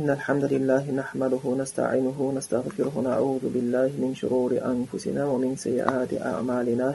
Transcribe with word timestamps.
إن 0.00 0.10
الحمد 0.10 0.44
لله 0.44 0.84
نحمده 0.90 1.42
ونستعينه 1.44 2.16
ونستغفره 2.28 2.92
ونعوذ 2.96 3.44
بالله 3.54 3.90
من 4.04 4.14
شرور 4.20 4.50
أنفسنا 4.72 5.22
ومن 5.32 5.56
سيئات 5.56 6.12
أعمالنا 6.30 6.88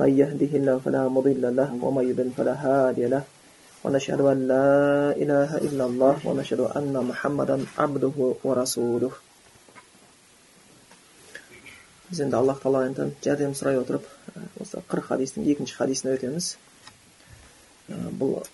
من 0.00 0.10
يهده 0.22 0.52
الله 0.58 0.76
فلا 0.84 1.02
مضل 1.08 1.42
له 1.56 1.70
ومن 1.82 2.04
يضلل 2.10 2.30
فلا 2.38 2.54
هادي 2.64 3.06
له 3.14 3.22
ونشهد 3.84 4.20
أن 4.20 4.38
لا 4.52 4.70
إله 5.22 5.50
إلا 5.66 5.84
الله 5.90 6.14
ونشهد 6.28 6.60
أن 6.78 6.94
محمدا 7.10 7.56
عبده 7.78 8.16
ورسوله 8.44 9.12
біз 12.10 12.20
енді 12.22 12.36
аллах 12.38 12.62
тағаладан 12.62 13.16
жәрдем 13.24 13.58
сұрай 13.58 13.82
отырып 13.82 14.04
осы 14.62 14.78
қырық 14.78 15.10
хадистің 15.10 15.48
екінші 15.50 15.74
хадисіне 15.74 16.14
өтеміз 16.14 16.54
бұл 18.20 18.44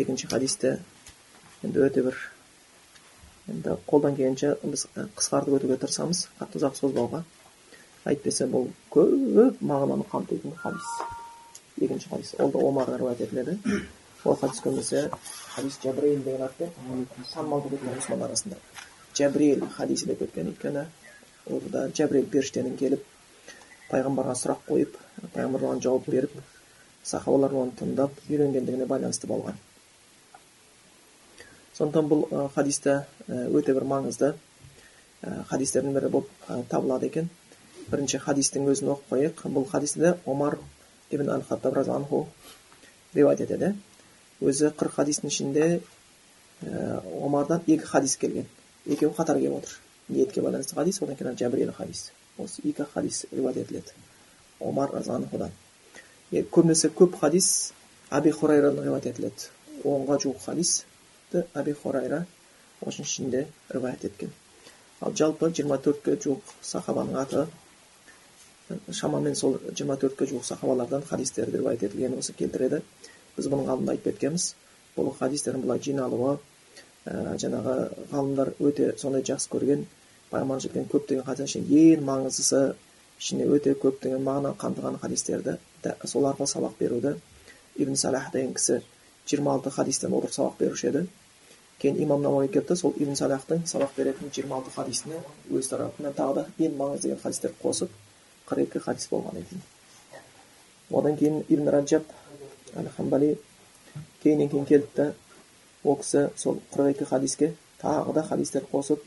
екінші 0.00 0.32
хадисті 0.32 0.78
енді 1.60 1.84
өте 1.90 2.08
бір 2.08 2.16
енді 3.50 3.76
қолдан 3.88 4.16
келгенше 4.16 4.54
біз 4.62 4.86
қысқартып 5.18 5.56
өтуге 5.58 5.78
тырысамыз. 5.82 6.26
Қатты 6.38 6.60
ұзақ 6.60 6.78
созбауға. 6.78 7.22
Әйтпесе 8.06 8.46
бұл 8.50 8.68
көп 8.94 9.60
мағынаны 9.60 10.06
қамтитын 10.12 10.54
хадис. 10.62 10.92
Екінші 11.80 12.08
хадис. 12.12 12.34
Ол 12.38 12.52
да 12.54 12.62
омарға 12.62 12.98
риуаят 12.98 13.20
етіледі. 13.20 13.58
Ол 14.24 14.36
хадис 14.36 14.62
көбінесе 14.62 15.08
хадис 15.54 15.78
жабриил 15.82 16.22
деген 16.22 16.42
атпен 16.46 16.70
танымал 17.34 17.60
болып 17.60 17.80
кеткен 17.80 17.96
мұсылман 17.98 18.26
арасында. 18.28 18.58
Жабриил 19.18 19.66
хадисі 19.76 20.06
деп 20.06 20.22
кеткен 20.22 20.52
өйткені 20.52 20.86
орда 21.50 21.88
жәбірел 21.90 22.28
періштенің 22.30 22.76
келіп 22.78 23.02
пайғамбарға 23.90 24.34
сұрақ 24.38 24.62
қойып 24.68 24.96
пайғамбар 25.34 25.66
оған 25.66 25.82
жауап 25.82 26.06
беріп 26.06 26.36
сахабалар 27.02 27.54
оны 27.64 27.74
тыңдап 27.80 28.22
үйренгендігіне 28.28 28.86
байланысты 28.86 29.26
болған. 29.26 29.58
Сондықтан 31.76 32.08
бұл 32.08 32.50
хадисте 32.54 33.04
өте 33.28 33.74
бір 33.74 33.86
маңызды. 33.88 34.34
Хадистердің 35.22 35.94
бірі 35.96 36.08
болып 36.10 36.28
табылады 36.70 37.06
екен. 37.06 37.30
Бірінші 37.90 38.18
хадистің 38.22 38.68
өзін 38.72 38.92
оқып 38.94 39.12
қояйық. 39.12 39.42
Бұл 39.54 39.68
хадисті 39.70 40.16
омар 40.26 40.58
ибн 41.10 41.30
әл 41.30 41.42
хаттаб 41.48 41.74
разиаллаху 41.78 42.26
риуаят 43.14 43.40
етеді. 43.40 43.74
Өзі 44.42 44.72
қырық 44.76 44.98
хадистің 44.98 45.30
ішінде 45.30 45.80
омардан 47.22 47.62
екі 47.66 47.86
хадис 47.86 48.16
келген. 48.16 48.46
Екеуі 48.86 49.14
қатар 49.16 49.38
келіп 49.38 49.58
отыр. 49.62 49.78
Ниетке 50.08 50.42
байланысты 50.42 50.74
хадис 50.74 51.02
одан 51.02 51.16
кейін 51.16 51.38
жәбірел 51.38 51.72
хадис. 51.72 52.10
Осы 52.38 52.62
екі 52.64 52.84
хадис 52.94 53.26
риуаят 53.32 53.56
етіледі. 53.56 53.94
Омар 54.60 54.90
разиаллахудан 54.92 55.50
көбінесе 56.32 56.88
көп 56.90 57.18
хадис 57.20 57.72
әби 58.10 58.32
хурайрадан 58.32 58.84
риуаят 58.84 59.06
етіледі. 59.06 59.50
Онға 59.84 60.18
жуық 60.22 60.40
хадисті 61.32 61.48
әби 61.58 61.72
хурайра 61.74 62.26
осының 62.84 63.06
ішінде 63.06 63.46
риуаят 63.70 64.04
еткен 64.04 64.32
ал 65.00 65.14
жалпы 65.16 65.50
жиырма 65.50 65.78
төртке 65.78 66.16
жуық 66.20 66.40
сахабаның 66.62 67.16
аты 67.22 67.46
шамамен 68.92 69.34
сол 69.34 69.58
жиырма 69.72 69.96
төртке 69.96 70.26
жуық 70.26 70.44
сахабалардан 70.44 71.02
хадистерді 71.08 71.58
риуаят 71.58 71.82
етілгенін 71.82 72.18
осы 72.18 72.34
келтіреді 72.36 72.82
біз 73.36 73.48
бұның 73.48 73.72
алдында 73.72 73.96
айтып 73.96 74.12
кеткенбіз 74.12 74.54
бұл 74.96 75.12
хадистердің 75.18 75.64
былай 75.64 75.80
жиналуы 75.80 76.36
ә, 77.06 77.36
жаңағы 77.40 77.76
ғалымдар 78.12 78.54
өте 78.60 78.92
сондай 78.98 79.24
жақсы 79.24 79.50
көрген 79.52 79.86
пайғамбар 80.30 80.60
жеткен 80.60 80.88
көптеген 80.92 81.24
хадистің 81.26 81.68
ең 81.80 82.04
маңыздысы 82.08 82.62
ішіне 83.20 83.48
өте 83.56 83.74
көптеген 83.74 84.22
мағына 84.26 84.56
қамтыған 84.60 85.00
хадистерді 85.00 85.56
сол 86.04 86.28
арқылы 86.28 86.50
сабақ 86.54 86.76
беруді 86.78 87.16
ибн 87.76 87.96
салах 87.96 88.30
деген 88.32 88.54
кісі 88.54 88.82
жиырма 89.26 89.54
алты 89.54 89.70
хадистен 89.70 90.12
отырып 90.12 90.34
сабақ 90.34 90.58
беруші 90.58 90.88
еді 90.88 91.06
кейін 91.82 92.00
имам 92.02 92.22
науаи 92.22 92.48
келіпті 92.48 92.76
сол 92.78 92.94
ибн 92.96 93.16
салахтың 93.18 93.64
сабақ 93.66 93.96
беретін 93.96 94.30
жиырма 94.34 94.60
алты 94.60 94.70
хадисіне 94.74 95.18
өз 95.50 95.70
тарапынан 95.70 96.14
тағы 96.18 96.34
да 96.38 96.44
ең 96.58 96.76
маңызды 96.78 97.08
деген 97.08 97.22
хадистерді 97.22 97.58
қосып 97.62 97.96
қырық 98.48 98.68
екі 98.68 98.82
хадис 98.86 99.08
болған 99.10 99.40
екен 99.42 99.64
одан 101.00 101.16
кейін 101.18 101.42
ибн 101.48 101.70
раджаб 101.74 102.04
әл 102.76 102.90
хамбали 102.96 103.32
кейіннен 104.22 104.52
кейін 104.52 104.68
келіпті 104.70 105.08
ол 105.84 105.98
кісі 106.02 106.28
сол 106.36 106.60
қырық 106.74 106.94
екі 106.94 107.08
хадиске 107.10 107.52
тағы 107.82 108.14
да 108.14 108.22
хадистер 108.28 108.66
қосып 108.72 109.02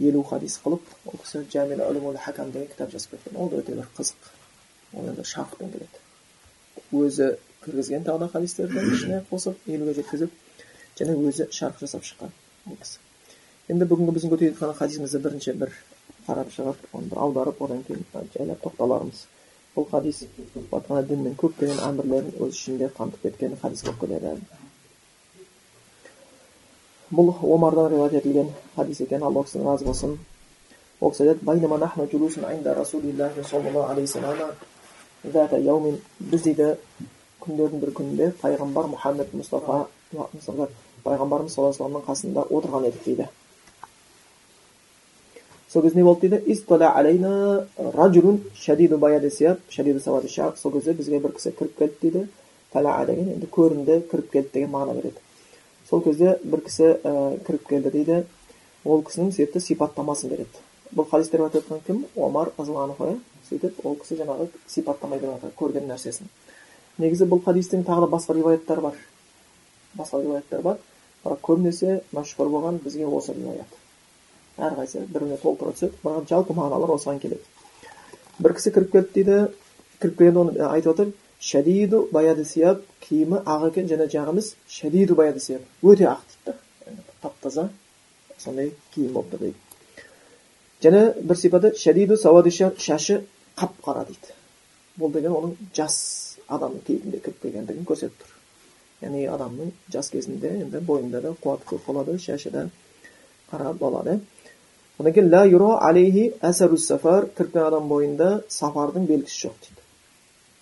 елу 0.00 0.22
хадис 0.24 0.58
қылып 0.64 0.92
ол 1.06 1.22
кісі 1.24 1.44
жәмил 1.52 2.16
хакам 2.18 2.52
деген 2.52 2.68
кітап 2.68 2.92
жазып 2.92 3.16
кеткен 3.16 3.36
ол 3.40 3.48
да 3.48 3.62
өте 3.62 3.74
бір 3.74 3.88
қызық 3.96 4.28
ол 4.94 5.08
енді 5.08 5.24
шарқпен 5.24 5.72
келеді 5.72 6.04
өзі 6.92 7.36
кіргізген 7.64 8.04
тағы 8.04 8.24
да 8.24 8.28
хадистерді 8.28 8.84
ішіне 8.94 9.24
қосып 9.30 9.56
елуге 9.66 9.94
жеткізіп 10.00 10.32
және 11.00 11.16
өзі 11.28 11.48
шарқ 11.56 11.76
жасап 11.80 12.04
шыққан 12.04 12.30
ол 12.70 12.76
кісі 12.84 12.98
енді 13.72 13.84
бүгінгі 13.90 14.12
біздің 14.16 14.30
көтеріп 14.34 14.56
жатқан 14.60 14.78
хадисімізді 14.78 15.18
бірінші 15.26 15.50
бір 15.64 15.70
қарап 16.26 16.48
шығып 16.54 16.78
оны 16.92 17.06
бір 17.10 17.18
аударып 17.26 17.62
одан 17.66 17.80
кейін 17.88 18.02
жайлап 18.34 18.60
тоқталармыз 18.64 19.18
бұл 19.76 19.86
хадис 19.90 20.24
діннің 21.10 21.34
көптеген 21.40 21.78
әмірлерін 21.86 22.32
өз 22.42 22.50
ішінде 22.58 22.86
қамтып 22.96 23.20
кеткен 23.28 23.52
хадис 23.62 23.82
болып 23.86 24.00
келеді 24.00 24.28
бұл 27.14 27.28
омардан 27.54 27.86
риуаят 27.94 28.14
етілген 28.20 28.48
хадис 28.76 28.98
екен 29.06 29.22
алла 29.22 29.44
кісіден 29.44 29.66
разы 29.68 29.84
болсын 29.84 30.12
ол 31.00 31.10
кісі 31.14 31.22
айтады 31.30 31.46
біз 36.20 36.42
дейді 36.42 36.76
күндердің 37.44 37.80
бір 37.80 37.90
күнінде 37.96 38.26
пайғамбар 38.40 38.86
мұхаммед 38.94 39.28
мұстафа 39.36 39.76
пайғамбарымыз 41.04 41.54
саллаллаху 41.54 41.84
алейhi 41.84 42.06
қасында 42.08 42.46
отырған 42.50 42.86
едік 42.88 43.04
дейді. 43.04 43.28
Сол 45.72 45.82
кезде 45.82 45.98
не 45.98 46.04
болды 46.04 46.28
дейді? 46.28 46.42
Сол 50.56 50.72
кезде 50.72 50.92
бізге 50.92 51.18
бір 51.18 51.32
кісі 51.32 51.50
кіріп 51.52 51.76
келді 51.78 51.94
дейді. 52.02 52.26
Деген 52.74 53.28
енді 53.36 53.46
көрінді 53.46 54.00
кіріп 54.10 54.30
келді 54.30 54.48
деген 54.54 54.70
мағына 54.70 54.94
береді. 54.94 55.20
Сол 55.88 56.02
кезде 56.02 56.38
бір 56.42 56.60
кісі 56.64 56.84
ә, 56.84 57.38
кіріп 57.46 57.66
келді 57.66 57.90
дейді. 57.90 58.24
Ол 58.84 59.02
кісінің 59.02 59.30
сөйтті 59.36 59.60
сипаттамасын 59.60 60.30
береді. 60.30 60.62
Бұл 60.94 61.06
хадисті 61.10 61.36
риуаят 61.36 61.54
еткен 61.54 61.80
кім? 61.86 62.04
Омар 62.16 62.50
разиаллаху 62.58 63.04
анху 63.04 63.20
сөйтіп 63.50 63.84
ол 63.84 63.96
кісі 64.00 64.18
жаңағы 64.20 64.48
сипаттамай 64.66 65.18
беріп 65.20 65.36
жатыр 65.36 65.54
көрген 65.58 65.86
нәрсесін. 65.90 66.30
Негізі 66.98 67.26
бұл 67.30 67.42
хадистің 67.44 67.84
тағы 67.86 68.06
да 68.06 68.10
басқа 68.14 68.34
риуаяттары 68.34 68.80
бар. 68.80 68.96
Басқа 69.98 70.22
риуаяттар 70.22 70.62
бар. 70.62 70.78
Бірақ 71.24 71.44
көбінесе 71.48 72.00
мәшһүр 72.16 72.50
болған 72.56 72.82
бізге 72.84 73.06
осы 73.06 73.34
риуаят 73.36 73.80
әрқайсысы 74.60 75.06
бір 75.06 75.24
біріне 75.24 75.38
толтыра 75.40 75.72
түседі 75.74 75.98
бірақ 76.04 76.28
жалпы 76.28 76.54
мағыналар 76.56 76.92
осыған 76.96 77.20
келеді. 77.22 77.42
Бір 78.38 78.54
кісі 78.56 78.72
кіріп 78.74 78.92
келді 78.92 79.10
дейді 79.14 79.36
кіріп 80.00 80.18
келгенде 80.18 80.40
оны 80.40 80.68
айтып 80.68 80.92
отыр. 80.92 81.12
Шадиду 81.40 82.02
баяды 82.12 82.44
сияб 82.44 82.82
киімі 83.00 83.40
ақ 83.48 83.70
екен 83.70 83.88
және 83.88 84.08
жағымыз 84.12 84.54
шадиду 84.68 85.14
баяды 85.16 85.40
сияб 85.40 85.62
өте 85.82 86.04
ақ 86.10 86.24
дейді 86.28 86.44
да 86.46 87.14
тап 87.22 87.38
таза 87.40 87.68
сондай 88.38 88.74
киім 88.94 89.14
болып 89.14 89.32
тұр 89.32 89.46
дейді. 89.46 89.56
Және 90.82 91.00
бір 91.22 91.36
сипаты 91.36 91.72
шадиду 91.76 92.16
сауады 92.16 92.50
шашы 92.52 93.22
қап 93.56 93.80
қара 93.84 94.04
дейді. 94.04 94.36
Бұл 94.98 95.12
деген 95.12 95.32
оның 95.32 95.56
жас 95.76 96.36
адамның 96.48 96.84
кейпінде 96.86 97.22
кіріп 97.24 97.42
келгендігін 97.42 97.88
көрсетіп 97.88 98.20
тұр. 98.20 98.39
Жас 99.02 100.10
кезінде 100.10 100.48
енді 100.64 100.80
бойында 100.80 101.20
да 101.20 101.34
қуат 101.42 101.64
көп 101.66 101.86
болады 101.86 102.18
шашы 102.18 102.50
да 102.50 102.68
қара 103.50 103.72
болады 103.72 104.20
одан 104.98 105.12
кейін 105.12 105.30
ла 105.30 105.44
юро 105.46 105.78
алейхи 105.80 106.32
сафар 106.78 107.28
кірген 107.36 107.64
адам 107.64 107.88
бойында 107.88 108.42
сафардың 108.48 109.06
белгісі 109.06 109.46
жоқ 109.46 109.54
дейді 109.64 109.82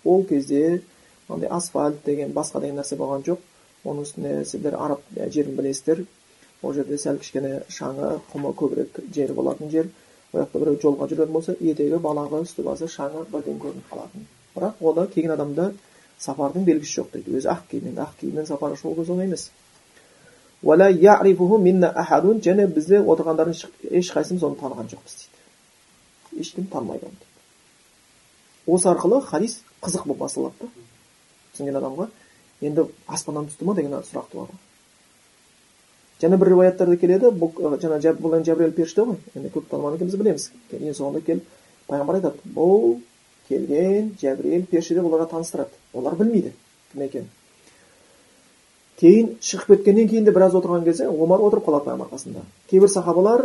ол 0.05 0.23
кезде 0.25 0.81
андай 1.29 1.49
асфальт 1.49 2.05
деген 2.05 2.31
басқа 2.33 2.61
деген 2.61 2.79
нәрсе 2.79 2.95
болған 2.95 3.23
жоқ 3.27 3.39
оның 3.85 4.01
үстіне 4.07 4.45
сіздер 4.45 4.75
араб 4.75 5.01
жерін 5.31 5.55
білесіздер 5.55 6.05
ол 6.63 6.73
жерде 6.73 6.97
сәл 6.97 7.19
кішкене 7.19 7.63
шаңы 7.69 8.19
құмы 8.33 8.53
көбірек 8.55 8.99
жер 9.15 9.33
болатын 9.33 9.69
жер 9.69 9.89
ол 10.33 10.41
жақта 10.41 10.59
біреу 10.59 10.79
жолға 10.83 11.07
жүретін 11.11 11.33
болса 11.33 11.55
етегі 11.59 11.99
балағы 12.03 12.43
үсті 12.45 12.63
басы 12.63 12.87
шаңы 12.87 13.25
бірден 13.31 13.59
көрініп 13.59 13.91
қалатын 13.91 14.27
бірақ 14.55 14.81
ода 14.81 15.07
келген 15.13 15.35
адамда 15.35 15.71
сапардың 16.19 16.65
белгісі 16.67 16.99
жоқ 16.99 17.11
дейді 17.13 17.37
өзі 17.39 17.49
ақ 17.53 17.65
киіммен 17.71 17.99
ақ 18.03 18.15
киіммен 18.19 18.47
сапарға 18.49 18.79
көз 18.99 19.11
оңай 19.13 19.29
емес 19.29 19.49
және 22.43 22.67
бізде 22.67 22.99
отырғандардың 22.99 23.55
ешқайсымыз 24.01 24.43
оны 24.43 24.59
таныған 24.59 24.91
жоқпыз 24.91 25.15
дейді 25.19 26.41
ешкім 26.43 26.67
танымайды 26.73 27.07
оны 27.07 28.75
осы 28.75 28.89
арқылы 28.91 29.21
хадис 29.25 29.61
қызық 29.81 30.07
болып 30.07 30.25
басталады 30.25 30.55
да 30.59 30.67
түсінген 31.53 31.79
адамға 31.79 32.09
енді 32.61 32.89
аспаннан 33.07 33.47
түсті 33.47 33.65
ма 33.65 33.75
деген 33.75 33.95
сұрақ 34.03 34.27
туады 34.33 34.59
және 36.21 36.37
бір 36.37 36.51
риуаяттарда 36.51 36.97
келеді 36.99 37.31
бұл 37.31 37.79
жаңа 37.79 37.99
бұл 38.19 38.35
енді 38.37 38.71
періште 38.75 39.07
ғой 39.07 39.17
енді 39.35 39.53
көп 39.55 39.69
танымаған 39.71 39.95
екен 39.95 40.11
біз 40.11 40.19
білеміз 40.19 40.49
ең 40.75 40.97
соңында 40.97 41.23
келіп 41.23 41.45
пайғамбар 41.87 42.19
айтады 42.19 42.53
бұл 42.55 42.99
келген 43.49 44.13
жәбірел 44.21 44.65
періште 44.71 45.01
оларға 45.01 45.27
таныстырады 45.33 45.73
олар 45.93 46.15
білмейді 46.19 46.51
кім 46.91 47.01
екенін 47.05 47.29
кейін 48.99 49.31
шығып 49.41 49.67
кеткеннен 49.73 50.09
кейін 50.09 50.25
де 50.27 50.31
біраз 50.35 50.53
отырған 50.59 50.83
кезде 50.85 51.07
омар 51.07 51.39
отырып 51.47 51.65
қалады 51.67 51.85
пайғамбар 51.87 52.09
қасында 52.11 52.41
кейбір 52.71 52.89
сахабалар 52.91 53.41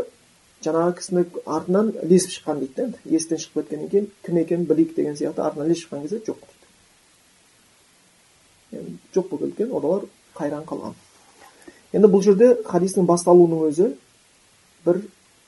жаңағы 0.64 0.92
кісіні 0.98 1.24
артынан 1.46 1.92
ілесіп 2.02 2.30
шыққан 2.34 2.56
дейді 2.62 2.74
да 2.76 2.98
есіктен 3.16 3.38
шығып 3.44 3.54
кеткеннен 3.60 3.88
кейін 3.92 4.06
кім 4.26 4.34
екенін 4.42 4.68
білейік 4.70 4.94
деген 4.96 5.16
сияқты 5.20 5.40
артынан 5.46 5.66
ілесіп 5.68 5.84
шыққан 5.86 6.02
кезде 6.02 6.18
жоқ 6.26 6.38
дейді 8.72 8.98
жоқ 9.14 9.26
болып 9.30 9.50
кеткен 9.56 9.70
олар 9.72 10.00
қайран 10.34 10.64
қалған 10.66 10.94
енді 11.94 12.08
бұл 12.10 12.22
жерде 12.26 12.54
хадистің 12.66 13.06
басталуының 13.06 13.68
өзі 13.68 13.86
бір 14.86 14.96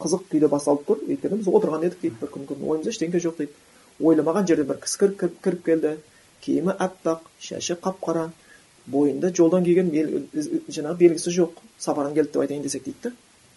қызық 0.02 0.28
күйде 0.30 0.48
басталып 0.52 0.86
тұр 0.86 0.98
өйткені 1.08 1.40
біз 1.40 1.48
отырған 1.50 1.86
едік 1.88 2.00
дейді 2.02 2.16
бір 2.20 2.30
күн 2.34 2.42
ойымызда 2.52 2.92
ештеңе 2.92 3.22
жоқ 3.24 3.40
дейді 3.40 3.52
ойламаған 4.00 4.46
жерден 4.48 4.66
бір 4.70 4.80
кісі 4.82 5.10
кіріп, 5.20 5.62
келді 5.64 5.96
киімі 6.44 6.72
аппақ 6.78 7.26
шашы 7.40 7.76
қап 7.80 8.00
қара 8.02 8.28
бойында 8.86 9.32
жолдан 9.34 9.64
келген 9.64 9.90
жаңағы 10.68 10.96
белгісі 11.00 11.32
жоқ 11.34 11.62
сапардан 11.78 12.14
келді 12.14 12.32
деп 12.32 12.42
айтайын 12.42 12.62
десек 12.62 12.84
дейді 12.84 13.08
да 13.08 13.12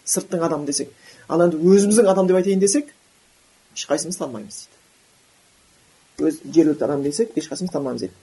сырттың 0.06 0.42
адамы 0.46 0.66
десек 0.66 0.90
ал 1.28 1.44
енді 1.44 1.60
өзіміздің 1.60 2.10
адам 2.10 2.26
деп 2.26 2.40
айтайын 2.40 2.60
десек 2.60 2.90
ешқайсымыз 3.76 4.18
танымаймыз 4.18 4.64
дейді 6.18 6.30
өз 6.30 6.40
жергілікті 6.44 6.84
адам 6.84 7.02
десек 7.02 7.36
ешқайсымыз 7.36 7.72
танымаймыз 7.76 8.00
дейді 8.00 8.14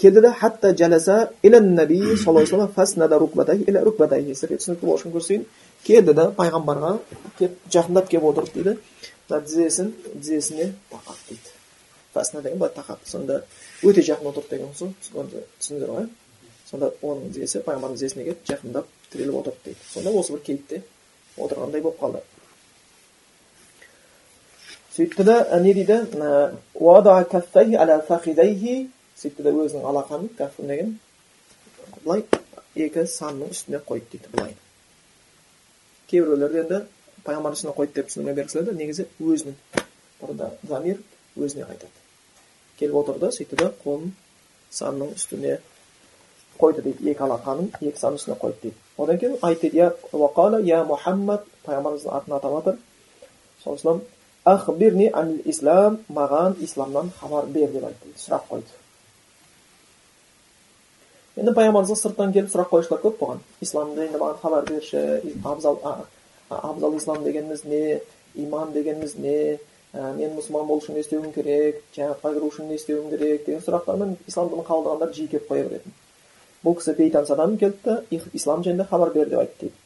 келді 0.00 0.20
да 0.20 0.32
хатта 0.32 0.74
жаласа 0.74 1.30
наби 1.42 2.00
саллаллаху 2.16 2.56
үшін 4.96 5.14
көрсетейін 5.14 5.44
келді 5.84 6.14
да 6.14 6.30
пайғамбарға 6.36 6.96
келіп 7.38 7.58
жақындап 7.70 8.08
келіп 8.08 8.24
отырып 8.32 8.54
дейді 8.54 8.76
мына 9.30 9.46
тізесін 9.46 9.92
тізесіне 10.12 10.72
тақап 10.90 11.18
дейді. 11.28 11.54
Фасна 12.14 12.42
деген 12.42 12.58
былай 12.58 12.74
тақап. 12.74 12.98
Сонда 13.04 13.44
өте 13.82 14.02
жақын 14.02 14.32
отырды 14.32 14.56
деген 14.56 14.74
сол 14.74 14.92
түсіндіңіздер 15.02 15.94
ғой 15.94 16.08
сонда 16.70 16.90
оның 17.02 17.32
тізесі 17.34 17.62
пайғамбардың 17.66 17.96
тізесіне 17.98 18.24
келіп 18.26 18.44
жақындап 18.50 18.86
тіреліп 19.12 19.40
отырды 19.40 19.64
дейді. 19.64 19.80
Сонда 19.92 20.10
осы 20.10 20.34
бір 20.34 20.42
кейіпте 20.46 20.82
отырғандай 21.36 21.82
болып 21.82 22.00
қалды. 22.02 22.22
Сөйтті 24.96 25.24
да 25.24 25.60
не 25.62 25.74
дейді? 25.74 26.02
Сөйтті 29.20 29.44
да 29.44 29.50
өзінің 29.52 29.84
алақанын 29.84 30.30
каф 30.36 30.56
деген 30.58 30.94
былай 32.04 32.24
екі 32.74 33.04
санның 33.06 33.50
үстіне 33.52 33.82
қойды 33.84 34.14
дейді 34.14 34.30
былай. 34.32 34.54
Кейбіреулер 36.08 36.56
енді 36.62 36.80
пайғамбардың 37.26 37.58
үстіне 37.58 37.74
қойды 37.76 37.96
деп 37.96 38.10
түсіндірме 38.10 38.46
келеді 38.46 38.76
негізі 38.78 39.06
өзінің 39.20 39.56
бұрында 40.20 40.50
замир 40.68 41.00
өзіне 41.36 41.66
қайтады. 41.68 41.92
Келіп 42.78 43.00
отырды 43.02 43.32
сөйтті 43.36 43.58
да 43.60 43.72
қолын 43.84 44.12
санның 44.70 45.14
үстіне 45.16 45.58
қойды 46.60 46.84
дейді. 46.86 47.10
Екі 47.12 47.26
алақанын 47.26 47.72
екі 47.80 47.98
санның 48.00 48.20
үстіне 48.20 48.38
қойды 48.40 48.62
дейді. 48.62 48.76
Одан 48.96 49.18
кейін 49.18 49.36
айтты 49.42 49.70
я 49.74 50.84
мұхаммад 50.84 51.46
пайғамбарымыздың 51.66 52.16
атын 52.16 52.36
атап 52.36 52.56
жатыр 52.58 52.80
сол 53.64 54.02
ахбирни 54.44 55.10
анил 55.12 55.42
ислам 55.44 55.98
маған 56.08 56.56
исламнан 56.64 57.10
хабар 57.20 57.46
бер 57.46 57.70
деп 57.72 57.84
айтты 57.84 58.14
сұрақ 58.16 58.46
қойды. 58.48 58.78
Енді 61.36 61.52
пайғамбарымызға 61.56 61.96
сырттан 61.96 62.32
келіп 62.32 62.50
сұрақ 62.52 62.70
қоюшылар 62.72 63.02
көп 63.04 63.18
болған. 63.20 63.42
Ислам 63.60 63.94
жайында 63.96 64.18
маған 64.18 64.40
хабар 64.42 64.64
берші 64.70 65.02
абзал 65.44 65.78
абзал 66.50 66.96
ислам 66.96 67.24
дегеніміз 67.24 67.64
не 67.64 68.00
иман 68.34 68.72
дегеніміз 68.72 69.16
не 69.16 69.58
ә, 69.94 70.14
мен 70.14 70.36
мұсылман 70.36 70.66
болу 70.66 70.80
үшін 70.82 70.94
не 70.98 71.04
істеуім 71.04 71.32
керек 71.34 71.82
жәннатқа 71.96 72.34
кіру 72.34 72.50
үшін 72.50 72.68
не 72.68 72.78
істеуім 72.78 73.10
керек 73.10 73.46
деген 73.46 73.62
сұрақтармен 73.66 74.16
ислам 74.28 74.50
дінін 74.50 74.66
қабылдағандар 74.68 75.14
жиі 75.14 75.30
келіп 75.32 75.50
қоя 75.50 75.68
беретін 75.68 75.94
бұл 76.64 76.76
кісі 76.78 76.94
бейтаныс 76.98 77.30
адам 77.30 77.56
келді 77.58 77.78
да 77.84 78.02
ислам 78.34 78.62
жайында 78.64 78.86
хабар 78.90 79.14
бер 79.14 79.28
деп 79.30 79.40
айтты 79.40 79.66
дейді 79.66 79.76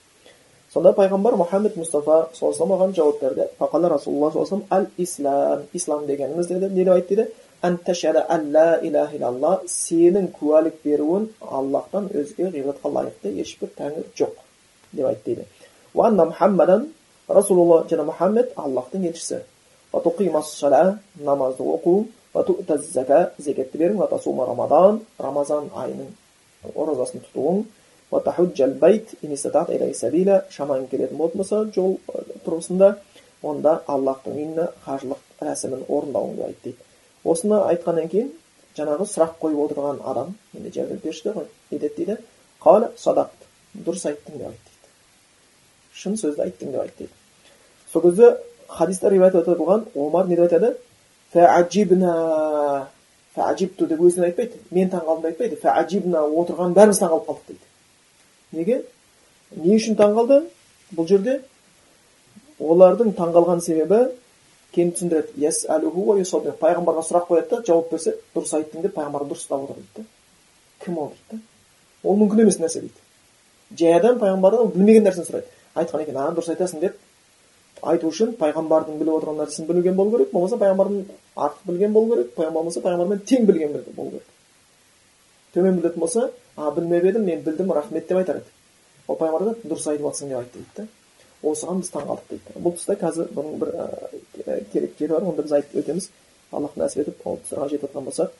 сонда 0.74 0.92
пайғамбар 0.96 1.36
мұхаммед 1.38 1.76
мұстафа 1.78 2.16
саллаллаху 2.34 2.74
оған 2.74 2.94
жауап 2.96 3.20
берді 3.22 3.48
фақала 3.60 3.88
расулалла 3.92 4.32
саллаллаху 4.32 4.66
алейhi 4.70 4.70
ал 4.70 4.86
ислам 4.98 5.62
ислам 5.72 6.06
дегеніміз 6.06 6.46
деді 6.48 6.68
не 6.68 6.84
деп 6.84 6.94
айтты 6.94 7.16
дейді 7.16 7.30
сенің 9.70 10.26
куәлік 10.38 10.80
беруін 10.84 11.28
аллахтан 11.40 12.10
өзге 12.12 12.50
ғибадатқа 12.50 12.90
лайықты 12.96 13.32
ешбір 13.40 13.70
тәңір 13.78 14.10
жоқ 14.18 14.34
деп 14.92 15.06
айтты 15.06 15.34
дейді 15.34 15.46
уанна 15.94 16.26
расулалла 17.28 17.84
және 17.90 18.04
мұхаммед 18.10 18.52
аллахтың 18.56 19.06
елшісі 19.08 19.40
намазды 21.16 21.62
оқу 21.62 21.94
зекетті 23.38 23.78
беру 23.78 23.94
рамадан 24.50 25.00
рамазан 25.18 25.70
айының 25.74 26.10
оразасын 26.74 27.22
тұтуың 27.28 27.64
шамаң 30.50 30.88
келетін 30.90 31.16
болатын 31.18 31.38
болса 31.38 31.62
жол 31.74 31.96
тұрғысында 32.44 32.90
онда 33.42 33.80
аллахтың 33.86 34.36
үйіне 34.38 34.68
қажылық 34.86 35.46
рәсімін 35.46 35.86
орындауың 35.88 36.36
деп 36.36 36.62
дейді 36.64 36.76
осыны 37.24 37.62
айтқаннан 37.70 38.10
кейін 38.12 38.30
жаңағы 38.76 39.08
сұрақ 39.14 39.34
қойып 39.42 39.64
отырған 39.68 40.00
адам 40.12 40.36
енді 40.56 40.74
жәбір 40.76 41.02
періште 41.06 41.34
ғой 41.38 41.48
не 41.70 41.78
дейді 41.78 42.18
садақт 43.06 43.48
дұрыс 43.86 44.08
айттың 44.10 44.38
деп 44.38 44.48
айтты 44.48 44.70
дейді 44.70 44.73
шын 45.94 46.16
сөзді 46.20 46.42
айттың 46.46 46.72
деп 46.72 46.80
айтты. 46.82 47.04
Дейді 47.04 47.12
сол 47.92 48.02
кезде 48.02 48.36
хадисте 48.68 49.10
риуаят 49.10 49.34
омар 49.94 50.26
не 50.26 50.36
деп 50.36 50.52
айтады? 50.52 50.76
Фәажибту 53.34 53.86
деп 53.86 54.00
өзінен 54.00 54.28
айтпайды. 54.28 54.60
Мен 54.70 54.90
таңқалдым 54.90 55.22
деп 55.22 55.30
айтпайды. 55.32 55.56
Фәажибна 55.62 56.20
отырған 56.22 56.74
бәріміз 56.74 57.00
таңқалып 57.02 57.26
қалдық 57.26 57.46
дейді. 57.48 57.64
Неге? 58.52 58.84
Не 59.56 59.74
үшін 59.74 59.96
таңғалды 59.98 60.44
бұл 60.94 61.08
жерде 61.10 61.40
олардың 62.60 63.10
таңғалған 63.18 63.60
себебі 63.66 64.04
кейін 64.74 64.92
түсіндіреді. 64.94 66.54
Пайғамбарға 66.62 67.02
сұрақ 67.08 67.26
қояды 67.32 67.48
да 67.50 67.62
жауап 67.66 67.90
берсе 67.90 68.14
дұрыс 68.36 68.54
айттың 68.54 68.86
деп 68.86 68.94
пайғамбар 68.94 69.26
дұрыстап 69.26 69.66
отыр 69.66 69.82
дейді 69.82 70.06
кім 70.84 70.98
ол 70.98 71.12
дейді 71.30 71.42
ол 72.04 72.16
мүмкін 72.20 72.44
емес 72.44 72.58
нәрсе 72.60 72.80
дейді. 72.84 73.00
Жай 73.78 73.98
адам 73.98 74.18
пайғамбардан 74.20 74.72
білмеген 74.74 75.06
нәрсені 75.06 75.26
сұрайды. 75.28 75.48
Айтқан 75.74 76.04
екен 76.04 76.16
а 76.16 76.30
дұрыс 76.34 76.50
айтасың 76.54 76.80
деп 76.80 76.98
айту 77.82 78.08
үшін 78.08 78.34
пайғамбардың 78.40 78.98
біліп 79.00 79.18
отырған 79.18 79.40
нәрсесін 79.42 79.68
білген 79.68 79.96
болу 79.96 80.16
керек 80.16 80.32
болмаса 80.32 80.58
пайғамбардан 80.62 81.04
артық 81.36 81.70
білген 81.70 81.92
болу 81.92 82.14
керек 82.14 82.52
болмаса 82.56 82.80
пайғамбармен 82.80 83.24
тең 83.28 83.46
білген 83.46 83.72
болу 83.96 84.10
керек. 84.10 84.28
Төмен 85.54 85.80
білетін 85.80 86.00
болса 86.00 86.30
а 86.56 86.70
білмеп 86.70 87.04
едім 87.04 87.24
мен 87.24 87.42
білдім 87.42 87.72
рахмет 87.72 88.08
деп 88.08 88.18
айтар 88.18 88.36
еді. 88.36 88.52
Ол 89.08 89.18
пайғамбар 89.18 89.48
айтады 89.48 89.68
дұрыс 89.68 89.88
айтып 89.90 90.06
жатрсың 90.06 90.28
деп 90.28 90.38
айтты 90.38 90.58
дейді 90.58 90.76
да 90.76 90.86
осыған 91.44 91.82
біз 91.82 91.90
таңқалдық 91.92 92.30
дейді 92.30 92.62
бұл 92.64 92.76
тұста 92.78 92.96
қазір 93.00 93.28
бұның 93.36 93.58
бір 93.60 93.72
керек 94.72 94.94
жері 94.98 95.12
бар 95.12 95.26
онда 95.28 95.42
біз 95.42 95.52
айтып 95.58 95.78
өтеміз. 95.82 96.08
Аллах 96.52 96.76
нәсіп 96.78 97.02
етіп 97.02 97.26
ол 97.26 97.38
тұстарға 97.42 97.68
жетіп 97.72 97.88
жатқан 97.88 98.08
болсақ. 98.08 98.30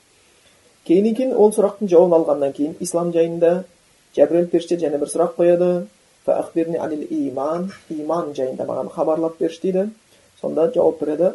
Кейіннен 0.89 1.17
кейін 1.19 1.35
ол 1.35 1.53
сұрақтың 1.53 1.91
жауабын 1.91 2.17
алғаннан 2.21 2.55
кейін 2.57 2.77
ислам 2.85 3.13
жайында 3.13 3.65
жәбірел 4.17 4.49
періште 4.53 4.79
және 4.81 5.01
бір 5.01 5.11
сұрақ 5.11 5.35
қояды. 5.39 5.71
Иман 7.27 7.71
иман 7.91 8.33
жайында 8.39 8.65
маған 8.71 8.91
хабарлап 8.97 9.39
берші 9.39 9.61
дейді 9.67 9.85
сонда 10.41 10.71
жауап 10.75 11.01
береді 11.01 11.33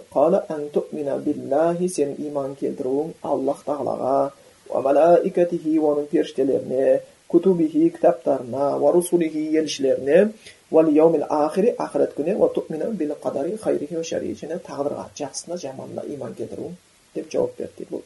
сенің 1.95 2.27
иман 2.29 2.55
келтіруің 2.61 3.13
аллах 3.21 3.63
тағалаға 3.67 4.17
оның 5.91 6.09
періштелеріне 6.13 6.99
кутубихи 7.29 7.89
кітаптарына 7.95 8.77
ва 8.81 8.91
русулихи 8.93 9.45
елшілеріне 9.61 10.19
ахири 11.29 11.73
ақырет 11.85 12.13
күніне 12.17 12.37
және 14.41 14.59
тағдырға 14.65 15.05
жақсысына 15.21 15.57
жаманына 15.63 16.05
иман 16.15 16.33
келтіру 16.33 16.71
деп 17.15 17.31
жауап 17.33 17.57
берді 17.57 17.73
дейді 17.77 17.91
бұл 17.95 18.05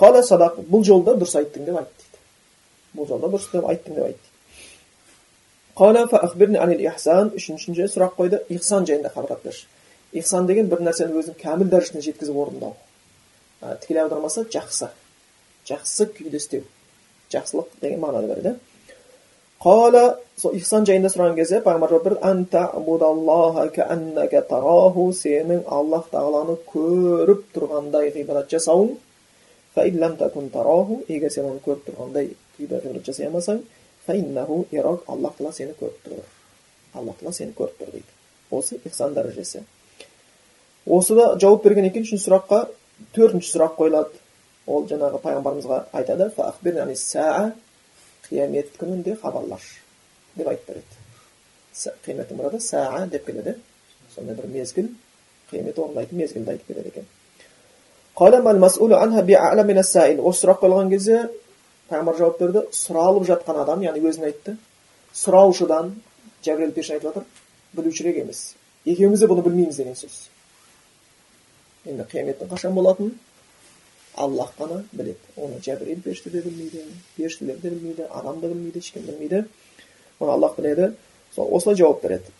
қала 0.00 0.22
садақ 0.24 0.60
жолда 0.84 1.16
дұрыс 1.20 1.36
айттың 1.40 1.68
деп 1.68 1.80
айтты 1.82 2.04
дейді 2.04 3.00
бұл 3.00 3.08
жолда 3.12 3.32
дұрыс 3.34 3.48
деп 3.52 3.68
айттың 3.72 3.98
деп 4.00 4.04
айтты 4.10 4.29
қала 5.80 6.04
үшіншінші 7.38 7.86
сұрақ 7.88 8.18
қойды 8.18 8.42
ихсан 8.52 8.84
жайында 8.84 9.12
хабарлап 9.14 9.44
берші 9.46 9.66
ихсан 10.12 10.46
деген 10.46 10.68
бір 10.68 10.82
нәрсені 10.84 11.16
өзінің 11.16 11.38
кәміл 11.40 11.70
дәрежесіне 11.72 12.02
жеткізіп 12.04 12.36
орындау 12.36 12.74
тікелей 13.80 14.02
аудармасы 14.02 14.44
жақсы 14.52 14.90
жақсы 15.70 16.08
күйде 16.18 16.36
істеу 16.36 16.66
жақсылық 17.32 17.72
деген 17.80 18.00
мағынаны 18.04 18.28
береді 18.34 18.52
қала 19.64 20.04
сол 20.36 20.54
ихсан 20.60 20.84
жайында 20.88 21.08
сұраған 21.14 21.40
кезде 21.40 21.62
пайғамбар 21.64 21.96
сенің 25.16 25.64
аллах 25.78 26.12
тағаланы 26.12 26.60
көріп 26.74 27.44
тұрғандай 27.56 28.12
ғибадат 28.16 28.52
жасауың 28.52 28.96
егер 31.08 31.30
сен 31.32 31.44
оны 31.50 31.60
көріп 31.64 31.88
тұрғандай 31.88 32.32
күйде 32.56 32.80
ғибадат 32.84 33.12
жасай 33.12 33.28
алмасаң 33.28 33.60
аллах 35.06 35.36
тағала 35.38 35.52
сені 35.56 35.74
көріп 35.80 35.98
тұр 36.06 36.22
аллах 36.94 37.16
тағала 37.20 37.34
сені 37.36 37.52
көріп 37.58 37.76
тұр 37.80 37.92
дейді 37.94 38.10
осы 38.50 38.80
ихсан 38.84 39.14
дәрежесі 39.14 39.64
осыда 40.86 41.38
жауап 41.38 41.64
бергеннен 41.64 41.92
кейін 41.94 42.06
үшінші 42.08 42.26
сұраққа 42.26 42.58
төртінші 43.16 43.52
сұрақ 43.54 43.76
қойылады 43.78 44.22
ол 44.66 44.86
жаңағы 44.90 45.20
пайғамбарымызға 45.24 45.78
айтады 45.92 46.30
қиямет 48.30 48.76
күнінде 48.78 49.16
хабарлаш 49.18 49.64
деп 50.36 50.48
айтып 50.48 50.68
береді 50.70 51.00
қияметтің 52.04 52.38
мұрады 52.38 52.60
саа 52.62 53.06
деп 53.10 53.26
келеді 53.26 53.56
сондай 54.14 54.36
бір 54.36 54.46
мезгіл 54.52 54.88
қиямет 55.50 55.78
орындайтын 55.82 56.20
мезгілді 56.22 56.50
айтып 56.54 56.68
береді 56.68 56.92
екен 56.92 57.08
осы 60.20 60.46
сұрақ 60.46 60.62
қойылған 60.62 60.90
кезде 60.94 61.16
пайғамбар 61.90 62.18
жауап 62.18 62.38
берді 62.40 62.64
сұралып 62.76 63.26
жатқан 63.28 63.62
адам 63.62 63.82
яғни 63.84 64.02
өзін 64.08 64.28
айтты 64.30 64.56
сұраушыдан 65.16 65.94
жәбірел 66.44 66.72
періште 66.72 66.94
айтып 66.94 67.08
жатыр 67.08 67.24
білушірек 67.74 68.20
емес 68.22 68.54
екеуміз 68.84 69.20
де 69.20 69.26
бұны 69.30 69.42
білмейміз 69.46 69.76
деген 69.80 69.96
сөз 69.98 70.20
енді 71.90 72.06
қияметтің 72.12 72.50
қашан 72.52 72.74
болатынын 72.76 73.14
аллах 74.16 74.52
қана 74.58 74.84
біледі 74.92 75.18
оны 75.36 75.60
жәбірел 75.64 76.02
періште 76.04 76.30
де 76.30 76.42
білмейді 76.42 76.84
періштелер 77.16 77.56
де 77.58 77.70
білмейді 77.70 78.06
адам 78.10 78.40
да 78.40 78.48
білмейді 78.48 78.78
ешкім 78.78 79.02
білмейді 79.08 79.44
оны 80.20 80.32
аллах 80.32 80.56
біледі 80.56 80.92
сол 81.34 81.48
осылай 81.56 81.76
жауап 81.76 82.02
береді 82.02 82.30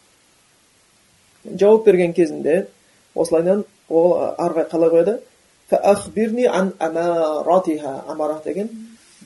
жауап 1.45 1.85
берген 1.85 2.13
кезінде 2.13 2.67
осылайдан 3.15 3.65
ол 3.89 4.15
ары 4.39 4.55
қарай 4.55 4.71
қалай 4.71 4.91
қояды 4.91 5.21
деген 8.45 8.69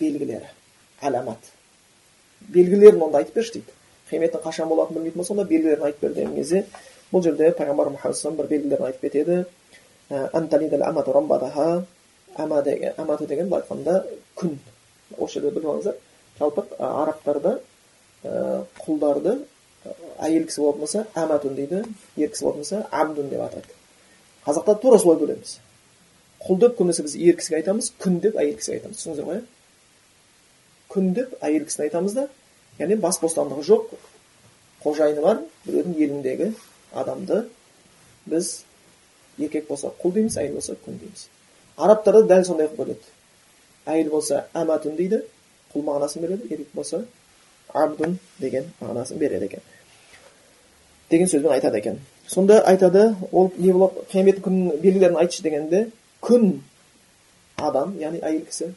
белгілері 0.00 0.48
аламат 1.00 1.52
белгілерін 2.48 3.02
онда 3.02 3.18
айтып 3.18 3.34
берші 3.34 3.52
дейді. 3.58 3.72
Қияметтің 4.10 4.42
қашан 4.44 4.68
болатынын 4.68 4.98
білмейтін 5.00 5.18
болса 5.20 5.32
онда 5.32 5.44
белгілерін 5.48 5.84
айтып 5.88 6.00
бер 6.02 6.12
деген 6.14 6.34
кезде 6.34 6.64
бұл 7.12 7.22
жерде 7.24 7.50
пайғамбар 7.56 7.88
мұхаммад 7.94 8.36
бір 8.36 8.46
белгілерін 8.52 8.86
айтып 8.86 9.00
кетеді 9.08 9.44
аматы 12.36 13.26
деген 13.26 13.48
былай 13.48 13.62
айтқанда 13.62 14.04
күн. 14.36 14.58
Осы 15.18 15.38
жерде 15.38 15.50
біліп 15.54 15.68
алыңыздар. 15.70 15.96
Жалпы 16.38 16.64
арабтарда 16.78 17.60
құлдарды 18.24 19.38
әйел 20.18 20.46
кісі 20.48 20.60
болатын 20.60 20.80
болса 20.80 21.06
әматун 21.14 21.54
дейді. 21.54 21.84
Ер 22.16 22.30
кісі 22.32 22.44
болатын 22.44 22.60
болса 22.60 22.86
абдун 22.90 23.28
деп 23.30 23.40
атайды. 23.44 23.68
Қазақта 24.46 24.80
тура 24.80 24.98
солай 24.98 25.20
бөлеміз. 25.20 25.58
Құл 26.44 26.58
деп 26.60 26.76
көбінесе 26.78 27.02
біз 27.06 27.14
ер 27.16 27.36
кісіге 27.38 27.60
айтамыз 27.62 27.92
күн 28.02 28.20
деп 28.20 28.34
әйел 28.36 28.56
кісіге 28.58 28.80
айтамыз. 28.80 28.98
Түсіндіңіздер 28.98 29.24
ғой? 29.30 29.40
Күн 30.92 31.12
деп 31.14 31.34
әйел 31.40 31.64
кісіні 31.68 31.88
айтамыз 31.88 32.14
да 32.16 32.28
яғни 32.78 32.98
бас 33.00 33.20
бостандығы 33.22 33.64
жоқ 33.68 33.90
қожайыны 34.84 35.22
бар 35.24 35.42
біреудің 35.64 35.98
еліндегі 36.04 36.52
адамды 36.92 37.44
біз 38.26 38.64
еркек 39.38 39.68
болса 39.68 39.90
құл 40.02 40.12
дейміз 40.14 40.38
әйел 40.38 40.54
болса 40.58 40.76
күн 40.84 40.98
дейміз. 41.00 41.28
Арабтарда 41.76 42.22
дәл 42.28 42.44
сондай 42.44 42.68
қылып 42.68 42.78
бөледі 42.78 43.12
әйел 43.86 44.10
болса 44.10 44.44
әмәтун 44.54 44.96
дейді 44.96 45.22
құл 45.72 45.86
мағынасын 45.88 46.22
береді 46.22 46.50
еркек 46.50 46.74
болса 46.74 47.04
абдун 47.72 48.18
деген 48.38 48.70
мағынасын 48.80 49.18
береді 49.18 49.46
екен. 49.46 49.60
Деген 51.10 51.28
сөзбен 51.28 51.52
айтады 51.52 51.78
екен. 51.78 51.98
Сонда 52.28 52.60
айтады 52.60 53.14
ол 53.32 53.52
не 53.56 53.72
болады 53.72 54.06
қиямет 54.12 54.40
күнінің 54.44 54.80
белгілерін 54.80 55.18
айтшы 55.20 55.42
дегенде 55.42 55.88
күн 56.22 56.60
адам 57.56 57.98
яғни 58.00 58.22
әйел 58.22 58.46
кісі 58.46 58.72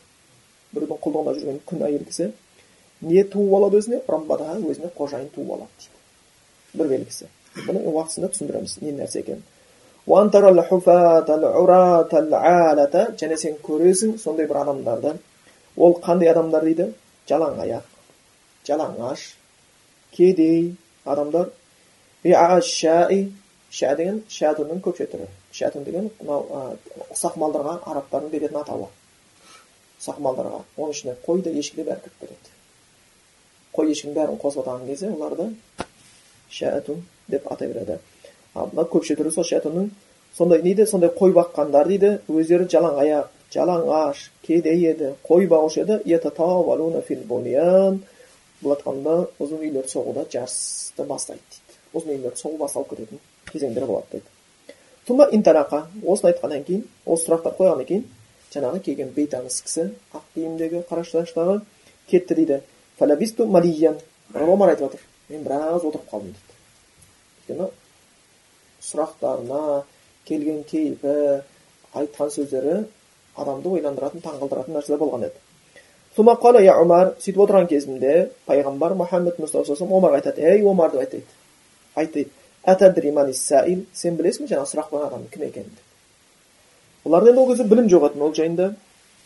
біреудің 0.76 1.02
құлдығында 1.04 1.36
жүрген 1.38 1.60
күн 1.70 1.86
әйел 1.90 2.08
кісі 2.08 2.32
не 3.08 3.24
туып 3.34 3.54
алады 3.60 3.82
өзіне 3.82 4.02
рамбадаға 4.08 4.58
өзіне 4.62 4.90
қожайын 4.98 5.30
туып 5.36 5.54
алады 5.58 5.70
дейді 5.84 6.82
бір 6.82 6.92
белгісі 6.96 7.30
бұны 7.68 7.84
уақытысында 7.92 8.32
түсіндіреміз 8.34 8.80
не 8.82 8.96
нәрсе 8.98 9.24
екенін 9.24 9.46
және 13.20 13.38
сен 13.38 13.58
көресің 13.64 14.18
сондай 14.18 14.48
бір 14.48 14.62
адамдарды. 14.62 15.18
Ол 15.76 15.98
қандай 16.04 16.32
адамдар 16.32 16.64
дейді? 16.64 16.94
Жалаң 17.28 17.60
аяқ 17.60 17.84
жалаңаш 18.68 19.26
кедей 20.16 20.76
адамдар. 21.06 21.50
Ша 23.70 23.96
деген 24.00 24.22
шәтунның 24.32 24.80
көпше 24.80 25.10
түрі 25.12 25.28
шәтун 25.52 25.84
деген 25.84 26.08
мынау 26.22 26.78
ұсақ 27.12 27.36
малдарға 27.36 27.74
арабтардың 27.84 28.32
беретін 28.32 28.62
атауы. 28.62 28.88
Ұсақ 29.98 30.20
малдарға 30.24 30.62
оның 30.77 30.94
ішіне 30.96 31.16
қой 31.25 31.42
да 31.46 31.51
ешкі 31.51 31.82
де 31.82 31.88
бәрі 31.88 32.01
кіріп 32.06 32.20
кетеді 32.22 32.56
қой 33.77 33.92
ешкінің 33.94 34.18
бәрін 34.18 34.42
қосып 34.42 34.63
атаған 34.63 34.88
кезде 34.89 35.10
оларды 35.12 35.50
шәтун 36.50 37.01
деп 37.27 37.51
атай 37.51 37.72
береді 37.72 37.98
ал 38.56 38.70
мына 38.74 38.88
көпше 38.94 39.18
түрі 39.20 39.34
сол 39.34 39.48
шәтунның 39.48 39.89
сондай 40.38 40.62
дейді 40.62 40.86
сондай 40.86 41.10
қой 41.18 41.34
баққандар 41.38 41.88
дейді 41.89 42.13
өздері 42.27 42.70
жалаң 42.74 43.01
аяқ 43.04 43.34
жалаңаш 43.54 44.30
кедей 44.46 44.86
еді 44.92 45.13
қой 45.27 45.48
бағушы 45.48 45.84
еді 45.84 46.01
былай 48.62 48.74
айтқанда 48.74 49.12
ұзын 49.38 49.60
үйлерді 49.62 49.92
соғуда 49.92 50.24
жарысты 50.34 51.04
бастайды 51.06 51.42
дейді 51.51 51.75
ұзын 51.94 52.13
үйлерді 52.16 52.42
соғу 52.42 52.58
басталып 52.58 52.89
кететін 52.89 53.20
кезеңдер 53.51 53.86
болады 53.86 54.08
дейді 54.16 54.25
осыны 56.10 56.32
айтқаннан 56.32 56.63
кейін 56.66 56.84
осы 57.06 57.27
сұрақтар 57.27 57.54
қойғаннан 57.60 57.86
кейін 57.86 58.04
жаңағы 58.54 58.82
келген 58.86 59.12
бейтаныс 59.16 59.62
кісі 59.66 59.89
ақ 60.16 60.25
киімдегі 60.36 60.84
қара 60.89 61.04
шаштағы 61.08 61.60
кетті 62.12 62.36
дейді 62.39 62.62
омар 64.34 64.70
айтып 64.74 64.86
жатыр 64.86 65.01
мен 65.30 65.44
біраз 65.44 65.84
отырып 65.84 66.08
қалдым 66.12 66.34
дейді 67.48 67.58
өйткені 67.58 67.70
сұрақтарына 68.89 69.84
келген 70.27 70.63
кейпі 70.63 71.16
айтқан 71.94 72.32
сөздері 72.36 72.86
адамды 73.36 73.74
ойландыратын 73.77 74.24
таңғалдыратын 74.24 74.77
нәрселер 74.77 75.01
болған 75.04 75.27
еді 75.27 75.44
сөйтіп 77.22 77.44
отырған 77.46 77.68
кезімде 77.72 78.13
пайғамбар 78.48 78.96
мұхаммед 79.01 79.42
мұстафа 79.42 79.77
омарға 80.00 80.22
айтады 80.22 80.48
ей 80.48 80.63
омар 80.66 80.92
деп 80.92 81.04
айтады 81.96 82.25
айтады 82.63 82.96
сен 83.94 84.18
білесің 84.18 84.48
бе 84.48 84.56
жаңағы 84.56 84.72
сұрақ 84.72 84.89
қойған 84.92 85.08
адамның 85.12 85.30
кім 85.34 85.46
екенін 85.48 85.87
оларда 87.06 87.30
енді 87.30 87.42
ол 87.42 87.48
кезде 87.50 87.63
білім 87.63 87.88
жоқ 87.94 88.22
ол 88.22 88.34
жайында 88.34 88.74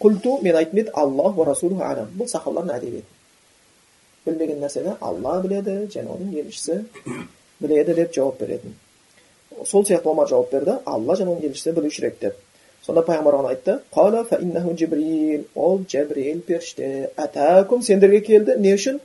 құлту 0.01 0.41
мен 0.41 0.55
айтып 0.55 0.79
еді 0.83 0.91
аллах 0.93 1.37
алам 1.37 2.13
бұл 2.17 2.27
сахабалардың 2.27 2.75
әдебиеті 2.77 3.19
білмеген 4.25 4.61
нәрсені 4.61 4.95
алла 5.01 5.41
біледі 5.41 5.75
және 5.93 6.09
оның 6.13 6.33
елшісі 6.43 6.79
біледі 7.59 7.93
деп 7.97 8.13
жауап 8.13 8.39
беретін 8.39 8.75
сол 9.65 9.85
сияқты 9.85 10.09
омар 10.11 10.29
жауап 10.29 10.51
берді 10.51 10.77
алла 10.85 11.15
және 11.15 11.33
оның 11.33 11.45
елшісі 11.49 11.73
білушірек 11.77 12.19
деп 12.21 12.35
сонда 12.85 13.01
пайғамбар 13.07 13.37
оған 13.39 13.49
айтты 13.53 13.79
жибрил 14.77 15.45
ол 15.55 15.81
жәбірейіл 15.89 16.41
періште 16.41 17.09
атакум 17.15 17.81
сендерге 17.81 18.21
келді 18.21 18.57
не 18.57 18.75
үшін 18.77 18.99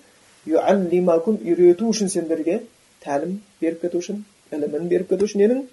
үйрету 1.45 1.89
үшін 1.93 2.09
сендерге 2.13 2.61
тәлім 3.05 3.41
беріп 3.61 3.83
кету 3.83 4.01
үшін 4.05 4.25
ілімін 4.53 4.89
беріп 4.89 5.11
кету 5.11 5.29
үшін 5.29 5.45
ненің 5.45 5.65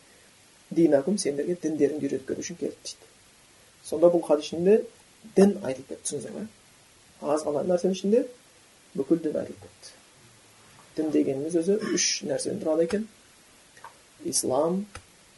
динакум 0.77 1.17
сендерге 1.17 1.57
діндеріңді 1.63 2.07
үйретіп 2.07 2.27
кету 2.27 2.43
үшін 2.45 2.59
келді 2.59 2.77
дейді 2.83 3.09
сонда 3.87 4.09
бұл 4.13 4.23
хадис 4.27 4.49
ішінде 4.49 4.77
дін 5.37 5.57
айтылып 5.63 5.89
кетті 5.89 6.03
түсіндіңіздер 6.07 6.47
ма 7.21 7.33
аз 7.33 7.45
ғана 7.47 7.63
нәрсенің 7.69 7.97
ішінде 7.97 8.23
бүкіл 8.95 9.21
дін 9.23 9.39
айтылып 9.41 9.65
кетті 9.65 9.93
дін 10.97 11.11
дегеніміз 11.15 11.57
өзі 11.63 11.79
үш 11.95 12.07
нәрседен 12.27 12.61
тұрады 12.63 12.87
екен 12.87 13.07
ислам 14.25 14.83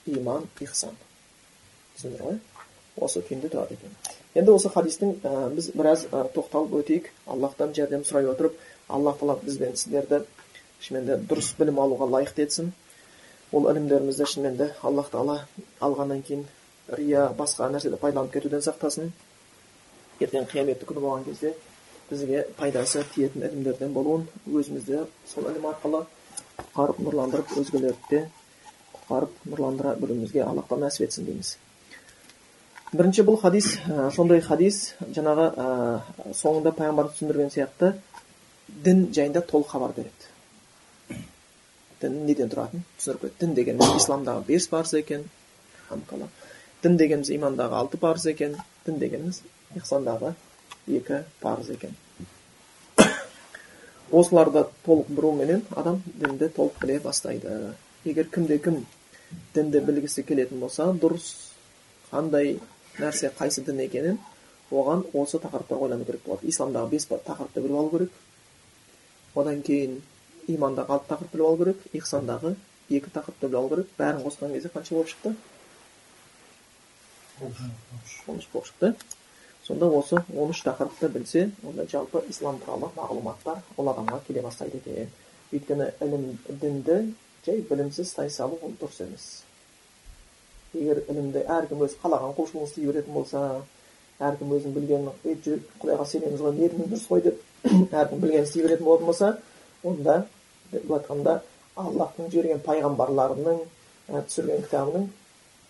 иман 0.05 0.47
ихсан 0.61 0.95
түсіндіңдер 1.95 2.25
ғой 2.27 2.39
осы 3.07 3.23
күйінде 3.27 3.51
тұрады 3.53 3.77
екен 3.79 3.95
енді 4.35 4.55
осы 4.55 4.71
хадистің 4.71 5.13
ә, 5.23 5.49
біз 5.55 5.71
біраз 5.75 6.05
ә, 6.11 6.25
тоқталып 6.35 6.75
өтейік 6.81 7.11
аллахтан 7.25 7.73
жәрдем 7.75 8.03
сұрай 8.07 8.27
отырып 8.31 8.57
аллах 8.87 9.19
тағала 9.19 9.39
біз 9.43 9.59
бен 9.61 9.75
сіздерді 9.79 10.23
шынымен 10.81 11.07
де 11.07 11.17
дұрыс 11.29 11.53
білім 11.59 11.79
алуға 11.81 12.07
лайықты 12.11 12.45
етсін 12.45 12.73
ол 13.55 13.69
ілімдерімізді 13.71 14.27
шынымен 14.27 14.57
де 14.59 14.67
аллах 14.83 15.07
тағала 15.13 15.38
алғаннан 15.79 16.21
кейін 16.27 16.43
рия 17.00 17.29
басқа 17.38 17.69
нәрседе 17.71 17.97
пайдаланып 18.01 18.33
кетуден 18.33 18.63
сақтасын. 18.65 19.13
Ертең 20.19 20.50
қияметті 20.51 20.88
күні 20.89 21.03
болған 21.03 21.24
кезде 21.25 21.53
бізге 22.09 22.45
пайдасы 22.59 23.05
тиетін 23.15 23.47
ілімдерден 23.47 23.93
болуын 23.93 24.27
өзімізді 24.45 25.05
сол 25.31 25.47
ілім 25.51 25.69
арқылы 25.71 26.03
құтқарып 26.59 27.00
нұрландырып 27.07 27.55
өзгелерді 27.62 28.09
де 28.09 28.21
құтқарып 28.97 29.39
нұрландыра 29.47 29.95
білуімізге 30.01 30.43
аллах 30.43 30.69
нәсіп 30.69 31.07
етсін 31.07 31.25
дейміз. 31.31 31.55
Бірінші 32.93 33.25
бұл 33.27 33.39
хадис 33.41 33.71
сондай 34.15 34.41
хадис 34.41 34.93
жаңағы 35.15 35.47
ә, 35.55 35.65
соңында 36.38 36.75
пайғамбар 36.77 37.09
түсіндірген 37.12 37.51
сияқты 37.55 37.95
дін 38.67 39.07
жайында 39.15 39.41
толық 39.41 39.71
хабар 39.74 39.95
береді. 39.97 40.34
Дін 42.05 42.21
неден 42.29 42.53
тұратынын 42.53 42.85
түсіндіріп 43.00 43.25
кетті 43.25 43.45
дін 43.45 43.57
дегеніміз 43.59 44.00
исламдағы 44.01 44.45
бес 44.47 44.69
парыз 44.71 44.93
екен 45.01 45.27
дін 46.85 46.97
дегеніміз 47.01 47.31
имандағы 47.35 47.79
алты 47.81 48.00
парыз 48.01 48.27
екен 48.31 48.57
дін 48.85 49.00
дегеніміз 49.01 49.41
ихсандағы 49.75 50.33
екі 50.88 51.24
парыз 51.41 51.71
екен 51.74 51.95
осыларды 54.12 54.65
толық 54.85 55.09
білуменен 55.09 55.63
адам 55.75 56.01
дінді 56.05 56.50
толық 56.55 56.77
біле 56.81 57.00
бастайды 57.03 57.55
егер 58.05 58.29
кімде 58.29 58.59
кім 58.62 58.83
дінді 59.55 59.81
білгісі 59.88 60.24
келетін 60.24 60.62
болса 60.62 60.91
дұрыс 61.01 61.31
қандай 62.12 62.59
нәрсе 63.00 63.31
қайсы 63.39 63.65
дін 63.65 63.81
екенін 63.88 64.19
оған 64.71 65.05
осы 65.13 65.41
тақырыпта 65.41 65.79
ойлану 65.79 66.05
керек 66.05 66.24
болады 66.25 66.51
исламдағы 66.51 66.93
бес 66.93 67.07
тақырыпты 67.09 67.62
біліп 67.65 67.79
алу 67.79 67.89
керек 67.95 68.12
одан 69.35 69.62
кейін 69.62 70.01
имандағы 70.47 70.95
алты 70.95 71.09
тақырып 71.11 71.33
біліп 71.33 71.45
алу 71.45 71.57
керек 71.63 71.83
ихсандағы 71.93 72.55
екі 72.89 73.11
тақырыпты 73.13 73.47
біліп 73.47 73.59
алу 73.59 73.69
керек. 73.73 73.91
Бәрін 73.97 74.23
қосқан 74.25 74.53
кезде 74.53 74.69
қанша 74.73 74.95
болып 74.95 75.09
шықты? 75.09 75.35
Он 77.41 78.39
үш 78.39 78.47
болып 78.53 78.67
шықты. 78.69 78.95
Сонда 79.63 79.89
осы 79.89 80.21
он 80.35 80.49
үш 80.53 80.61
тақырыпты 80.65 81.09
білсе 81.09 81.51
онда 81.63 81.87
жалпы 81.91 82.23
ислам 82.29 82.59
туралы 82.59 82.91
мағлұматтар 82.95 83.63
ол 83.77 83.89
адамға 83.89 84.21
келе 84.27 84.41
бастайды 84.45 84.77
екен. 84.77 85.09
Өйткені 85.51 85.89
ілім 86.01 86.27
дінді 86.49 86.99
жай 87.45 87.61
білімсіз 87.69 88.13
тай 88.13 88.29
салу 88.29 88.59
ол 88.61 88.75
дұрыс 88.79 89.01
емес. 89.05 89.25
Егер 90.73 91.01
ілімді 91.09 91.45
әркім 91.49 91.81
өзі 91.87 91.97
қалаған 92.03 92.35
құлшылығын 92.37 92.69
істей 92.69 92.85
беретін 92.91 93.17
болса 93.17 93.41
әркім 94.19 94.53
өзінің 94.55 94.75
білгенін 94.75 95.11
ей 95.25 95.35
құдайға 95.81 96.05
сенеміз 96.07 96.41
ғой 96.45 96.55
ниетіміз 96.59 96.91
дұрыс 96.91 97.07
қой 97.09 97.23
деп 97.25 97.41
әркім 98.01 98.21
білгенін 98.21 98.47
істей 98.47 98.63
беретін 98.63 98.85
болатын 98.85 99.09
болса 99.09 99.31
онда 99.83 100.25
былай 100.72 101.00
айтқанда 101.00 101.41
аллахтың 101.75 102.31
жіберген 102.31 102.62
пайғамбарларының 102.65 103.62
түсірген 104.10 104.65
кітабының 104.65 105.07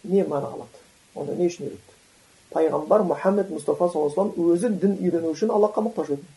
не 0.03 0.23
мәні 0.23 0.51
қалады 0.53 0.81
онда 1.15 1.35
не 1.35 1.49
үшін 1.49 1.69
үйретті 1.69 1.95
пайғамбар 2.53 3.05
мұхаммед 3.09 3.51
мұстафа 3.51 3.89
саллаллаху 3.91 4.25
алейhi 4.25 4.55
өзі 4.55 4.71
дін 4.81 4.97
үйрену 5.01 5.31
үшін 5.33 5.53
аллахқа 5.55 5.83
мұқтаж 5.87 6.13
еді 6.15 6.27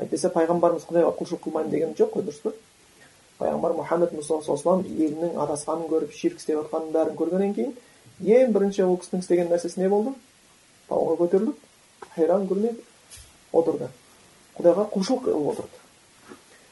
әйтпесе 0.00 0.30
пайғамбарымыз 0.34 0.86
құдайға 0.88 1.14
құлшылық 1.18 1.44
қылмаймын 1.46 1.72
деген 1.74 1.94
жоқ 1.98 2.14
қой 2.16 2.26
дұрыс 2.28 2.42
па 2.44 2.52
пайғамбар 3.40 3.76
мұхаммед 3.80 4.14
мұстафа 4.14 4.44
саллаллаху 4.46 4.84
алейhi 4.84 5.06
елінің 5.08 5.40
адасқанын 5.46 5.88
көріп 5.90 6.14
ширк 6.14 6.38
істеп 6.40 6.60
жатқанын 6.60 6.92
бәрін 6.94 7.18
көргеннен 7.18 7.54
кейін 7.56 7.74
ең 8.20 8.54
бірінші 8.54 8.86
ол 8.86 8.98
кісінің 9.00 9.24
істеген 9.24 9.50
нәрсесі 9.50 9.80
не 9.80 9.88
болды 9.88 10.14
тауға 10.90 11.16
көтеріліп 11.24 12.10
хайран 12.14 12.46
күлмей 12.50 12.76
отырды 13.52 13.88
құдайға 14.58 14.86
құлшылық 14.94 15.24
қылып 15.24 15.48
отырды 15.54 15.80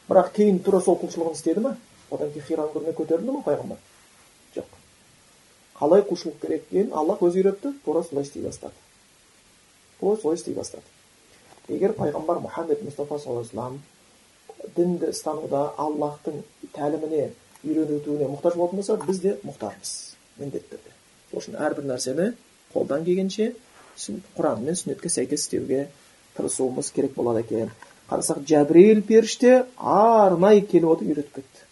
бірақ 0.08 0.32
кейін 0.36 0.62
тура 0.64 0.80
сол 0.84 0.98
құлшылығын 1.02 1.36
істеді 1.36 1.64
ма 1.64 1.76
одан 2.10 2.32
кейін 2.32 2.46
хиран 2.48 2.70
көріне 2.74 2.94
көтерілді 2.96 3.34
ма 3.34 3.42
пайғамбар? 3.46 3.78
Жоқ. 4.56 4.78
Қалай 5.78 6.04
құлшылық 6.08 6.40
керек 6.42 6.64
екенін 6.70 6.94
аллах 6.96 7.22
өзі 7.22 7.42
үйретті 7.42 7.74
тура 7.84 8.02
солай 8.02 8.24
істей 8.24 8.42
бастады. 8.42 8.74
Тура 10.00 10.16
солай 10.20 10.40
істей 10.40 10.54
бастады. 10.54 10.82
Егер 11.68 11.92
пайғамбар 11.98 12.40
мұхаммед 12.46 12.82
мұстафа 12.86 13.20
саллаллаху 13.20 13.66
алейhi 13.66 13.96
дінді 14.76 15.12
ұстануда 15.12 15.62
аллахтың 15.78 16.42
тәліміне 16.74 17.28
үйретуіне 17.64 18.28
мұқтаж 18.32 18.56
болатын 18.58 18.80
болса 18.80 18.96
біз 19.04 19.20
де 19.22 19.34
мұқтажбыз 19.44 19.92
міндетті 20.38 20.74
түрде 20.74 20.94
сол 21.30 21.40
үшін 21.42 21.58
әрбір 21.66 21.88
нәрсені 21.92 22.28
қолдан 22.74 23.04
келгенше 23.06 23.52
құран 24.36 24.64
мен 24.64 24.78
сүннетке 24.78 25.10
сәйкес 25.12 25.46
істеуге 25.46 25.88
тырысуымыз 26.36 26.92
керек 26.94 27.14
болады 27.14 27.44
екен. 27.44 27.70
Қарасақ 28.08 28.44
жәбірейіл 28.48 29.02
періште 29.08 29.50
арнайы 29.76 30.62
келіп 30.70 30.94
отырып 30.94 31.10
үйретіп 31.12 31.34
кетті 31.40 31.66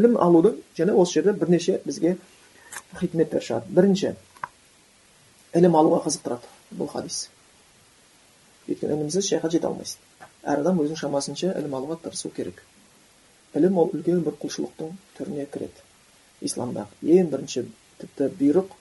ілім 0.00 0.18
алудың 0.20 0.58
және 0.78 0.96
осы 1.00 1.18
жерде 1.18 1.32
бірнеше 1.40 1.80
бізге 1.86 2.16
хикметтер 3.00 3.42
шығады 3.46 3.76
бірінші 3.78 4.12
ілім 5.60 5.78
алуға 5.80 6.02
қызықтырады 6.06 6.50
бұл 6.80 6.90
хадис 6.92 7.22
өйткені 8.68 8.98
ілімсіз 8.98 9.30
шайға 9.30 9.50
жете 9.54 9.70
алмайсың 9.70 9.98
әр 10.44 10.62
адам 10.64 10.80
өзінің 10.84 11.00
шамасынша 11.00 11.54
ілім 11.60 11.78
алуға 11.78 11.98
тырысу 12.04 12.32
керек 12.36 12.62
ілім 13.54 13.78
ол 13.80 13.92
үлкен 13.94 14.22
бір 14.26 14.36
құлшылықтың 14.42 14.94
түріне 15.18 15.46
кіреді 15.54 15.84
исламдағы 16.48 17.12
ең 17.18 17.30
бірінші 17.32 17.66
тіпті 18.00 18.30
бұйрық 18.40 18.74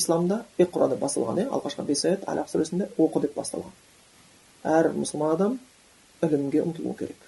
исламда 0.00 0.44
деп 0.58 0.74
басталған 0.74 1.44
иә 1.44 1.50
алғашқы 1.50 1.84
бес 1.86 2.04
аят 2.08 2.24
алақ 2.30 2.48
сүресінде 2.50 2.88
оқы 2.98 3.26
деп 3.26 3.36
басталған 3.36 3.74
әр 4.64 4.90
мұсылман 4.96 5.34
адам 5.34 5.58
ілімге 6.24 6.62
ұмтылу 6.64 6.94
керек. 6.98 7.20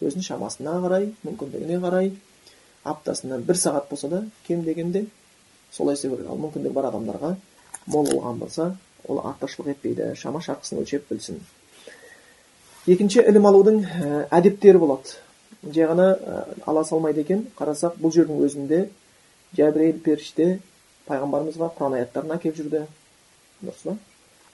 Өзінің 0.00 0.26
шамасына 0.26 0.78
қарай 0.84 1.10
мүмкіндігіне 1.24 1.80
қарай 1.82 2.12
аптасына 2.84 3.38
бір 3.42 3.58
сағат 3.58 3.90
болса 3.90 4.08
да 4.08 4.22
кем 4.46 4.64
дегенде 4.64 5.06
солай 5.72 5.94
істеу 5.94 6.16
керек. 6.16 6.30
Ал 6.30 6.38
мүмкіндігі 6.38 6.72
бар 6.74 6.90
адамдарға 6.90 7.34
мол 7.86 8.06
болған 8.10 8.38
болса 8.38 8.76
ол 9.08 9.20
артықшылық 9.24 9.74
етпейді 9.74 10.14
шама 10.16 10.40
шарқысын 10.40 10.80
өлшеп 10.82 11.08
білсін. 11.10 11.40
Екінші 12.86 13.24
ілім 13.24 13.46
алудың 13.48 13.80
әдептері 14.30 14.78
болады. 14.78 15.16
Жай 15.64 15.88
ғана 15.88 16.08
ала 16.66 16.84
салмайды 16.84 17.24
екен. 17.24 17.46
Қарасақ 17.58 17.96
бұл 18.00 18.12
жердің 18.12 18.42
өзінде 18.44 18.80
жәбірейіл 19.56 20.02
періште 20.04 20.58
пайғамбарымызға 21.08 21.70
құран 21.78 21.96
аяттарын 21.98 22.34
әкеліп 22.36 22.58
жүрді. 22.58 22.82
Дұрыс 23.62 23.86
па? 23.86 23.96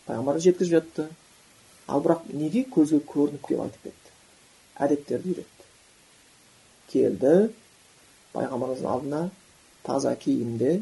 Пайғамбар 0.06 0.38
жеткізіп 0.44 0.76
жатты. 0.76 1.08
Ал 1.90 2.02
бірақ 2.04 2.28
неге 2.32 2.64
көзге 2.74 3.00
көрініп 3.10 3.46
келіп 3.46 3.64
айтып 3.64 3.88
кетті? 3.88 4.14
Әдеттерді 4.86 5.34
үйретті. 5.34 5.66
Келді 6.92 7.34
пайғамбарымыздың 8.34 8.90
алдына 8.94 9.22
таза 9.86 10.14
киімде 10.16 10.80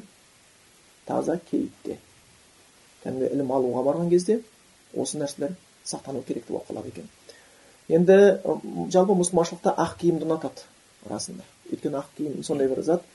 таза 1.09 1.39
кейіпте. 1.51 1.99
Кәдімгі 3.05 3.31
ілім 3.35 3.53
алуға 3.57 3.85
барған 3.89 4.11
кезде 4.13 4.41
осы 4.95 5.21
нәрселер 5.21 5.55
сақтану 5.85 6.25
керекті 6.27 6.53
болып 6.53 6.69
қалады 6.71 6.93
екен. 6.93 7.09
Енді 7.89 8.19
жалпы 8.93 9.17
мұсылманшылықта 9.17 9.73
ақ 9.85 9.97
киімді 10.03 10.29
ұнатады 10.29 10.67
расында 11.09 11.47
өйткені 11.73 12.01
ақ 12.03 12.11
киім 12.19 12.43
сондай 12.45 12.69
бір 12.69 12.83
зат. 12.85 13.07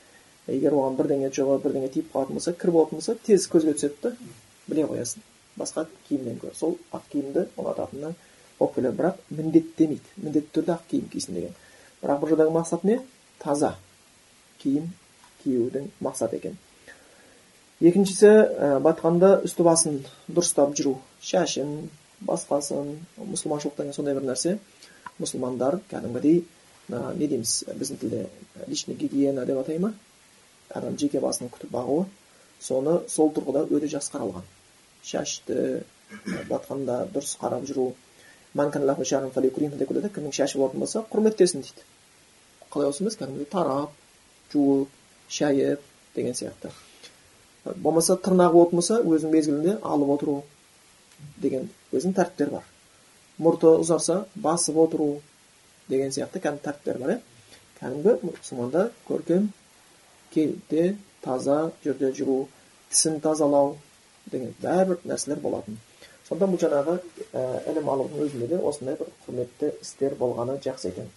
Егер 0.48 0.74
оған 0.76 0.98
бірдеңе 0.98 1.30
жұғып 1.32 1.62
бірдеңе 1.64 1.92
тиіп 1.94 2.10
қалатын 2.12 2.38
болса 2.38 2.52
кір 2.58 2.74
болатын 2.74 2.98
болса 2.98 3.14
тез 3.26 3.46
көзге 3.48 3.76
түседі 3.78 4.02
да 4.02 4.10
біле 4.66 4.84
қоясың. 4.90 5.22
Басқа 5.58 5.86
киімнен 6.08 6.38
гөрі 6.42 6.56
сол 6.58 6.78
ақ 6.92 7.10
киімді 7.12 7.48
ұнататыны 7.56 8.14
келеді 8.74 8.96
бірақ 8.96 9.18
міндеттемейді 9.30 10.20
міндетті 10.22 10.52
түрде 10.54 10.72
ақ 10.74 10.84
киім 10.90 11.08
кисін 11.12 11.34
деген. 11.34 11.54
Бірақ 12.02 12.20
бұл 12.22 12.30
жердегі 12.32 12.54
мақсат 12.54 12.84
не? 12.84 13.00
Таза 13.42 13.74
киім 14.62 14.90
киюдің 15.42 15.90
мақсаты 16.00 16.38
екен. 16.38 16.56
Екіншісі 17.80 18.30
ә, 18.30 18.80
батқанда 18.80 19.40
үсті 19.44 19.66
басын 19.66 20.00
дұрыстап 20.28 20.74
жүру. 20.78 20.96
Шашын 21.20 21.90
басқасын 22.24 22.94
мұсылманшылық 23.18 23.76
деген 23.78 23.92
сондай 23.92 24.14
бір 24.14 24.28
нәрсе. 24.30 24.58
Мұсылмандар 25.18 25.80
кәдімгідей 25.90 26.44
ә, 26.90 27.14
не 27.18 27.28
дейміз 27.28 27.64
біздің 27.74 28.00
тілде 28.00 28.26
личный 28.66 28.94
гигиена 28.94 29.44
деп 29.44 29.60
атай 29.64 29.78
ма? 29.78 29.94
Адам 30.70 30.98
жеке 30.98 31.20
басын 31.20 31.50
күтіп 31.52 31.74
бағуы. 31.74 32.06
Соны 32.60 33.02
сол 33.10 33.34
тұрғыда 33.34 33.66
өте 33.68 33.90
жақсы 33.90 34.14
қаралған. 34.14 34.46
Шашты 35.04 35.84
батқанда 36.48 37.04
дұрыс 37.12 37.36
қарап 37.40 37.66
жүру. 37.68 37.92
Кімнің 38.54 40.32
шашы 40.32 40.58
болатын 40.58 40.80
болса 40.80 41.04
құрметтесін 41.10 41.64
дейді. 41.64 41.82
Қалай 42.70 42.88
осы 42.88 43.02
емес 43.02 43.16
кәдімгідей 43.18 43.48
тарап 43.50 43.90
жуып 44.52 44.88
шайып 45.28 45.80
деген 46.14 46.34
сияқты. 46.34 46.70
Болмаса 47.64 48.14
тырнағы 48.14 48.52
болатын 48.52 48.78
болса 48.78 49.00
өзінің 49.02 49.32
мезгілінде 49.34 49.76
алып 49.82 50.10
отыру 50.14 50.36
деген 51.42 51.68
өзінің 51.92 52.14
тәртіптері 52.18 52.54
бар. 52.54 52.68
Мұрты 53.42 53.72
ұзарса 53.82 54.24
басып 54.34 54.78
отыру 54.84 55.08
деген 55.88 56.14
сияқты 56.14 56.42
кәдімгі 56.44 56.64
тәртіптер 56.68 57.00
бар 57.02 57.14
иә. 57.16 57.20
Кәдімгі 57.80 58.16
мұсылманда 58.28 58.88
көркем 59.08 59.48
кейіпте 60.34 60.94
таза 61.24 61.72
жерде 61.84 62.12
жүру 62.14 62.44
тісін 62.92 63.18
тазалау 63.24 63.76
деген 64.32 64.54
бәрібір 64.62 65.04
нәрселер 65.04 65.40
болатын. 65.42 65.78
Сонда 66.28 66.48
бұл 66.48 66.60
жаңағы 66.62 66.98
ілім 67.70 67.88
алудың 67.92 68.24
өзінде 68.24 68.48
де 68.54 68.58
осындай 68.58 68.96
бір 69.00 69.10
құрметті 69.26 69.72
істер 69.82 70.14
болғаны 70.20 70.56
жақсы 70.64 70.88
екен. 70.88 71.10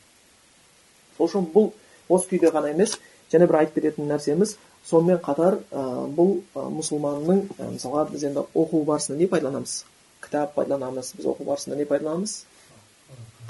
Сол 1.18 1.30
үшін 1.30 1.48
бұл 1.54 1.72
осы 2.10 2.28
күйде 2.34 2.52
ғана 2.52 2.74
емес 2.74 2.98
және 3.32 3.48
бір 3.48 3.62
айтып 3.62 3.80
кететін 3.80 4.12
нәрсеміз 4.12 4.58
сонымен 4.88 5.22
қатар 5.24 5.60
ә, 5.72 5.84
бұл 6.16 6.38
ә, 6.56 6.68
мұсылманның 6.72 7.42
ә, 7.58 7.70
мысалға 7.74 8.06
біз 8.12 8.28
енді 8.30 8.44
оқу 8.54 8.84
барысында 8.88 9.18
не 9.20 9.28
пайдаланамыз? 9.32 9.80
Кітап 10.24 10.54
пайдаланамыз 10.56 11.14
біз 11.18 11.28
оқу 11.32 11.48
барысында 11.48 11.80
не 11.80 11.88
пайдаланамыз? 11.90 12.38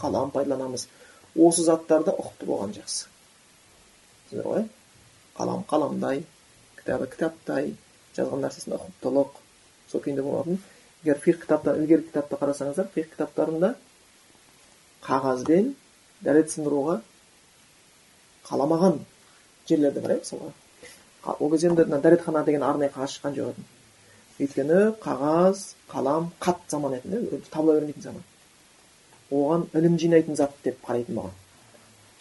Қалам 0.02 0.32
пайдаланамыз. 0.34 0.88
Осы 1.36 1.65
заттарды 1.67 2.13
ұқыпты 2.13 2.50
болған 2.50 2.74
жақсы. 2.78 3.10
Түсіндіңдер 4.30 4.50
ғой 4.50 4.65
қалам 5.38 5.65
қаламдай 5.70 6.24
кітабы 6.80 7.10
кітаптай 7.13 7.76
жазған 8.17 8.41
нәрсесінде 8.48 8.80
ұқыптылық 8.80 9.38
сол 9.91 10.02
күйінде 10.02 10.23
болатын 10.26 10.60
егер 11.04 11.19
фих 11.23 11.41
кітаптар 11.41 11.80
ілгергі 11.82 12.10
кітапты 12.10 12.39
қарасаңыздар 12.41 12.89
фих 12.93 13.10
кітаптарында 13.13 13.73
қағазбен 15.08 15.73
дәрет 16.26 16.52
сындыруға 16.52 17.00
қаламаған 18.50 19.00
жерлер 19.69 19.93
де 19.93 20.02
бар 20.02 20.17
иә 20.17 20.21
мысалға 20.23 21.36
ол 21.39 21.52
кезде 21.52 21.69
енді 21.71 22.02
дәретхана 22.04 22.43
деген 22.45 22.63
арнайы 22.63 22.91
қағаз 22.95 23.17
шыққан 23.17 23.36
жоқ 23.38 23.52
еді 23.54 23.65
өйткені 24.45 24.80
қағаз 25.04 25.63
қалам 25.91 26.32
қат 26.39 26.63
заман 26.69 26.97
еді 27.00 27.21
да 27.32 27.41
табыла 27.52 27.80
бермейтін 27.80 28.04
заман 28.04 28.23
оған 29.32 29.67
ілім 29.76 29.97
жинайтын 30.00 30.36
зат 30.36 30.54
деп 30.63 30.80
қарайтын 30.88 31.15
болған 31.19 31.36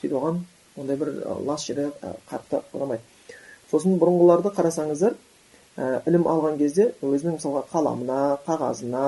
сөйтіп 0.00 0.16
оған 0.20 0.40
ондай 0.76 0.96
бір 0.96 1.12
лас 1.46 1.66
жері 1.68 1.90
қатты 2.31 2.62
ұнамайды 2.72 3.37
сосын 3.70 3.98
бұрынғыларды 4.00 4.52
қарасаңыздар 4.57 5.14
ілім 5.77 6.25
алған 6.31 6.57
кезде 6.61 6.91
өзінің 7.05 7.37
мысалға 7.37 7.67
қаламына 7.73 8.21
қағазына 8.47 9.05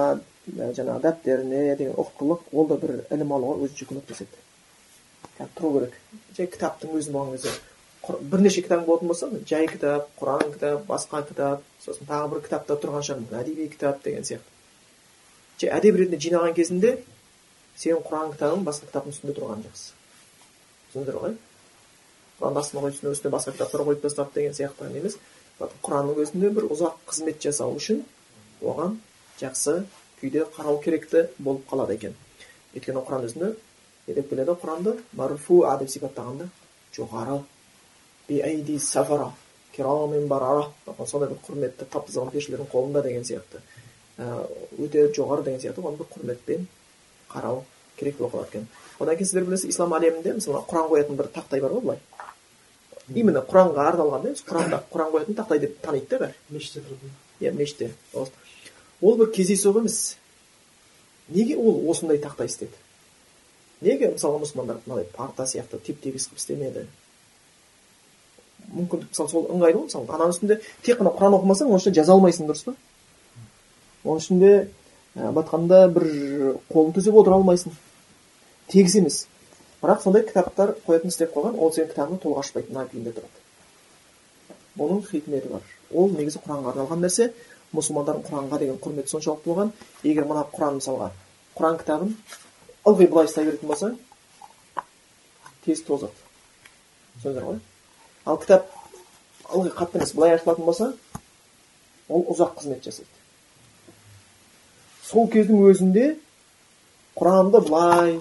жаңағы 0.76 1.00
дәптеріне 1.06 1.62
деген 1.78 1.96
ұқыптылық 1.96 2.52
ол 2.52 2.68
да 2.68 2.76
бір 2.82 2.94
ілім 3.08 3.32
алуға 3.36 3.64
өзінше 3.64 3.88
көмектеседі. 3.88 4.44
Кәдімгі 5.38 5.56
тұру 5.56 5.72
керек. 5.78 5.98
Жай 6.36 6.50
кітаптың 6.52 6.94
өзін 6.98 7.16
болған 7.16 7.36
кезде 7.36 7.56
бірнеше 8.08 8.62
кітабың 8.62 8.86
болатын 8.86 9.08
болса 9.10 9.28
жай 9.48 9.66
кітап 9.68 10.08
құран 10.20 10.52
кітап 10.54 10.84
басқа 10.88 11.22
кітап 11.28 11.64
сосын 11.84 12.08
тағы 12.08 12.30
бір 12.32 12.42
кітапта 12.46 12.76
тұрған 12.80 13.04
шығар 13.04 13.42
әдеби 13.42 13.68
кітап 13.68 14.02
деген 14.04 14.24
сияқты. 14.24 14.48
Жай 15.60 15.72
әдеп 15.76 15.98
ретінде 15.98 16.20
жинаған 16.22 16.54
кезінде 16.56 16.94
сенің 17.76 18.04
құран 18.06 18.32
кітабың 18.32 18.64
басқа 18.64 18.88
кітаптың 18.88 19.16
үстінде 19.16 19.36
тұрғаны 19.36 19.66
жақсы. 19.66 19.92
Түсіндіңдер 20.88 21.20
ғой? 21.24 21.36
Құранды 22.38 22.62
астына 22.62 22.84
қойып 22.86 23.12
үстіне 23.12 23.34
басқа 23.34 23.56
кітаптар 23.56 23.84
қойып 23.88 24.02
тастап 24.06 24.32
деген 24.34 24.56
сияқты 24.56 24.88
емес. 24.94 25.18
Құранның 25.58 26.20
өзінде 26.22 26.50
бір 26.54 26.68
ұзақ 26.72 27.00
қызмет 27.10 27.42
жасау 27.42 27.74
үшін 27.78 28.04
оған 28.62 28.98
жақсы 29.40 29.80
күйде 30.20 30.44
қарау 30.54 30.78
керекті 30.82 31.26
болып 31.38 31.66
қалады 31.70 31.96
екен. 31.98 32.14
Өйткені 32.74 33.02
құран 33.06 33.26
өзінде 33.26 33.52
не 34.06 34.14
деп 34.14 34.30
келеді? 34.30 34.54
Құранды 34.62 34.96
марфуа 35.18 35.76
деп 35.80 35.90
сипаттаған 35.90 36.44
да 36.44 36.48
жоғары 36.94 37.42
биайди 38.28 38.78
сафара 38.78 39.32
барара 39.78 40.64
сондай 41.06 41.28
бір 41.28 41.38
құрметті 41.46 41.86
таптызған 41.92 42.32
періштелердің 42.32 42.70
қолында 42.72 43.02
деген 43.02 43.22
сияқты. 43.22 43.60
Өте 44.78 45.04
жоғары 45.14 45.44
деген 45.44 45.60
сияқты. 45.60 45.82
Оған 45.82 45.98
бір 45.98 46.08
құрметпен 46.14 46.66
қарау 47.30 47.62
керек 47.96 48.18
болып 48.18 48.34
қалады 48.34 48.48
екен. 48.48 48.66
Одан 48.98 49.16
кейін 49.16 49.28
сіздер 49.30 49.44
білесіз 49.46 49.70
ислам 49.70 49.94
әлемінде 49.94 50.34
мысалы 50.34 50.64
құран 50.66 50.88
қоятын 50.90 51.16
бір 51.16 51.30
тақтай 51.34 51.62
бар 51.62 51.76
ғой 51.76 51.80
былай. 51.80 51.98
Именно 53.14 53.42
құранға 53.42 53.86
арналған 53.92 54.26
да 54.26 54.34
құранда 54.48 54.82
құран 54.92 55.12
қоятын 55.12 55.38
тақтай 55.38 55.60
деп 55.62 55.80
таниды 55.82 56.08
да 56.10 56.18
бәрі 56.26 56.34
мешітте 56.50 56.82
тұрады 56.84 57.12
иә 57.40 57.52
мешітте 57.56 57.90
ол 58.14 59.16
бір 59.16 59.30
кездейсоқ 59.32 59.80
емес 59.80 60.16
неге 61.28 61.56
ол 61.56 61.88
осындай 61.90 62.18
тақта 62.18 62.46
істеді 62.46 62.72
неге 63.80 64.12
мысалы 64.12 64.42
мұсылмандар 64.42 64.80
мынандай 64.86 65.06
парта 65.16 65.46
сияқты 65.46 65.80
теп 65.80 66.02
тегіс 66.02 66.28
қылып 66.28 66.42
істемеді 66.42 66.86
мүмкіндік 68.74 69.08
мысалы 69.12 69.30
сол 69.30 69.48
ыңғайлы 69.54 69.78
ғой 69.78 69.88
мысалы 69.88 70.08
ананың 70.08 70.34
үстінде 70.34 70.60
тек 70.82 71.00
қана 71.00 71.14
құран 71.16 71.38
оқымасаң 71.38 71.70
оның 71.70 71.80
үстінде 71.80 72.00
жаза 72.00 72.12
алмайсың 72.12 72.50
дұрыс 72.50 72.66
па 72.66 72.74
оның 74.04 74.22
үстінде 74.22 74.52
былай 75.14 75.42
айтқанда 75.44 75.80
бір 75.94 76.06
қолын 76.68 76.94
төсеп 76.96 77.16
отыра 77.16 77.38
алмайсың 77.38 77.76
тегіс 78.68 78.98
емес 79.00 79.26
бірақ 79.82 80.02
сондай 80.02 80.24
кітаптар 80.26 80.74
қоятын 80.86 81.12
істеп 81.12 81.34
қойған 81.36 81.58
ол 81.58 81.72
сенің 81.74 81.92
кітабыңды 81.92 82.22
толық 82.24 82.42
ашпайды 82.42 82.72
мына 82.72 82.86
күйінде 82.90 83.14
тұрады. 83.14 83.44
Бұның 84.78 85.04
хикметі 85.06 85.52
бар. 85.52 85.62
Ол 85.92 86.10
негізі 86.14 86.42
құранға 86.44 86.74
арналған 86.74 87.04
нәрсе. 87.04 87.32
Мұсылмандардың 87.74 88.26
құранға 88.28 88.58
деген 88.62 88.78
құрметі 88.82 89.12
соншалықты 89.12 89.50
болған. 89.50 89.72
Егер 90.02 90.26
мына 90.28 90.44
құран 90.54 90.78
мысалға 90.78 91.10
құран 91.58 91.78
кітабын 91.82 92.14
ылғи 92.86 93.08
былай 93.10 93.28
ұстай 93.28 93.46
беретін 93.48 93.68
болсаң 93.68 93.96
тез 95.64 95.82
тозады. 95.86 96.14
Түсіндіңіздер 97.18 97.46
ғой. 97.48 97.60
Ал 98.24 98.38
кітап 98.38 98.70
ылғи 99.52 99.74
қатты 99.76 99.98
емес 99.98 100.14
былай 100.14 100.36
ашылатын 100.36 100.64
болса 100.64 100.92
ол 102.08 102.24
ұзақ 102.32 102.56
қызмет 102.60 102.84
жасайды. 102.86 103.10
Сол 105.04 105.28
кездің 105.32 105.64
өзінде 105.68 106.06
құранды 107.18 107.60
былай 107.66 108.18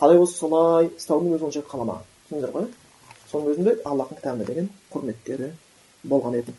қалай 0.00 0.18
болса 0.18 0.38
солай 0.38 0.90
ұстаудың 0.96 1.34
өзі 1.36 1.46
онша 1.48 1.62
қаламаған 1.70 2.06
түсіндіңіздер 2.28 2.54
ғой 2.54 2.68
соның 3.30 3.52
өзінде 3.52 3.74
аллахтың 3.84 4.20
кітабына 4.20 4.46
деген 4.48 4.70
құрметтері 4.94 5.50
болған 6.08 6.38
еді 6.40 6.54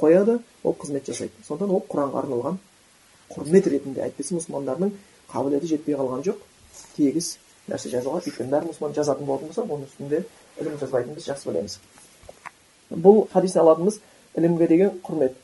қояды 0.00 0.38
ол 0.64 0.74
қызмет 0.74 1.06
жасайды 1.06 1.44
сондықтан 1.46 1.74
ол 1.76 1.84
құранға 1.88 2.24
арналған 2.24 2.58
құрмет 3.30 3.68
ретінде 3.70 4.02
әйтпесе 4.06 4.34
мұсылмандардың 4.34 4.90
қабілеті 5.30 5.70
жетпей 5.70 5.96
қалған 6.00 6.24
жоқ 6.26 6.42
тегіс 6.96 7.36
нәрсе 7.70 7.92
жазуға 7.92 8.24
өйткені 8.24 8.50
бәрі 8.50 8.70
мұсылман 8.72 8.96
жазатын 8.96 9.28
болатын 9.28 9.52
болса 9.52 9.62
оның 9.62 9.86
үстінде 9.86 10.24
ілім 10.60 10.78
жазбайтынын 10.80 11.18
біз 11.18 11.28
жақсы 11.30 11.50
білеміз 11.50 11.78
бұл 12.90 13.22
хадистен 13.32 13.62
алатынымыз 13.62 14.00
ілімге 14.36 14.66
деген 14.66 14.98
құрмет 15.06 15.38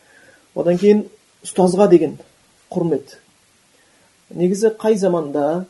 одан 0.56 0.80
кейін 0.82 1.04
ұстазға 1.46 1.86
деген 1.92 2.18
құрмет 2.74 3.18
негізі 4.34 4.72
қай 4.80 4.98
заманда 4.98 5.66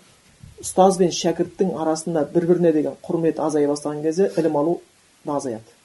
ұстаз 0.63 0.99
бен 1.01 1.13
шәкірттің 1.13 1.75
арасында 1.83 2.25
бір 2.33 2.47
біріне 2.51 2.73
деген 2.73 2.97
құрмет 3.05 3.41
азая 3.43 3.69
бастаған 3.69 4.03
кезде 4.03 4.31
ілім 4.37 4.57
алу 4.57 4.81
да 5.25 5.37
азаяды 5.37 5.77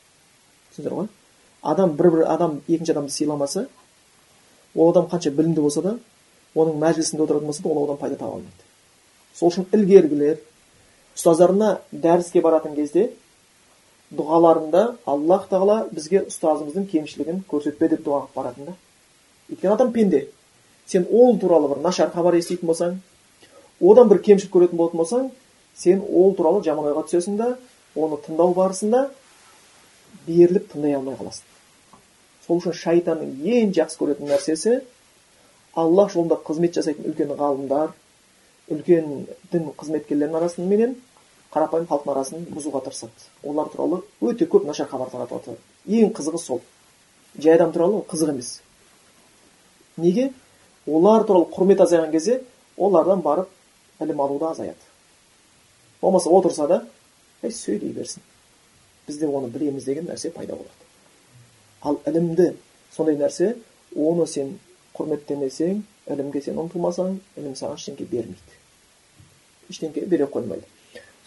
түсіндіңіздер 0.71 0.95
ғой? 0.95 1.07
Адам 1.61 1.95
бір 1.97 2.11
бір 2.11 2.25
адам 2.31 2.61
екінші 2.67 2.93
адамды 2.93 3.11
сыйламаса 3.11 3.67
ол 4.75 4.91
адам 4.91 5.09
қанша 5.11 5.31
білімді 5.31 5.61
болса 5.61 5.81
да 5.81 5.97
оның 6.55 6.79
мәжілісінде 6.79 7.23
отыратын 7.23 7.47
болса 7.47 7.63
да 7.63 7.69
ол 7.69 7.83
одан 7.83 7.97
пайда 7.97 8.15
таба 8.15 8.37
алмайды. 8.37 8.63
Сол 9.35 9.51
үшін 9.51 9.67
ілгергілер 9.75 10.39
ұстаздарына 11.17 11.77
дәріске 11.91 12.41
баратын 12.41 12.75
кезде 12.75 13.09
дұғаларында 14.15 14.95
аллах 15.05 15.47
тағала 15.51 15.85
бізге 15.91 16.25
ұстазымыздың 16.27 16.87
кемшілігін 16.91 17.43
көрсетпе 17.51 17.89
деп 17.91 18.05
дұға 18.05 18.25
қылып 18.25 18.35
баратын 18.35 18.71
да. 18.71 18.75
Өйткені 19.51 19.73
адам 19.73 19.91
пенде. 19.91 20.27
Сен 20.85 21.07
ол 21.11 21.37
туралы 21.39 21.69
бір 21.75 21.83
нашар 21.83 22.11
хабар 22.11 22.35
еститін 22.39 22.67
болсаң 22.67 22.99
одан 23.81 24.09
бір 24.09 24.21
кемшілік 24.21 24.53
көретін 24.53 24.77
болатын 24.77 25.01
болсаң 25.01 25.29
сен 25.75 26.01
ол 26.01 26.35
туралы 26.37 26.63
жаман 26.63 26.91
ойға 26.91 27.05
түсесің 27.09 27.37
да 27.39 27.49
оны 27.95 28.19
тыңдау 28.25 28.53
барысында 28.55 29.07
беріліп 30.27 30.71
тыңдай 30.73 30.95
алмай 30.95 31.15
қаласың. 31.19 31.45
Сол 32.45 32.61
үшін 32.61 32.75
шайтанның 32.77 33.37
ең 33.45 33.73
жақсы 33.77 33.99
көретін 33.99 34.29
нәрсесі 34.31 34.81
аллах 35.75 36.11
жолында 36.13 36.37
қызмет 36.45 36.75
жасайтын 36.77 37.11
үлкен 37.11 37.33
ғалымдар 37.39 37.93
үлкен 38.71 39.25
дін 39.51 39.71
қызметкерлерінің 39.77 40.37
арасыменен 40.39 40.95
қарапайым 41.51 41.87
халықтың 41.87 42.13
арасын 42.13 42.45
бұзуға 42.51 42.83
тырысады. 42.85 43.11
Олар 43.43 43.69
туралы 43.71 44.01
өте 44.21 44.47
көп 44.47 44.65
нашар 44.67 44.87
хабар 44.87 45.09
таратып 45.11 45.57
ең 45.87 46.13
қызығы 46.15 46.39
сол. 46.39 46.61
Жай 47.37 47.55
адам 47.55 47.71
туралы 47.71 48.03
қызық 48.11 48.29
емес. 48.33 48.61
Неге? 49.97 50.31
Олар 50.87 51.25
туралы 51.25 51.49
құрмет 51.51 51.83
азайған 51.83 52.11
кезде 52.11 52.41
олардан 52.77 53.21
барып 53.21 53.49
ілім 54.01 54.21
алу 54.21 54.39
да 54.39 54.51
азаяды 54.51 54.89
болмаса 56.01 56.29
отырса 56.29 56.67
да 56.67 56.81
әй 57.41 57.51
сөйлей 57.51 57.93
берсін 57.93 58.23
біз 59.07 59.17
де 59.17 59.27
оны 59.27 59.49
білеміз 59.53 59.85
деген 59.85 60.09
нәрсе 60.09 60.31
пайда 60.31 60.55
болады 60.55 60.89
ал 61.81 61.99
ілімді 62.05 62.51
сондай 62.95 63.17
нәрсе 63.17 63.55
оны 63.95 64.27
сен 64.27 64.59
құрметтемесең 64.97 65.83
ілімге 66.11 66.41
сен 66.45 66.59
ұмтылмасаң 66.61 67.19
ілім 67.37 67.55
саған 67.55 67.79
ештеңке 67.79 68.05
бермейді 68.11 68.59
ештеңе 69.69 70.05
бере 70.05 70.25
қоймайды 70.25 70.65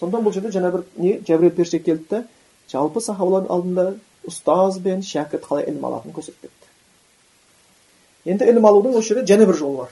сондықтан 0.00 0.24
бұл 0.26 0.34
жерде 0.34 0.50
жаңа 0.54 0.70
бір 0.74 0.84
не 0.96 1.18
жәбірел 1.20 1.54
періште 1.56 1.78
келді 1.78 2.06
да 2.10 2.24
жалпы 2.72 3.00
сахабалардың 3.00 3.50
алдында 3.54 3.84
ұстаз 4.28 4.78
бен 4.82 5.02
шәкірт 5.06 5.44
қалай 5.48 5.68
ілім 5.68 5.84
алатынын 5.88 6.16
көрсетіп 6.16 6.40
кетті 6.46 8.32
енді 8.34 8.48
ілім 8.50 8.64
алудың 8.70 8.98
осы 8.98 9.08
жерде 9.12 9.34
және 9.34 9.46
бір 9.46 9.56
жолы 9.60 9.76
бар 9.84 9.90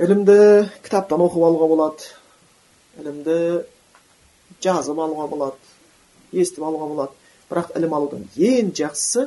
ілімді 0.00 0.36
кітаптан 0.80 1.20
оқып 1.20 1.42
алуға 1.44 1.66
болады 1.68 2.06
ілімді 3.00 3.34
жазып 4.64 4.98
алуға 5.04 5.26
болады 5.28 6.40
естіп 6.40 6.64
алуға 6.64 6.86
болады 6.92 7.12
бірақ 7.50 7.74
ілім 7.76 7.96
алудың 7.98 8.22
ең 8.48 8.70
жақсысы 8.80 9.26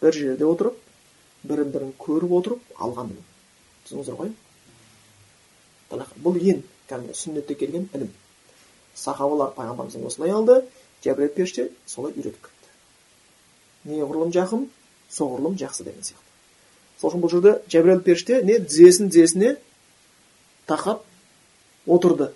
бір 0.00 0.16
жерде 0.16 0.48
отырып 0.48 0.78
бірін 1.44 1.74
бірін 1.74 1.92
көріп 2.00 2.32
отырып 2.38 2.80
алған 2.86 3.12
ілім 3.12 3.26
түсіндіңіздер 3.84 4.16
ғой 4.22 4.32
бұл 6.24 6.40
ең 6.40 6.64
кәдімгі 6.88 7.18
сүннетте 7.20 7.58
келген 7.60 7.88
ілім 7.92 8.10
сахабалар 8.94 9.52
пайғамбарымыздан 9.58 10.08
осылай 10.08 10.32
алды 10.40 10.60
жәбірет 11.04 11.36
періште 11.36 11.68
солай 11.86 12.16
үйретіп 12.16 12.48
кетті 12.48 13.92
неғұрлым 13.92 14.32
жақын 14.40 14.66
соғұрлым 15.12 15.60
жақсы 15.60 15.84
деген 15.84 16.04
сияқты 16.04 16.29
сол 17.00 17.10
үшін 17.10 17.22
бұл 17.22 17.30
жерде 17.32 17.52
жәбірел 17.72 18.02
періште 18.04 18.42
не 18.44 18.58
тізесін 18.60 19.10
тізесіне 19.10 19.56
тақап 20.68 21.02
отырды 21.86 22.30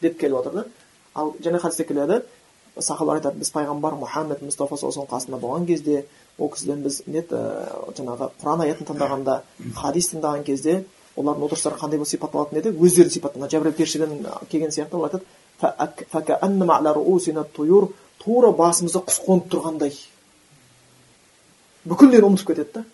деп 0.00 0.18
келіп 0.20 0.36
отыр 0.40 0.52
да. 0.52 0.64
Ал 1.14 1.34
және 1.42 1.58
хадисте 1.58 1.84
келеді 1.84 2.22
сахабалар 2.78 3.20
айтады 3.20 3.38
біз 3.38 3.50
пайғамбар 3.50 3.98
мұхаммед 3.98 4.42
мұстафа 4.44 4.76
саллаллаху 4.78 5.10
қасында 5.10 5.40
болған 5.42 5.66
кезде 5.66 6.04
ол 6.38 6.50
кісіден 6.52 6.82
біз 6.82 7.02
не 7.06 7.22
жаңағы 7.22 8.30
құран 8.40 8.62
аятын 8.62 8.86
тыңдағанда 8.86 9.40
хадис 9.74 10.12
тыңдаған 10.12 10.44
кезде 10.46 10.84
олардың 11.16 11.48
отырыстары 11.48 11.80
қандай 11.80 11.98
болып 11.98 12.12
сипатталатын 12.12 12.58
еді 12.60 12.70
өздері 12.78 13.10
сипатталған 13.10 13.50
жәбірел 13.50 13.74
періштеден 13.74 14.26
келген 14.48 14.70
сияқты 14.70 14.94
олар 14.94 15.10
айтады 15.10 15.26
тура 18.28 18.50
басымызда 18.52 19.02
құс 19.06 19.20
қонып 19.24 19.48
тұрғандай. 19.52 19.94
Бүкіл 21.88 22.16
ұмытып 22.18 22.50
кетеді 22.50 22.72
да. 22.74 22.84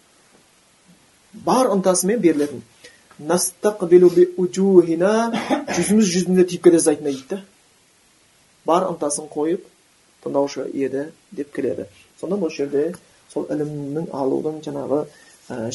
Бар 1.35 1.71
ынтасымен 1.75 2.21
берілетін 2.23 2.63
жүзіміз 5.75 6.09
жүзіне 6.15 6.45
тиіп 6.51 6.65
кете 6.65 6.79
жаздайтын 6.79 7.11
дейді 7.11 7.25
да 7.31 7.43
бар 8.67 8.89
ынтасын 8.91 9.29
қойып 9.31 9.67
тыңдаушы 10.25 10.67
еді 10.73 11.09
деп 11.33 11.53
келеді 11.55 11.87
сонда 12.21 12.39
осы 12.47 12.65
жерде 12.65 12.95
сол 13.33 13.47
ілімнің 13.51 14.11
алудың 14.15 14.61
жаңағы 14.67 15.05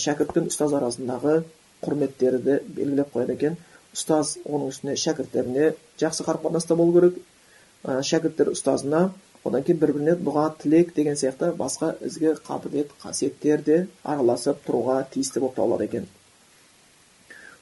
шәкірт 0.04 0.34
пен 0.36 0.50
ұстаз 0.52 0.76
арасындағы 0.80 1.42
құрметтерді 1.84 2.60
белгілеп 2.68 3.14
қояды 3.14 3.36
екен 3.38 3.58
ұстаз 3.96 4.38
оның 4.46 4.74
үстіне 4.74 4.96
шәкірттеріне 5.00 5.74
жақсы 6.02 6.26
қарым 6.28 6.44
қатынаста 6.48 6.76
болу 6.76 6.94
керек 6.98 7.20
ә, 7.84 8.02
шәкірттер 8.04 8.52
ұстазына 8.54 9.10
одан 9.48 9.64
кейін 9.64 9.80
бір 9.80 9.94
біріне 9.96 10.16
дұға 10.20 10.46
тілек 10.62 10.94
деген 10.96 11.16
сияқты 11.20 11.52
басқа 11.58 11.94
ізгі 12.06 12.36
қабілет 12.48 12.92
қасиеттер 13.04 13.64
де 13.64 13.78
араласып 14.04 14.64
тұруға 14.68 15.04
тиісті 15.14 15.40
болып 15.40 15.56
табылады 15.56 15.88
екен. 15.88 16.08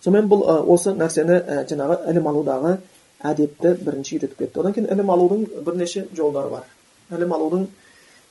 Сонымен 0.04 0.30
бұл 0.32 0.46
осы 0.74 0.94
нәрсені 0.98 1.40
жаңағы 1.70 2.00
ілім 2.12 2.30
алудағы 2.32 2.78
әдепті 3.26 3.74
бірінші 3.82 4.18
үйретіп 4.18 4.38
кетті. 4.38 4.60
Одан 4.62 4.74
кейін 4.74 4.90
ілім 4.94 5.12
алудың 5.14 5.46
бірнеше 5.66 6.08
жолдары 6.16 6.52
бар. 6.54 6.68
Ілім 7.12 7.34
алудың 7.38 7.68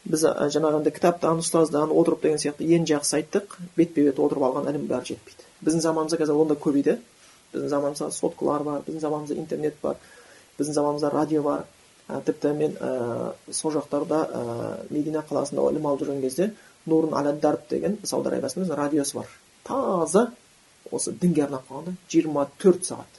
біз 0.07 0.27
жаңағы 0.55 0.81
енді 0.81 0.93
кітаптан 0.95 1.43
ұстаздан 1.43 1.91
отырып 1.91 2.23
деген 2.23 2.43
сияқты 2.43 2.67
ең 2.77 2.87
жақсы 2.91 3.21
айттық. 3.21 3.59
Бетпе 3.77 4.07
бет 4.07 4.21
отырып 4.23 4.47
алған 4.47 4.71
ілім 4.71 4.87
бәрі 4.91 5.13
жетпейді. 5.13 5.47
Біздің 5.67 5.83
заманымызда 5.89 6.21
қазір 6.23 6.43
онда 6.43 6.55
көбейді 6.55 6.99
біздің 7.55 7.71
заманымызда 7.73 8.11
соткалар 8.15 8.63
бар 8.63 8.85
біздің 8.87 9.03
заманымызда 9.03 9.41
интернет 9.41 9.75
бар 9.83 9.97
біздің 10.59 10.79
заманымызда 10.79 11.11
радио 11.11 11.43
бар. 11.43 11.67
Тіпті 12.09 12.53
мен 12.55 12.77
сол 13.51 13.73
жақтарда 13.75 14.23
медина 14.91 15.25
қаласында 15.27 15.65
ілім 15.73 15.87
алып 15.91 16.05
жүрген 16.05 16.21
кезде 16.23 16.53
нурун 16.87 17.15
аладдарб 17.15 17.67
деген 17.71 17.99
сауд 18.05 18.27
арабиясында 18.27 18.77
радиосы 18.77 19.17
бар. 19.17 19.27
Таза 19.65 20.31
осы 20.93 21.13
дінге 21.13 21.45
арнап 21.45 21.67
қойған 21.69 21.97
жиырма 22.09 22.47
төрт 22.63 22.87
сағат. 22.87 23.11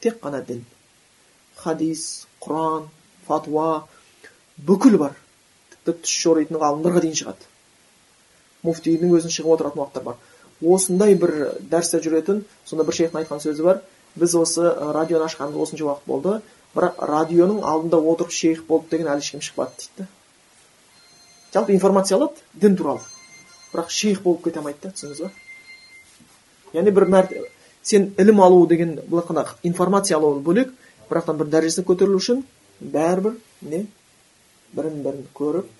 Тек 0.00 0.20
қана 0.22 0.40
дін. 0.46 0.64
Хадис 1.56 2.26
құран 2.40 2.88
фатуа 3.26 3.84
бүкіл 4.56 4.96
бар. 4.98 5.16
Тіпті 5.74 5.98
түс 6.00 6.16
жоритын 6.24 6.56
ғалымдарға 6.56 7.04
дейін 7.04 7.18
шығады. 7.20 7.48
Муфтидің 8.64 9.12
өзін 9.18 9.34
шығып 9.34 9.58
отыратын 9.58 9.82
уақыттар 9.82 10.06
бар. 10.08 10.16
Осындай 10.64 11.14
бір 11.20 11.34
дәрісте 11.60 12.00
жүретін 12.00 12.44
сонда 12.64 12.84
бір 12.88 12.96
шейхтің 12.96 13.20
айтқан 13.22 13.44
сөзі 13.44 13.64
бар. 13.64 13.82
Біз 14.16 14.34
осы 14.40 14.64
радионы 14.64 15.28
ашқанымыз 15.28 15.68
осынша 15.68 15.84
уақыт 15.84 16.06
болды. 16.06 16.40
Бірақ 16.74 17.00
радионың 17.10 17.62
алдында 17.66 18.00
отырып 18.12 18.34
шейх 18.34 18.64
болды 18.66 18.96
деген 18.96 19.12
әлі 19.12 19.24
ешкім 19.24 19.42
шықпады 19.44 19.76
дейді 19.78 20.04
да 20.04 20.08
жалпы 21.54 21.74
информация 21.74 22.18
алады 22.18 22.44
дін 22.54 22.76
туралы 22.76 23.00
бірақ 23.72 23.90
шейх 23.90 24.22
болып 24.22 24.44
кете 24.44 24.60
алмайды 24.60 24.78
да 24.82 24.92
түсіндіңіз 24.94 25.22
ба 25.24 25.30
яғни 26.78 26.94
бір 26.94 27.08
мәрте 27.16 27.42
сен 27.82 28.12
ілім 28.18 28.40
алу 28.44 28.66
деген 28.70 28.94
былай 29.02 29.24
айтқанда 29.24 29.46
информация 29.62 30.16
алу 30.18 30.38
бөлек 30.40 30.72
бірақтан 31.10 31.38
бір 31.40 31.50
дәрежесіне 31.56 31.86
көтерілу 31.90 32.22
үшін 32.22 32.44
бәрібір 32.80 33.36
не 33.62 33.84
бірін 34.76 35.02
бірін 35.04 35.26
көріп 35.34 35.70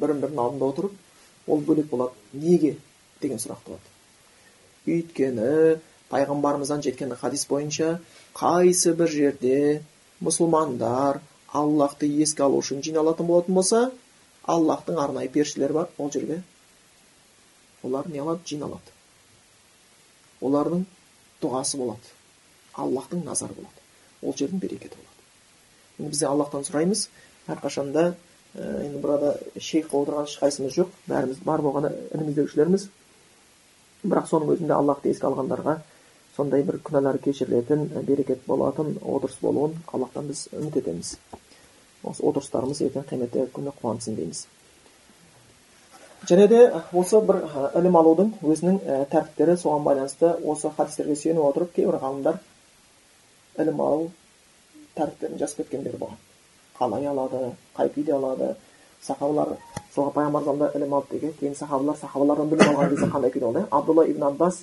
бірін 0.00 0.22
бірінің 0.24 0.44
алдында 0.46 0.70
отырып 0.72 1.48
ол 1.52 1.60
бөлек 1.66 1.90
болады 1.90 2.14
неге 2.32 2.76
деген 3.20 3.42
сұрақ 3.42 3.64
туады 3.66 3.92
өйткені 4.96 5.80
пайғамбарымыздан 6.12 6.82
жеткен 6.84 7.14
хадис 7.20 7.44
бойынша 7.50 7.98
қайсы 8.38 8.94
бір 8.96 9.10
жерде 9.12 9.82
мұсылмандар 10.22 11.20
аллахты 11.52 12.08
еске 12.08 12.44
алу 12.46 12.60
үшін 12.62 12.82
жиналатын 12.84 13.28
болатын 13.28 13.54
болса 13.58 13.82
аллахтың 14.48 14.98
арнайы 15.02 15.30
періштелері 15.32 15.72
бар 15.72 15.88
ол 15.98 16.10
жерге. 16.12 16.42
Олар 17.82 18.08
не 18.08 18.20
алады? 18.22 18.42
Жиналады. 18.46 18.94
Олардың 20.40 20.84
дұғасы 21.42 21.78
болады. 21.78 22.14
Аллахтың 22.74 23.24
назары 23.26 23.54
болады. 23.58 23.86
Ол 24.22 24.34
жердің 24.38 24.62
берекеті 24.62 24.96
болады. 24.96 25.28
Енді 25.98 26.10
біз 26.14 26.24
аллахтан 26.30 26.66
сұраймыз. 26.66 27.08
Әрқашанда 27.50 28.12
ә, 28.54 28.84
енді 28.86 29.02
burada 29.02 29.36
шейх 29.58 29.90
отырған 29.90 30.30
ешқайсымыз 30.30 30.76
жоқ. 30.78 30.90
Бәріміз 31.08 31.42
бар 31.44 31.62
болғаны 31.62 31.92
ілім 32.14 32.30
іздеушілерміз 32.32 32.88
бірақ 34.02 34.28
соның 34.30 34.56
өзінде 34.56 34.74
аллахты 34.74 35.12
еске 35.12 35.28
алғандарға 35.28 35.76
сондай 36.36 36.64
бір 36.66 36.78
күнәлары 36.86 37.20
кешірілетін 37.22 37.86
берекет 38.08 38.46
болатын 38.46 38.96
отырыс 39.02 39.38
болуын 39.42 39.76
аллахтан 39.92 40.30
біз 40.30 40.46
үміт 40.52 40.78
етеміз. 40.80 41.16
Осы 42.02 42.24
отырыстарымыз 42.26 42.82
ертең 42.88 43.06
қияметте 43.10 43.46
күні 43.54 43.74
қуантсын 43.82 44.16
дейміз. 44.16 44.46
Және 46.30 46.48
де 46.48 46.60
осы 46.94 47.20
бір 47.26 47.42
ілім 47.78 47.96
алудың 47.98 48.34
өзінің 48.42 48.80
тәртіптері 49.10 49.56
соған 49.58 49.86
байланысты 49.86 50.34
осы 50.46 50.70
хадистерге 50.76 51.16
сүйене 51.18 51.42
отырып 51.42 51.72
кейбір 51.74 51.98
ғалымдар 52.02 52.38
ілім 53.58 53.80
алу 53.82 54.10
тәртіптерін 54.96 55.40
жазып 55.40 55.64
кеткендер 55.64 55.98
болған 55.98 56.20
қалай 56.78 57.08
алады 57.10 57.40
қай 57.76 57.90
күйде 57.94 58.14
алады 58.16 58.54
сахабалар 59.02 59.56
сол 59.94 60.12
пайғамбар 60.14 60.76
ілім 60.78 60.94
алды 60.94 61.18
деген 61.18 61.34
кейін 61.40 61.58
сахабалар 61.58 61.98
сахабалардан 62.00 62.48
білім 62.52 62.70
алған 62.70 62.94
кезде 62.94 63.10
қандай 63.12 63.34
күйде 63.34 63.46
болды 63.46 63.66
абдулла 63.70 64.06
ибн 64.06 64.28
аббас 64.30 64.62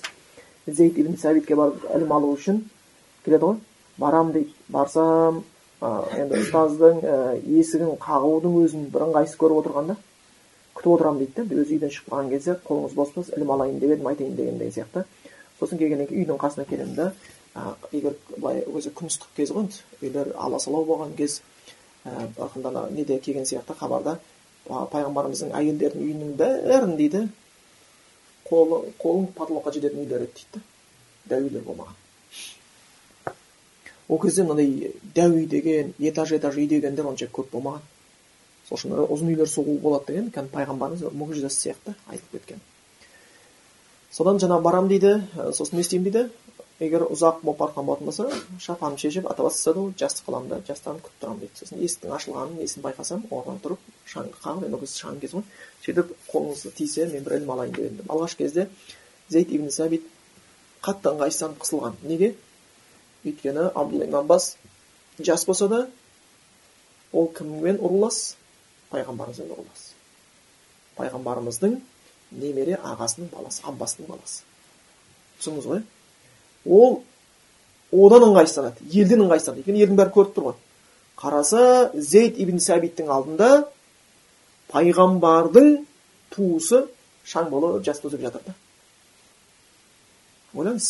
зейд 0.66 0.98
ибн 0.98 1.16
сәбитке 1.16 1.56
барып 1.56 1.86
ілім 1.94 2.12
алу 2.12 2.34
үшін 2.34 2.62
келеді 3.24 3.44
ғой 3.44 3.56
барам 3.98 4.32
дейді 4.32 4.54
барсам 4.68 5.42
енді 5.80 6.40
ұстаздың 6.44 7.02
есігін 7.60 7.96
қағудың 8.02 8.56
өзін 8.64 8.88
бір 8.92 9.06
ыңғайсыз 9.08 9.38
көріп 9.40 9.62
отырған 9.62 9.92
да 9.92 9.96
күтіп 10.76 10.94
отырамын 10.94 11.24
дейді 11.24 11.44
да 11.48 11.60
өзі 11.62 11.76
үйден 11.78 11.94
шығып 11.94 12.12
қалған 12.12 12.30
кезде 12.34 12.56
қолыңыз 12.68 12.96
бос 12.96 13.12
болса 13.16 13.36
ілім 13.36 13.52
алайын 13.56 13.78
деп 13.80 13.94
едім 13.96 14.10
айтайын 14.12 14.36
деген 14.36 14.58
деген 14.58 14.74
сияқты 14.76 15.04
сосын 15.60 15.78
келгеннен 15.78 16.06
кейін 16.10 16.24
үйдің 16.24 16.40
қасына 16.44 16.66
келемін 16.68 16.94
да 16.96 17.12
егер 17.92 18.16
былай 18.36 18.62
өзі 18.68 18.92
күн 18.96 19.10
ыстық 19.10 19.32
кез 19.36 19.52
ғой 19.56 19.66
енді 19.66 19.80
үйлер 20.02 20.34
аласалау 20.36 20.84
болған 20.86 21.16
кез 21.16 21.40
ақырында 22.04 22.68
ана 22.68 22.86
неде 22.90 23.18
келген 23.18 23.48
сияқты 23.48 23.76
хабарда 23.76 24.18
пайғамбарымыздың 24.68 25.52
әйелдердің 25.58 26.04
үйінің 26.06 26.36
бәрін 26.38 26.96
дейді 27.00 27.26
қолы 28.50 28.82
қолың 29.00 29.30
потолокқа 29.36 29.72
жететін 29.74 30.02
үйлер 30.04 30.26
еді 30.26 30.34
дейді 30.34 30.60
да 31.28 31.36
дәу 31.36 31.46
үйлер 31.46 31.64
болмаған. 31.64 31.96
Ол 34.08 34.18
кезде 34.18 34.42
мынандай 34.42 34.92
дәу 35.14 35.36
үй 35.38 35.46
деген 35.46 35.94
этаж 35.98 36.32
этаж 36.32 36.56
үй 36.58 36.66
дегендер 36.66 37.06
онша 37.06 37.28
көп 37.30 37.52
болмаған. 37.52 37.82
Сол 38.68 38.78
үшін 38.78 38.96
ұзын 39.06 39.30
үйлер 39.32 39.48
соғу 39.50 39.78
болады 39.78 40.12
деген 40.12 40.30
кәдімгі 40.34 40.54
пайғамбарымыз 40.56 41.06
мұғжизасы 41.14 41.62
сияқты 41.68 41.94
айтып 42.10 42.32
кеткен. 42.32 42.60
Содан 44.10 44.38
жаңа 44.42 44.60
барам 44.62 44.88
дейді 44.90 45.20
сосын 45.54 45.78
не 45.78 45.86
істеймін 45.86 46.10
дейді? 46.10 46.28
Егер 46.80 47.04
ұзақ 47.12 47.42
болып 47.42 47.58
бара 47.60 47.82
болатын 47.84 48.06
болса 48.08 48.26
шапанымды 48.58 49.02
шешіп 49.04 49.26
ата 49.30 49.44
бастаса 49.44 49.74
ғой 49.76 49.92
жастық 50.00 50.28
қыламын 50.28 50.48
да 50.48 50.58
жастығымды 50.68 51.04
күтіп 51.04 51.18
тұрамын 51.20 51.40
дейді 51.42 51.60
сосын 51.60 51.82
есіктің 51.84 52.14
ашылғанын 52.16 52.56
несін 52.56 52.84
байқасам 52.86 53.26
орнынан 53.30 53.60
тұрып 53.64 53.82
шаңды 54.08 54.40
қағып 54.40 54.64
енді 54.64 54.78
ол 54.78 54.80
кезде 54.80 55.02
шаң 55.02 55.20
кез 55.20 55.34
ғой 55.36 55.44
сөйтіп 55.84 56.14
қолыңызды 56.30 56.72
тисе 56.78 57.06
мен 57.12 57.26
бір 57.26 57.36
ілім 57.36 57.52
алайын 57.52 57.74
деп 57.76 57.84
едім 57.84 58.08
алғашқы 58.08 58.46
кезде 58.46 58.66
зейд 59.28 59.52
ибн 59.52 59.68
сәбит 59.76 60.08
қатты 60.80 61.12
ыңғайсызданып 61.12 61.60
қысылған 61.60 62.00
неге 62.08 62.32
өйткені 63.24 63.68
абдулла 63.74 64.24
аббас 64.24 64.56
жас 65.20 65.44
болса 65.44 65.68
да 65.68 65.84
ол 67.12 67.28
кіммен 67.36 67.76
ұрылас 67.76 68.36
пайғамбарымызбен 68.94 69.52
ұрылас 69.52 69.86
пайғамбарымыздың 70.96 71.80
немере 72.40 72.78
ағасының 72.80 73.28
баласы 73.34 73.64
аббастың 73.68 74.08
баласы 74.08 74.44
түсіндіңіз 75.40 75.66
ғой 75.74 75.82
ол 76.66 77.00
одан 77.90 78.26
ыңғайсызданады 78.28 78.88
елден 78.94 79.24
ыңғайсызданады 79.24 79.62
өйткені 79.62 79.84
елдің 79.84 79.98
бәрі 79.98 80.14
көріп 80.14 80.34
тұр 80.36 80.48
ғой. 80.50 80.56
Қараса 81.20 81.90
зейд 81.94 82.38
ибн 82.40 82.60
сәбиттің 82.62 83.10
алдында 83.12 83.50
пайғамбардың 84.72 85.70
туысы 86.34 86.84
шаң 87.26 87.50
болып 87.50 87.84
жас 87.84 88.00
төсеп 88.02 88.22
жатыр 88.22 88.44
да. 88.46 88.54
Ойлаңыз. 90.54 90.88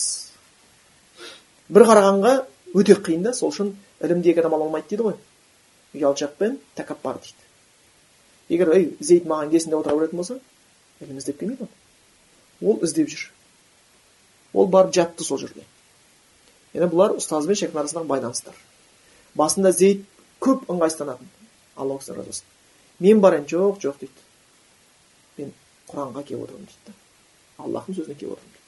Бір 1.70 1.86
қарағанға 1.88 2.34
өте 2.74 2.96
қиын 3.00 3.26
да 3.26 3.34
сол 3.36 3.52
үшін 3.52 3.74
ілімді 4.04 4.32
екі 4.32 4.44
адам 4.44 4.54
ала 4.56 4.68
алмайды 4.68 4.92
дейді 4.92 5.08
ғой. 5.08 5.18
Ұялшақ 5.94 6.36
пен 6.38 6.58
тәкаппар 6.76 7.20
дейді. 7.20 7.48
Егер 8.50 8.72
ей 8.76 8.88
зейд 9.00 9.26
маған 9.30 9.50
келсін 9.52 9.74
деп 9.74 9.82
отыра 9.82 9.98
беретін 9.98 10.22
болса 10.22 10.38
ілім 11.00 11.18
іздеп 11.18 11.38
келмейді 11.40 11.68
ол 12.62 12.80
іздеп 12.84 13.08
жүр. 13.08 13.28
Ол 14.54 14.66
барып 14.66 14.94
жатты 14.94 15.24
сол 15.24 15.38
жерге. 15.38 15.66
Яғни 16.74 16.90
бұлар 16.92 17.18
ұстаз 17.18 17.46
бен 17.46 17.58
шәкірт 17.58 17.82
арасындағы 17.82 18.10
байланыстар. 18.10 18.54
Басында 19.34 19.72
зейд 19.72 20.06
көп 20.40 20.66
ыңғайсызданатын. 20.70 21.28
Алла 21.76 21.98
кісі 21.98 22.14
разы 22.14 22.30
болсын. 22.30 22.48
Мен 23.00 23.20
барайын 23.20 23.46
жоқ 23.50 23.80
жоқ 23.82 24.00
дейді. 24.00 24.26
Мен 25.38 25.54
құранға 25.90 26.24
келіп 26.26 26.44
отырмын 26.46 26.66
дейді. 26.66 26.82
Да 26.86 26.98
аллахтың 27.64 27.96
сөзіне 27.98 28.16
келіп 28.16 28.34
отырмын 28.34 28.54
дейді. 28.54 28.64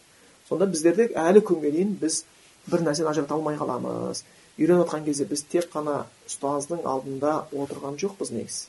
Сонда 0.49 0.69
біздерде 0.71 1.09
әлі 1.19 1.43
күнге 1.47 1.73
дейін 1.75 1.95
біз 2.01 2.23
бір 2.71 2.85
нәрсені 2.87 3.11
ажырата 3.13 3.37
алмай 3.37 3.57
қаламыз. 3.61 4.25
Үйреніп 4.59 4.85
жатқан 4.85 5.07
кезде 5.07 5.27
біз 5.29 5.45
тек 5.53 5.71
қана 5.73 6.05
ұстаздың 6.29 6.85
алдында 6.89 7.47
отырған 7.53 7.97
жоқпыз 8.03 8.33
негізі. 8.35 8.67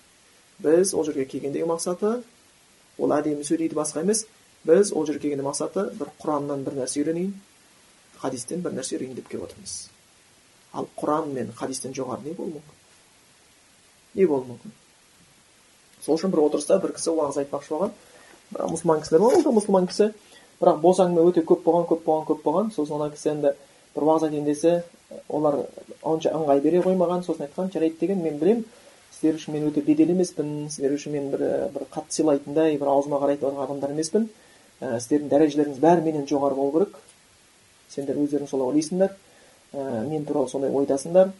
Біз 0.64 0.94
ол 0.94 1.06
жерге 1.08 1.26
келгендегі 1.26 1.68
мақсаты 1.68 2.22
ол 2.98 3.16
әдемі 3.18 3.44
сөйлейді 3.44 3.76
басқа 3.76 4.04
емес 4.06 4.26
біз 4.68 4.94
ол 4.94 5.06
жерге 5.06 5.28
келгенде 5.28 5.48
мақсаты 5.48 5.90
бір 6.00 6.12
құраннан 6.22 6.64
бір 6.64 6.78
нәрсе 6.84 7.02
үйренейін 7.02 7.34
хадистен 8.22 8.64
бір 8.64 8.78
нәрсе 8.78 8.96
үйренейін 8.98 9.20
деп 9.20 9.28
келіп 9.32 9.50
отырмыз 9.50 9.74
ал 10.74 10.88
құран 10.98 11.34
мен 11.34 11.52
хадистен 11.58 11.94
жоғары 11.94 12.24
не 12.30 12.34
болуы 12.38 12.56
мүмкін 12.56 14.20
не 14.20 14.28
болуы 14.28 14.48
мүмкін 14.54 14.76
сол 16.06 16.18
үшін 16.18 16.32
бір 16.34 16.46
отырыста 16.48 16.80
бір 16.84 16.96
кісі 16.98 17.12
уағыз 17.14 17.42
айтпақшы 17.44 17.76
болған 17.76 17.94
мұсылман 18.74 19.04
кісілер 19.04 19.22
бар 19.24 19.36
ол 19.38 19.44
да 19.44 19.54
мұсылман 19.58 19.88
кісі 19.92 20.10
бірақ 20.62 20.80
бос 20.82 21.00
әңгіме 21.04 21.28
өте 21.30 21.44
көп 21.48 21.64
болған 21.68 21.88
көп 21.90 22.04
болған 22.08 22.28
көп 22.30 22.44
болған 22.44 22.72
сосын 22.76 23.00
ана 23.00 23.10
кісі 23.14 23.30
енді 23.34 23.54
бір 23.96 24.08
уағыз 24.08 24.28
айтайын 24.28 24.46
десе 24.48 24.84
олар 25.30 25.60
онша 26.02 26.34
ыңғай 26.38 26.62
бере 26.64 26.82
қоймаған 26.86 27.26
сосын 27.28 27.48
айтқан 27.48 27.72
жарайды 27.74 28.00
деген 28.00 28.24
мен 28.24 28.40
білемін 28.40 28.66
сіздер 29.14 29.40
үшін 29.40 29.58
мен 29.58 29.68
өте 29.70 29.84
беделі 29.86 30.16
емеспін 30.16 30.70
сіздер 30.70 30.96
үшін 30.98 31.18
мен 31.18 31.30
бір 31.34 31.44
бір 31.76 31.88
қатты 31.94 32.18
сыйлайтындай 32.18 32.78
бір 32.82 32.92
аузыма 32.94 33.22
қарайтын 33.24 33.60
адамдар 33.66 33.94
емеспін 33.96 34.30
ә, 34.82 35.00
сіздердің 35.00 35.30
дәрежелеріңіз 35.32 35.80
бәрі 35.84 36.06
менен 36.06 36.28
жоғары 36.30 36.56
болу 36.56 36.72
керек. 36.78 36.98
Сендер 37.90 38.18
өздерің 38.22 38.50
солай 38.50 38.72
ойлайсыңдар. 38.72 39.16
Ә, 39.74 40.06
мен 40.08 40.26
туралы 40.26 40.50
сондай 40.50 40.72
ойдасыңдар. 40.72 41.32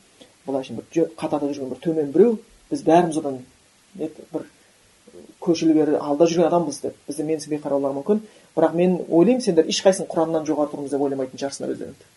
Былайша 0.46 0.74
бір 0.74 1.10
қатарда 1.18 1.52
жүрген 1.52 1.72
бір 1.74 1.82
төмен 1.84 2.12
біреу. 2.14 2.40
Біз 2.70 2.84
бәріміз 2.84 3.20
одан 3.22 3.40
бір 3.96 4.48
көшілгері 5.42 6.00
алда 6.00 6.28
жүрген 6.28 6.50
адамбыз 6.50 6.82
деп. 6.84 6.98
Бізді 7.08 7.28
менсінбей 7.28 7.62
қараулары 7.64 7.98
мүмкін. 8.00 8.24
Бірақ 8.56 8.76
мен 8.78 8.98
ойлаймын 9.10 9.42
сендер 9.42 9.70
ешқайсың 9.70 10.10
құраннан 10.12 10.46
жоғары 10.48 10.74
тұрмыз 10.74 10.94
деп 10.94 11.02
ойламайтын 11.02 11.42
шығарсыңдар 11.42 11.74
өздеріңді. 11.74 12.10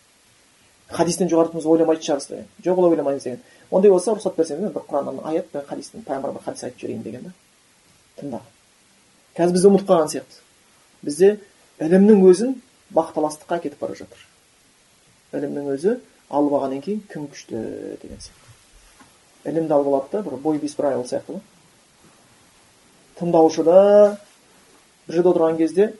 Хадистен 0.93 1.31
жоғары 1.31 1.51
тұрмыз 1.51 1.65
ойламайтын 1.67 2.05
шығарсыз 2.07 2.29
деген 2.31 2.45
жоқ 2.63 2.81
олай 2.81 2.93
ойламаймыз 2.95 3.23
деген. 3.23 3.41
Ондай 3.71 3.91
болса 3.91 4.13
рұқсат 4.13 4.37
берсеңіз 4.37 4.71
бір 4.71 4.85
құраннан 4.87 5.19
аят 5.27 5.49
хадистен 5.67 6.05
пайғамбар 6.07 6.37
бір 6.37 6.45
хадис 6.45 6.63
айтып 6.63 6.79
жіберейін 6.79 7.03
деген 7.03 7.25
да 7.27 7.33
тыңда 8.21 8.39
қазір 9.37 9.57
біз 9.57 9.65
ұмытып 9.67 9.89
қалған 9.91 10.11
сияқты. 10.13 10.39
Бізде 11.01 11.37
ілімнің 11.79 12.23
өзін 12.29 12.55
бақталастыққа 12.93 13.61
кетіп 13.63 13.81
бара 13.81 13.95
жатыр. 13.97 14.21
Ілімнің 15.35 15.71
өзі 15.75 15.97
алып 16.29 16.57
алғаннан 16.57 16.81
кейін 16.83 17.03
кім 17.11 17.27
күшті 17.31 17.61
деген 18.01 18.21
сияқты. 18.23 18.53
Ілімді 19.51 19.73
алып 19.73 19.87
алады 19.91 20.11
да 20.11 20.23
бір 20.23 20.37
бой 20.41 20.59
без 20.59 20.75
правил 20.75 21.05
сияқты 21.05 21.37
ғой. 21.37 21.43
Тыңдаушыда 23.19 23.77
бір 25.07 25.15
жерде 25.15 25.29
отырған 25.29 25.57
кезде 25.57 25.93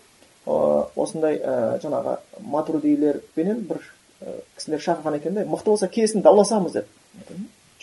осындай 0.47 1.39
ә, 1.39 1.79
жаңағы 1.83 2.17
матурдилерменен 2.53 3.63
бір 3.67 3.81
ә, 4.21 4.39
кісілер 4.55 4.83
шақырған 4.83 5.17
екен 5.19 5.35
да 5.35 5.45
мықты 5.45 5.73
болса 5.73 5.87
келсін 5.87 6.23
дауласамыз 6.23 6.77
деп. 6.77 6.87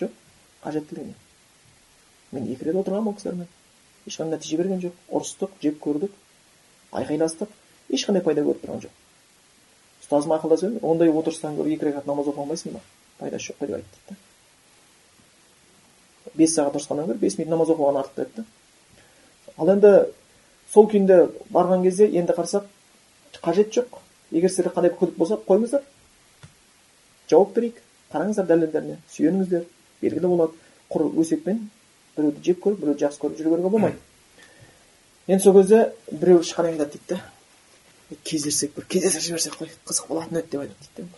Жоқ 0.00 0.10
қажеттілігі 0.64 1.10
не? 1.10 1.14
Мен 2.32 2.48
екі 2.52 2.70
рет 2.70 2.80
отырғанмын 2.80 3.12
ол 3.12 3.18
кісілермен. 3.18 3.48
Ешқандай 4.06 4.38
нәтиже 4.38 4.56
берген 4.56 4.80
жоқ. 4.80 4.96
Ұрыстық 5.10 5.58
жек 5.62 5.78
көрдік. 5.82 6.12
Айқайластық 6.94 7.48
ешқандай 7.90 8.22
пайда 8.24 8.44
көріп 8.46 8.64
тұрған 8.64 8.84
жоқ. 8.84 8.94
Ұстазым 10.04 10.34
ақылдасып 10.36 10.70
еді 10.70 10.84
ондай 10.86 11.10
отырыстан 11.10 11.56
гөрі 11.58 11.74
екі 11.76 11.90
рекат 11.90 12.06
намаз 12.06 12.28
оқи 12.30 12.40
алмайсың 12.42 12.76
ба? 12.76 12.80
Пайдасы 13.18 13.50
жоқ 13.50 13.60
қой 13.60 13.66
деп 13.68 13.76
айтты 13.76 13.98
да. 14.08 14.16
Бес 16.34 16.54
сағат 16.56 16.78
ұрысқаннан 16.78 17.10
гөрі 17.10 17.18
бес 17.18 17.38
минут 17.38 17.54
намаз 17.54 17.72
оқыған 17.74 18.00
артық 18.02 18.28
деді 18.34 18.44
ал 19.56 19.70
енді 19.70 19.92
сол 20.72 20.88
күйінде 20.90 21.18
барған 21.52 21.82
кезде 21.84 22.08
енді 22.08 22.32
қарасақ 22.32 22.64
қажет 23.44 23.72
жоқ. 23.74 24.00
Егер 24.32 24.50
сіздерде 24.50 24.74
қандай 24.74 24.92
күдік 24.96 25.16
болса 25.18 25.38
қойыңыздар. 25.46 25.82
Жауап 27.30 27.54
берейік. 27.54 27.76
Қараңыздар 28.12 28.46
дәлелдеріне. 28.48 28.98
Сүйеніңіздер. 29.12 29.66
Белгілі 30.02 30.30
болады. 30.30 30.52
Құр 30.90 31.06
өсекпен 31.20 31.68
біреуді 32.16 32.42
жек 32.44 32.60
көріп 32.64 32.80
біреуді 32.80 33.04
жақсы 33.04 33.20
көріп 33.20 33.38
жүре 33.38 33.52
беруге 33.52 33.70
болмайды. 33.70 33.98
Енді 35.26 35.42
сол 35.44 35.54
кезде 35.56 35.92
біреу 36.12 36.42
ешқандай 36.42 36.74
айтады 36.74 36.98
дейді 36.98 37.16
да 37.16 38.16
кездессек 38.28 38.74
бір 38.76 38.84
кездесіп 38.84 39.22
жіберсек 39.24 39.54
қой 39.56 39.70
қызық 39.88 40.08
болатын 40.08 40.38
еді 40.42 40.50
деп 40.52 40.60
айтады 40.60 40.88
дейді 40.96 41.08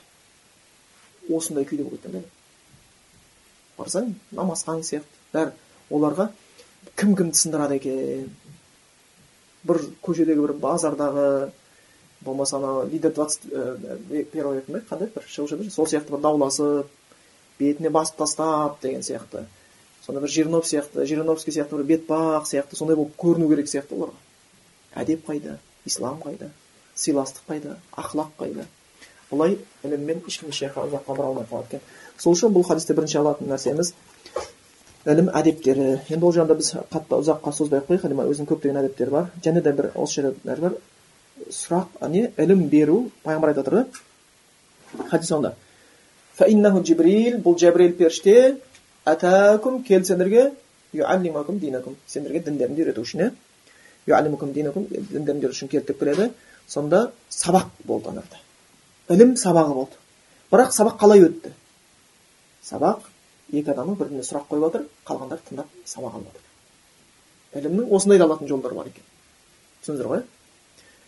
да 1.28 1.36
осындай 1.36 1.66
күйде 1.66 1.82
болып 1.82 2.02
кеткен 2.04 2.24
барсаң 3.78 4.12
намазхан 4.30 4.84
сияқты 4.86 5.34
бәрі 5.34 5.52
оларға 5.90 6.28
кім 6.94 7.16
кімді 7.18 7.40
сындырады 7.40 7.80
екен 7.80 8.30
бір 9.66 9.82
көшедегі 10.06 10.46
бір 10.46 10.54
базардағы 10.62 11.50
болмаса 12.20 12.60
анау 12.60 12.86
лидер 12.86 13.12
двадцать 13.12 13.42
первый 14.30 14.62
қандай 14.86 15.10
бір 15.14 15.26
шығушы 15.26 15.70
сол 15.70 15.90
сияқты 15.90 16.14
бір 16.14 16.22
дауласып 16.28 16.94
бетіне 17.58 17.90
басып 17.90 18.22
тастап 18.22 18.80
деген 18.82 19.02
сияқты 19.02 19.46
сондай 20.06 20.22
бір 20.22 20.30
жирнов 20.30 20.66
сияқты 20.66 21.04
жириновский 21.04 21.52
сияқты 21.52 21.76
бір 21.76 21.86
бетпақ 21.90 22.46
сияқты 22.46 22.76
сондай 22.78 22.96
болып 22.96 23.16
көріну 23.18 23.48
керек 23.50 23.68
сияқты 23.68 23.98
оларға. 23.98 24.16
Әдеп 24.94 25.26
қайда? 25.26 25.58
Ислам 25.84 26.20
қайда? 26.22 26.50
Сыйластық 26.94 27.50
қайда? 27.50 27.76
Ақлақ 27.92 28.30
қайда? 28.38 28.66
Бұлай 29.30 29.58
іліммен 29.84 30.22
ешкім 30.26 30.52
ешжаққа 30.54 30.86
ұзаққа 30.86 31.16
бара 31.16 31.28
алмай 31.32 31.46
қалады 31.50 31.66
екен. 31.66 31.80
Сол 32.18 32.36
үшін 32.36 32.54
бұл 32.54 32.64
хадисте 32.68 32.94
бірінші 32.94 33.18
алатын 33.18 33.50
нәрсеміз 33.50 33.92
ілім 35.06 35.32
әдептері. 35.34 35.88
Енді 36.08 36.24
ол 36.24 36.34
жағында 36.36 36.56
біз 36.56 36.72
қатты 36.92 37.18
ұзаққа 37.18 37.52
созбай 37.52 37.82
ақ 37.82 37.90
қояйық. 37.90 38.30
Өзінің 38.30 38.50
көптеген 38.52 38.80
әдептері 38.82 39.10
бар. 39.10 39.32
Және 39.42 39.62
де 39.62 39.72
бір 39.72 39.90
осы 39.94 40.22
жерде 40.22 40.38
бәрібір 40.46 40.78
сұрақ 41.50 42.08
не 42.10 42.30
ілім 42.38 42.68
беру 42.70 43.10
пайғамбар 43.24 43.52
айтып 43.52 43.64
жатыр 43.64 43.74
да 43.76 45.06
хадис 45.10 45.30
соңында 45.30 45.52
бұл 47.44 47.58
жәбірел 47.60 47.92
періште 47.98 48.56
атакум 49.06 49.82
келді 49.84 50.06
сендерге 50.12 50.52
динакум 50.92 51.96
сендерге 52.06 52.40
діндеріңді 52.46 52.82
үйрету 52.82 53.04
үшін 53.06 53.22
иә 54.06 54.22
динакум 54.22 54.52
діндеріңді 54.52 55.32
үйрету 55.32 55.54
үшін 55.54 55.70
келді 55.70 55.92
деп 55.92 56.00
келеді 56.00 56.30
сонда 56.68 57.10
сабақ 57.30 57.70
болды 57.84 58.10
ана 58.10 58.22
ілім 59.08 59.36
сабағы 59.38 59.74
болды 59.74 59.96
бірақ 60.50 60.72
сабақ 60.74 60.98
қалай 61.00 61.22
өтті 61.28 61.52
сабақ 62.66 63.06
екі 63.52 63.70
адамның 63.70 63.98
бір 64.00 64.08
біріне 64.08 64.24
сұрақ 64.26 64.48
қойып 64.50 64.64
жатыр 64.66 64.86
қалғандары 65.06 65.44
тыңдап 65.48 65.68
сабақ 65.86 66.16
алып 66.18 66.32
жатыр 66.32 67.60
ілімнің 67.60 67.92
осындай 67.94 68.18
да 68.18 68.26
алатын 68.26 68.48
жолдары 68.50 68.74
бар 68.74 68.90
екен 68.90 69.04
түсіндіңіздер 69.84 70.10
ғой 70.10 70.22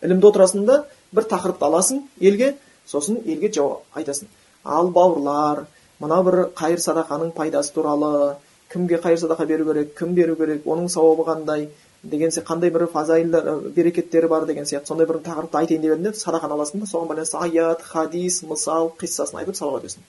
ілімді 0.07 0.29
отырасың 0.29 0.65
да 0.69 0.77
бір 1.11 1.27
тақырыпты 1.33 1.67
аласың 1.67 2.05
елге 2.19 2.53
сосын 2.87 3.19
елге 3.25 3.51
жауап 3.51 3.99
айтасың 3.99 4.31
ал 4.63 4.87
бауырлар 4.95 5.65
мына 5.99 6.21
бір 6.23 6.37
қайыр 6.55 6.79
садақаның 6.83 7.33
пайдасы 7.35 7.73
туралы 7.73 8.35
кімге 8.71 8.99
қайыр 9.03 9.19
садақа 9.19 9.45
беру 9.45 9.65
керек 9.65 9.95
кім 9.97 10.15
беру 10.15 10.35
керек 10.35 10.65
оның 10.65 10.89
сауабы 10.89 11.25
қандай 11.27 11.69
деген 12.03 12.31
сияқты 12.31 12.47
қандай 12.47 12.71
бір 12.71 12.87
фазаилдар 12.87 13.69
берекеттері 13.75 14.27
бар 14.27 14.45
деген 14.45 14.63
сияқты. 14.63 14.87
Сондай 14.87 15.07
бір 15.07 15.19
тақырыпты 15.25 15.57
айтайын 15.57 15.81
деп 15.81 15.91
едім 15.91 16.03
де 16.03 16.13
садақаны 16.17 16.55
аласың 16.55 16.79
да 16.79 16.85
соған 16.85 17.07
байланысты 17.07 17.37
аят 17.37 17.81
хадис 17.81 18.43
мысал 18.43 18.93
қиссасын 18.99 19.39
айтып 19.41 19.55
сабақ 19.55 19.81
өтесің 19.81 20.05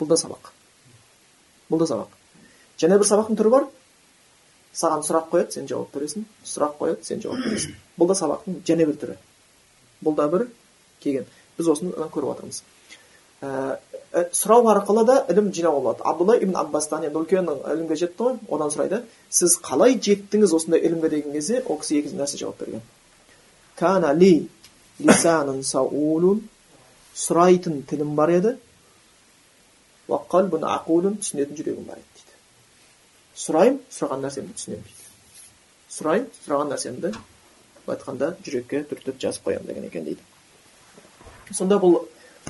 бұл 0.00 0.08
да 0.08 0.16
сабақ. 0.16 0.50
Бұл 1.70 1.78
да 1.78 1.86
сабақ. 1.86 2.08
Және 2.78 2.98
бір 2.98 3.06
сабақтың 3.08 3.38
түрі 3.38 3.50
бар. 3.50 3.68
Саған 4.74 5.04
сұрақ 5.06 5.30
қояды 5.32 5.52
сен 5.52 5.68
жауап 5.68 5.94
бересің. 5.94 6.24
Сұрақ 6.44 6.76
қояды 6.80 7.04
сен 7.04 7.22
жауап 7.22 7.44
бересің. 7.44 7.76
Бұл 7.98 8.08
да 8.08 8.16
сабақтың 8.18 8.60
және 8.68 8.86
бір 8.88 8.98
түрі. 9.00 9.16
Бұл 10.04 10.16
да 10.16 10.28
бір 10.28 10.48
келген 11.00 11.26
біз 11.58 11.68
осыны 11.68 11.92
көріп 12.12 12.32
жатырмыз 12.32 12.62
ә, 13.42 13.71
сұрау 14.36 14.68
арқылы 14.72 15.04
да 15.08 15.16
ілім 15.32 15.50
жинауға 15.54 15.80
болады 15.82 16.06
абдулла 16.06 16.36
ибн 16.38 16.56
аббастан 16.60 17.04
енді 17.06 17.18
үлкен 17.20 17.48
ілімге 17.50 17.96
жетті 17.98 18.22
ғой 18.24 18.38
одан 18.48 18.72
сұрайды. 18.72 19.02
Сіз 19.30 19.58
қалай 19.62 19.98
жеттіңіз 19.98 20.54
осындай 20.54 20.80
ілімге? 20.80 21.08
деген 21.08 21.32
кезде 21.32 21.62
ол 21.66 21.78
кісі 21.80 21.98
екі 21.98 22.14
нәрсе 22.16 22.38
жауап 22.40 22.58
берген. 22.60 22.82
Кана 23.76 24.12
ли 24.14 24.48
сұрайтын 27.16 27.82
тілім 27.88 28.14
бар 28.16 28.30
еді 28.32 28.56
түсінетін 31.20 31.58
жүрегім 31.58 31.88
бар 31.88 31.98
еді 32.00 32.08
дейді. 32.16 32.36
Сұраймын 33.36 33.80
сұраған 33.92 34.24
нәрсемді 34.24 34.56
түсінемін 34.56 34.86
дейді. 34.86 35.04
Сұраймын 35.92 36.30
сұраған 36.38 36.72
нәрсемді 36.72 37.12
былай 37.84 37.98
айтқанда 37.98 38.30
жүрекке 38.46 38.82
түртіп 38.88 39.20
жазып 39.20 39.48
қоямын 39.48 39.68
деген 39.68 39.84
екен 39.90 40.04
дейді. 40.08 40.22
Сонда 41.52 41.76
бұл 41.82 42.00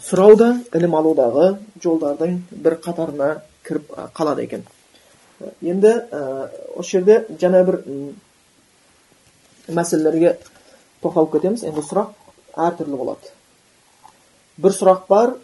сұрау 0.01 0.37
да 0.39 0.49
ілім 0.75 0.95
алудағы 0.97 1.47
жолдардың 1.83 2.39
бір 2.65 2.79
қатарына 2.85 3.29
кіріп 3.67 3.93
қалады 4.17 4.47
екен. 4.47 4.65
Енді 5.61 5.93
осы 6.79 6.97
жерде 6.97 7.21
жаңа 7.41 7.63
бір 7.67 7.81
мәселелерге 9.69 10.37
тоқталып 11.03 11.33
кетеміз. 11.37 11.65
Енді 11.67 11.85
сұрақ 11.87 12.15
әртүрлі 12.57 12.99
болады. 12.99 13.33
Бір 14.63 14.77
сұрақ 14.77 15.07
бар. 15.09 15.37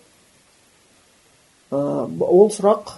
Ол 1.71 2.51
сұрақ 2.55 2.95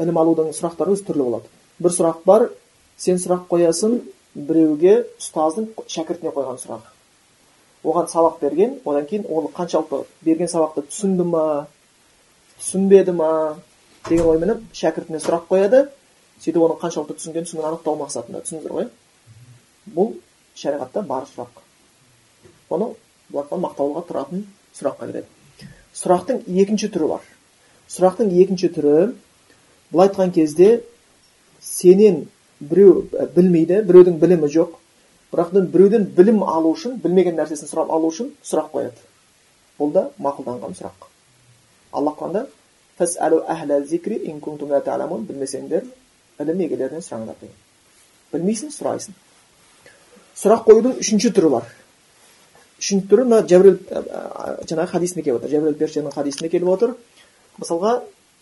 ілім 0.00 0.22
алудың 0.22 0.52
сұрақтары 0.56 0.96
өзі 0.96 1.06
түрлі 1.10 1.28
болады. 1.28 1.52
Бір 1.82 1.96
сұрақ 1.98 2.24
бар. 2.24 2.48
Сен 2.96 3.18
сұрақ 3.18 3.48
қоясың 3.50 4.00
біреуге 4.34 5.02
ұстаздың 5.18 5.72
шәкіртіне 5.90 6.32
қойған 6.32 6.60
сұрақ. 6.62 6.86
Оған 7.84 8.08
сабақ 8.08 8.40
берген 8.40 8.78
одан 8.84 9.06
кейін 9.06 9.26
ол 9.28 9.50
қаншалықты 9.54 10.04
берген 10.22 10.48
сабақты 10.48 10.84
түсінді 10.86 11.24
ма 11.26 11.44
түсінбеді 12.60 13.12
ма 13.12 13.30
деген 14.08 14.26
ойменен 14.26 14.66
шәкіртіне 14.72 15.20
сұрақ 15.22 15.48
қояды. 15.50 15.88
Сөйтіп 16.42 16.62
оның 16.62 16.78
қаншалықты 16.82 17.18
түсінгенін 17.18 17.46
түсінгенін 17.46 17.68
анықтау 17.72 17.98
мақсатында 18.00 18.42
түсіндіңіздер 18.42 18.72
ғой 18.76 18.88
бұл 19.94 20.14
шариғатта 20.58 21.02
бар 21.06 21.26
сұрақ. 21.30 21.62
Оны 22.70 22.92
былай 23.30 23.62
мақтаулыға 23.66 24.04
тұратын 24.08 24.44
сұраққа 24.78 25.08
кіреді. 25.08 25.26
Сұрақтың 25.94 26.42
екінші 26.46 26.90
түрі 26.92 27.08
бар. 27.12 27.26
Сұрақтың 27.90 28.32
екінші 28.42 28.70
түрі 28.74 28.94
былай 29.92 30.08
айтқан 30.08 30.32
кезде 30.34 30.82
сенен 31.60 32.26
біреу 32.60 33.06
білмейді 33.36 33.82
біреудің 33.86 34.18
білімі 34.22 34.50
жоқ. 34.50 34.78
Бірақ 35.32 35.48
біреуден 35.72 36.04
білім 36.16 36.42
алу 36.44 36.74
үшін 36.76 37.00
білмеген 37.02 37.36
нәрсесін 37.40 37.70
сұрап 37.70 37.90
алу 37.92 38.12
үшін 38.12 38.32
сұрақ 38.44 38.70
қояды. 38.74 39.00
Бұл 39.78 39.92
да 39.92 40.08
мақұлданған 40.20 40.76
сұрақ. 40.78 41.08
Алла 41.92 42.14
құранда 42.18 42.46
білмесеңдер 45.28 45.84
ілім 46.40 46.60
егелерінен 46.66 47.02
сұраңдар 47.02 47.36
деген 47.40 47.56
білмейсің 48.32 48.72
сұрайсың. 48.72 49.14
Сұрақ 50.38 50.64
қоюдың 50.66 50.98
үшінші 51.02 51.32
түрі 51.36 51.50
бар. 51.52 51.68
Үшінші 52.80 53.08
түрі 53.10 53.26
мына 53.28 53.42
жәбірел 53.48 53.76
жаңағы 54.68 54.88
хадисінде 54.94 55.24
келіп 55.26 55.40
отыр. 55.40 55.52
Жәбірел 55.52 55.76
періштенің 55.80 56.14
хадисінде 56.14 56.50
келіп 56.52 56.70
отыр. 56.72 56.94
Мысалға 57.60 57.92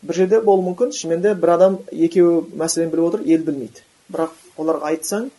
бір 0.06 0.20
жерде 0.20 0.40
болуы 0.46 0.68
мүмкін 0.68 0.94
шынымен 0.94 1.24
де 1.24 1.34
бір 1.34 1.54
адам 1.56 1.78
екеуі 1.90 2.44
мәселені 2.54 2.94
біліп 2.94 3.08
отыр 3.08 3.26
ел 3.26 3.44
білмейді. 3.48 3.82
Бірақ 4.12 4.38
оларға 4.56 4.92
айтсаң 4.94 5.30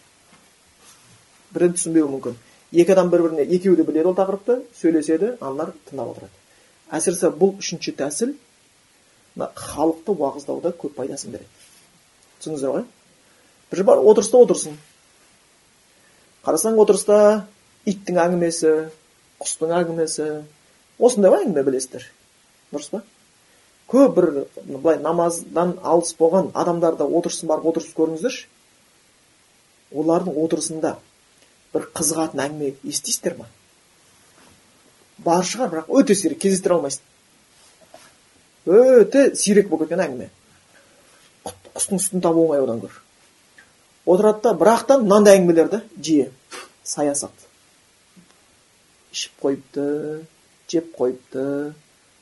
бірін 1.54 1.76
түсінбеуі 1.78 2.12
мүмкін. 2.12 2.38
Екі 2.72 2.94
адам 2.96 3.10
бір 3.12 3.26
біріне 3.28 3.44
екеуі 3.44 3.76
де 3.76 3.84
біледі 3.84 4.12
ол 4.12 4.16
тақырыпты 4.16 4.62
сөйлеседі 4.80 5.36
аналар 5.40 5.74
тыңдап 5.90 6.14
отырады. 6.14 6.32
Әсіресе 6.92 7.32
бұл 7.36 7.58
үшінші 7.60 7.94
тәсіл 8.00 8.34
мына 9.36 9.50
халықты 9.56 10.16
уағыздауда 10.16 10.72
көп 10.80 10.96
пайдасын 10.96 11.36
береді. 11.36 11.50
Түсіндіңіздер 12.40 12.76
ғой? 12.78 12.86
Бір 13.72 13.84
бар 13.88 14.04
отырыста 14.04 14.40
отырсын. 14.44 14.78
Қарасаң 16.46 16.80
отырыста 16.82 17.18
иттің 17.86 18.20
әңгімесі 18.24 18.74
құстың 19.42 19.76
әңгімесі. 19.82 20.28
Осындай 21.00 21.32
ғой 21.34 21.46
әңгіме 21.46 21.64
білесіздер. 21.68 22.08
Дұрыс 22.72 22.92
па? 22.94 23.04
Көп 23.92 24.16
бір 24.16 24.30
былай 24.66 25.00
намаздан 25.04 25.76
алыс 25.84 26.14
болған 26.20 26.52
адамдарды 26.56 27.04
отырысын 27.04 27.50
барып 27.52 27.72
отырып 27.72 27.96
көріңіздерші. 27.98 28.46
Олардың 29.92 30.38
отырысында 30.40 30.96
бір 31.76 31.88
қызығатын 31.98 32.44
әңгіме 32.46 32.74
естисіздер 32.94 33.38
ма? 33.40 33.48
Бар 35.22 35.46
шығар 35.46 35.72
бірақ 35.76 35.94
өте 36.02 36.18
сирек 36.18 36.42
кездестіре 36.42 36.78
алмайсың. 36.80 37.06
Өте 38.66 39.30
сирек 39.36 39.70
болып 39.70 39.88
кеткен 39.88 40.06
әңгіме. 40.08 40.32
Құстың 41.72 42.02
сүтін 42.04 42.26
табу 42.26 42.48
оңай 42.48 42.64
одан 42.64 42.82
гөрі 42.84 43.00
отырады 44.06 44.42
да 44.44 44.54
бірақ 44.58 44.86
та 44.88 44.98
мынандай 45.00 45.38
әңгімелерді 45.38 45.82
жиі 46.02 46.28
саясат. 46.84 47.34
Ішіп 49.14 49.44
қойыпты 49.44 49.86
жеп 50.72 50.92
қойыпты 50.98 51.46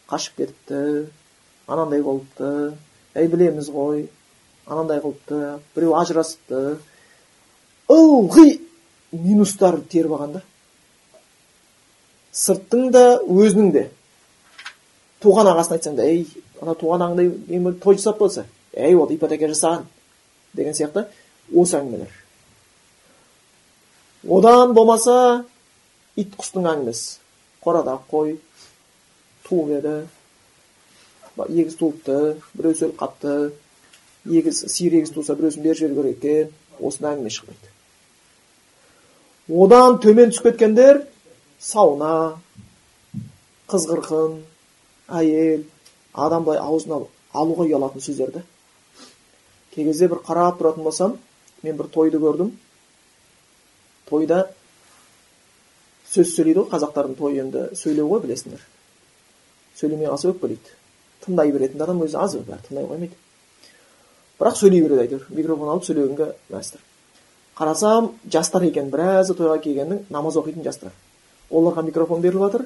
қашып 0.10 0.42
кетіпті 0.42 1.10
анандай 1.68 2.04
болыпты. 2.04 2.74
Әй 3.16 3.30
білеміз 3.32 3.70
ғой 3.74 4.08
анандай 4.68 5.00
қылыпты 5.04 5.60
біреу 5.76 5.96
ажырасыпты. 6.02 6.80
Ылғи! 7.90 8.60
Минустар 9.12 9.80
теріп 9.90 10.14
алған 10.18 10.38
да. 10.38 10.44
Сырттың 12.34 12.92
да 12.94 13.04
өзінің 13.26 13.72
де. 13.74 13.90
Туған 15.24 15.50
ағасына 15.52 15.80
айтсаң 15.80 15.98
да 15.98 16.06
ей 16.08 16.28
ана 16.62 16.76
туған 16.78 17.04
ағаңдай 17.08 17.74
той 17.84 17.98
жасап 17.98 18.20
болса 18.20 18.46
әй 18.74 18.96
ол 18.96 19.10
ипотека 19.12 19.50
жасаған 19.50 19.88
деген 20.56 20.76
сияқты 20.78 21.08
осы 21.54 21.78
әңгімелер. 21.80 22.12
Одан 24.30 24.74
болмаса 24.74 25.46
ит 26.16 26.36
құстың 26.38 26.68
әңгімесі 26.70 27.18
қорадағы 27.64 28.06
қой 28.12 28.38
туып 29.48 29.74
еді. 29.80 29.96
Егіз 31.50 31.76
туыпты 31.80 32.38
біреу 32.54 32.76
өліп 32.76 32.98
қапты. 33.00 33.36
Егіз 34.28 34.66
сиыр 34.68 35.00
егіз 35.00 35.14
туса 35.16 35.36
біреусін 35.36 35.64
бер 35.64 35.78
жіберу 35.80 36.04
керек 36.04 36.24
екен. 36.24 36.56
Осындай 36.80 37.16
әңгіме 37.16 37.32
шықпайды. 37.32 37.72
Одан 39.50 40.00
төмен 40.04 40.32
түсіп 40.34 40.52
кеткендер 40.52 41.04
сауна 41.60 42.38
қыз 43.70 43.90
қырқын 43.90 44.38
әйел 45.22 45.66
адам 46.14 46.46
былай 46.46 46.62
аузына 46.62 47.02
алуға 47.34 47.66
ұялатын 47.66 48.04
сөздер 48.04 48.32
да 48.34 48.44
кей 49.74 49.86
кезде 49.86 50.10
бір 50.10 50.22
қарап 50.26 50.60
тұратын 50.60 50.84
болсам 50.84 51.18
мен 51.64 51.78
бір 51.78 51.90
тойды 51.94 52.20
көрдім. 52.20 52.52
Тойда 54.10 54.48
сөз 56.10 56.34
сөйлейді 56.34 56.64
ғой 56.64 56.70
қазақтардың 56.74 57.18
тойы 57.20 57.42
енді 57.44 57.66
сөйлеу 57.78 58.10
ғой 58.10 58.24
білесіңдер. 58.26 58.62
Сөйлемей 59.80 60.10
қалса 60.10 60.32
өкпелейді 60.34 60.78
тыңдай 61.26 61.54
беретін 61.54 61.84
адам 61.86 62.04
өзі 62.06 62.18
аз 62.18 62.36
бәрі 62.38 62.66
тыңдай 62.68 62.88
қоймайды. 62.90 63.18
Бірақ 64.40 64.58
сөйлей 64.58 64.82
береді 64.86 65.06
әйтеуір. 65.06 65.28
Микрофон 65.30 65.70
алып 65.70 65.86
сөйлегенге 65.86 66.34
мәстір. 66.50 66.82
Қарасам 67.60 68.14
жастар 68.32 68.64
екен 68.64 68.90
біразы 68.94 69.36
тойға 69.36 69.60
келгеннің 69.64 70.06
намаз 70.10 70.38
оқитын 70.40 70.64
жастар 70.64 70.94
оларға 71.52 71.84
микрофон 71.84 72.22
беріліп 72.22 72.46
жатыр 72.46 72.66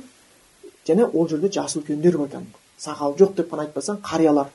және 0.88 1.08
ол 1.10 1.28
жерде 1.30 1.50
жасы 1.50 1.80
үлкендер 1.80 2.18
бар 2.18 2.30
кәдімгі 2.30 2.60
сақалы 2.86 3.18
жоқ 3.18 3.34
деп 3.40 3.50
қана 3.52 3.66
айтпасаң 3.66 4.02
қариялар 4.06 4.52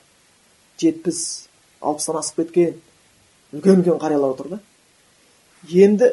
жетпіс 0.79 1.49
алпыстан 1.81 2.21
асып 2.21 2.43
кеткен 2.43 2.79
үлкен 3.53 3.81
үлкен 3.81 3.99
қариялар 3.99 4.37
отыр 4.37 4.49
да 4.53 4.61
енді 5.69 6.13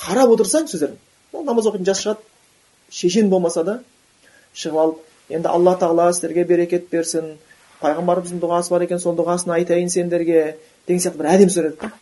қарап 0.00 0.34
отырсаң 0.34 0.66
сөздер 0.66 0.96
ол 1.32 1.44
намаз 1.44 1.70
оқитын 1.70 1.86
жас 1.86 2.02
шығады 2.02 2.26
шешен 2.90 3.30
болмаса 3.30 3.64
да 3.64 3.78
шығып 4.54 4.82
алып 4.82 5.34
енді 5.36 5.48
алла 5.48 5.76
тағала 5.78 6.10
сіздерге 6.12 6.44
берекет 6.44 6.90
берсін 6.90 7.36
пайғамбарымыздың 7.80 8.40
дұғасы 8.42 8.74
бар 8.74 8.86
екен 8.88 8.98
сол 8.98 9.16
дұғасын 9.16 9.54
айтайын 9.60 9.92
сендерге 9.92 10.56
деген 10.88 11.02
сияқты 11.02 11.20
бір 11.22 11.30
әдемі 11.36 11.54
сөйледі 11.54 11.76
да 11.80 11.92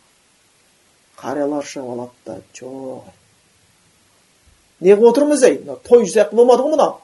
қариялар 1.19 1.65
шығып 1.67 1.93
алады 1.93 2.11
да 2.25 2.39
жоқ 2.55 3.13
неғып 4.81 5.05
отырмыз 5.11 5.43
ей? 5.43 5.59
Мына 5.59 5.77
той 5.83 6.07
сияқты 6.07 6.35
болмады 6.35 6.63
ғой 6.63 6.75
мынау 6.75 6.99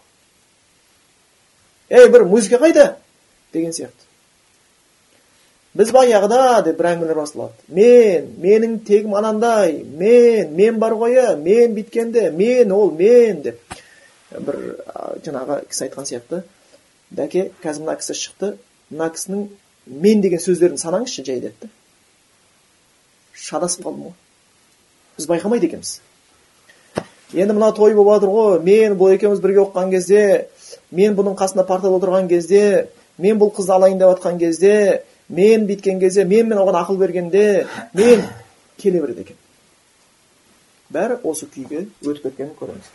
ей 1.89 2.09
бір 2.09 2.25
музыка 2.25 2.57
қайда? 2.57 2.95
Деген 3.53 3.71
сияқты. 3.71 4.05
Біз 5.75 5.91
баяғыда 5.91 6.63
деп 6.63 6.77
бір 6.79 6.87
әңгімелер 6.93 7.17
басталады. 7.19 7.53
Мен 7.67 8.29
менің 8.39 8.77
тегім 8.87 9.15
анандай. 9.19 9.81
Мен 9.83 10.53
мен 10.55 10.79
бар 10.79 10.95
ғой 10.95 11.35
мен 11.35 11.75
бүйткенде 11.75 12.29
мен 12.31 12.71
ол 12.71 12.91
мен 12.91 13.41
деп. 13.43 13.59
Бір 14.31 14.59
жаңағы 15.25 15.65
кісі 15.67 15.89
айтқан 15.89 16.07
сияқты. 16.07 16.43
Дәке 17.11 17.49
қазір 17.63 17.83
мына 17.83 17.97
кісі 17.99 18.15
шықты. 18.15 18.53
Мына 18.89 19.11
кісінің 19.11 19.49
мен 19.85 20.21
деген 20.23 20.39
сөздерін 20.39 20.79
санаңызшы 20.79 21.25
жай 21.27 21.43
деді. 21.43 21.69
Шатасып 23.35 23.85
қалдым 23.85 24.09
ғой 24.09 24.15
біз 25.17 25.27
байқамайды 25.27 25.69
екенбіз. 25.69 26.01
Енді 27.33 27.53
мына 27.53 27.71
той 27.75 27.93
болып 27.95 28.15
жатыр 28.15 28.29
ғой. 28.29 28.59
Мен 28.63 28.97
бұл 28.99 29.15
екеуміз 29.15 29.39
бірге 29.43 29.63
оқыған 29.63 29.91
кезде 29.91 30.47
мен 30.91 31.15
бұның 31.15 31.37
қасында 31.39 31.65
партада 31.67 31.95
отырған 31.95 32.27
кезде 32.29 32.89
мен 33.17 33.39
бұл 33.39 33.53
қызды 33.55 33.73
алайын 33.75 33.99
деп 33.99 34.15
жатқан 34.15 34.39
кезде 34.39 35.03
мен 35.29 35.67
бүйткен 35.67 35.99
кезде 35.99 36.25
мен 36.25 36.49
мен 36.49 36.59
оған 36.59 36.81
ақыл 36.83 36.97
бергенде 36.97 37.67
мен 37.93 38.23
келе 38.77 39.01
береді 39.01 39.21
екен. 39.21 39.37
Бәрі 40.91 41.19
осы 41.23 41.47
күйге 41.47 41.87
өтіп 42.03 42.23
кеткенін 42.29 42.53
көреміз. 42.59 42.91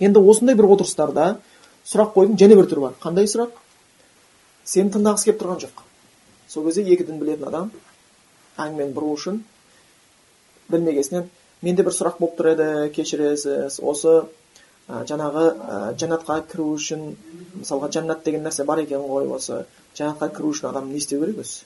Енді 0.00 0.20
осындай 0.20 0.56
бір 0.56 0.72
отырыстарда 0.72 1.36
сұрақ 1.86 2.14
қоюдың 2.16 2.38
және 2.40 2.56
бір 2.56 2.70
түрі 2.70 2.80
бар. 2.88 2.96
Қандай 3.02 3.28
сұрақ? 3.28 3.52
Сені 4.64 4.90
тыңдағысы 4.92 5.30
келіп 5.30 5.42
тұрған 5.42 5.62
жоқ. 5.62 5.84
Сол 6.48 6.64
кезде 6.66 6.82
екі 6.82 7.04
дін 7.04 7.20
білетін 7.20 7.48
адам 7.48 7.70
әңгімені 8.58 8.94
бұру 8.96 9.14
үшін. 9.14 9.40
Білмегесінен 10.68 11.28
менде 11.62 11.84
бір 11.86 11.94
сұрақ 11.96 12.18
болып 12.20 12.36
тұр 12.38 12.50
еді 12.52 12.68
кешіресіз. 12.94 13.78
Осы 13.80 14.14
ә, 14.88 15.02
жаңағы 15.08 15.44
ә, 15.48 15.78
жәннатқа 16.00 16.40
кіру 16.50 16.72
үшін 16.76 17.04
мысалға 17.60 17.90
жәннат 17.96 18.24
деген 18.24 18.44
нәрсе 18.46 18.66
бар 18.68 18.82
екен 18.84 19.04
ғой 19.08 19.28
осы 19.34 19.64
жәннатқа 19.98 20.30
кіру 20.36 20.52
үшін 20.54 20.70
адам 20.70 20.90
не 20.92 20.98
істеу 21.02 21.22
керек 21.22 21.40
өзі? 21.44 21.64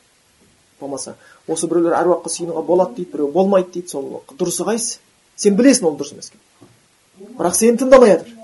Болмаса. 0.80 1.16
Осы 1.47 1.68
біреулер 1.70 1.97
әруаққа 1.99 2.32
сыйынуға 2.32 2.62
болады 2.66 2.97
дейді 3.01 3.12
біреу 3.16 3.32
болмайды 3.32 3.78
дейді 3.78 3.93
сол 3.95 4.22
дұрысы 4.38 4.66
қайсысы 4.66 5.01
сен 5.36 5.57
білесің 5.59 5.90
ол 5.90 5.99
дұрыс 5.99 6.14
емес 6.16 6.32
екенін. 6.32 7.36
Бірақ 7.38 7.59
сені 7.59 7.78
тыңдамай 7.82 8.16
жатыр 8.16 8.38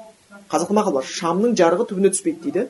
қазақта 0.49 0.77
мақал 0.77 0.95
бар. 0.99 1.05
Шамның 1.05 1.57
жарығы 1.59 1.89
түбіне 1.91 2.13
түспейді 2.15 2.45
дейді. 2.45 2.69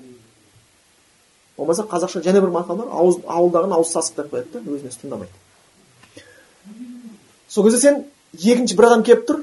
Болмаса 1.59 1.85
қазақша 1.91 2.23
және 2.25 2.41
бір 2.43 2.53
мақал 2.55 2.81
бар. 2.81 2.89
Ауыз 2.91 3.21
ауылдағыны 3.27 3.77
ауыз 3.77 3.93
сасық 3.95 4.23
деп 4.23 4.33
қояды 4.33 4.53
да 4.55 4.63
өзін 4.65 4.89
өзі 4.91 5.03
тыңдамайды. 5.03 5.33
Сол 7.49 7.65
кезде 7.65 7.81
сен 7.81 8.05
екінші 8.33 8.77
бір 8.77 8.91
адам 8.91 9.05
келіп 9.07 9.25
тұр. 9.29 9.43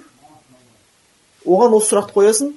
Оған 1.46 1.76
осы 1.78 1.92
сұрақты 1.92 2.16
қоясың. 2.16 2.54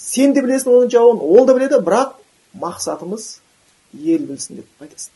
Сен 0.00 0.34
де 0.34 0.42
білесің 0.44 0.72
оның 0.72 0.90
жауабын 0.92 1.22
ол 1.24 1.46
да 1.46 1.54
біледі 1.56 1.80
бірақ 1.84 2.16
мақсатымыз 2.60 3.26
ел 3.94 4.26
білсін 4.28 4.60
деп 4.60 4.84
айтасың. 4.84 5.12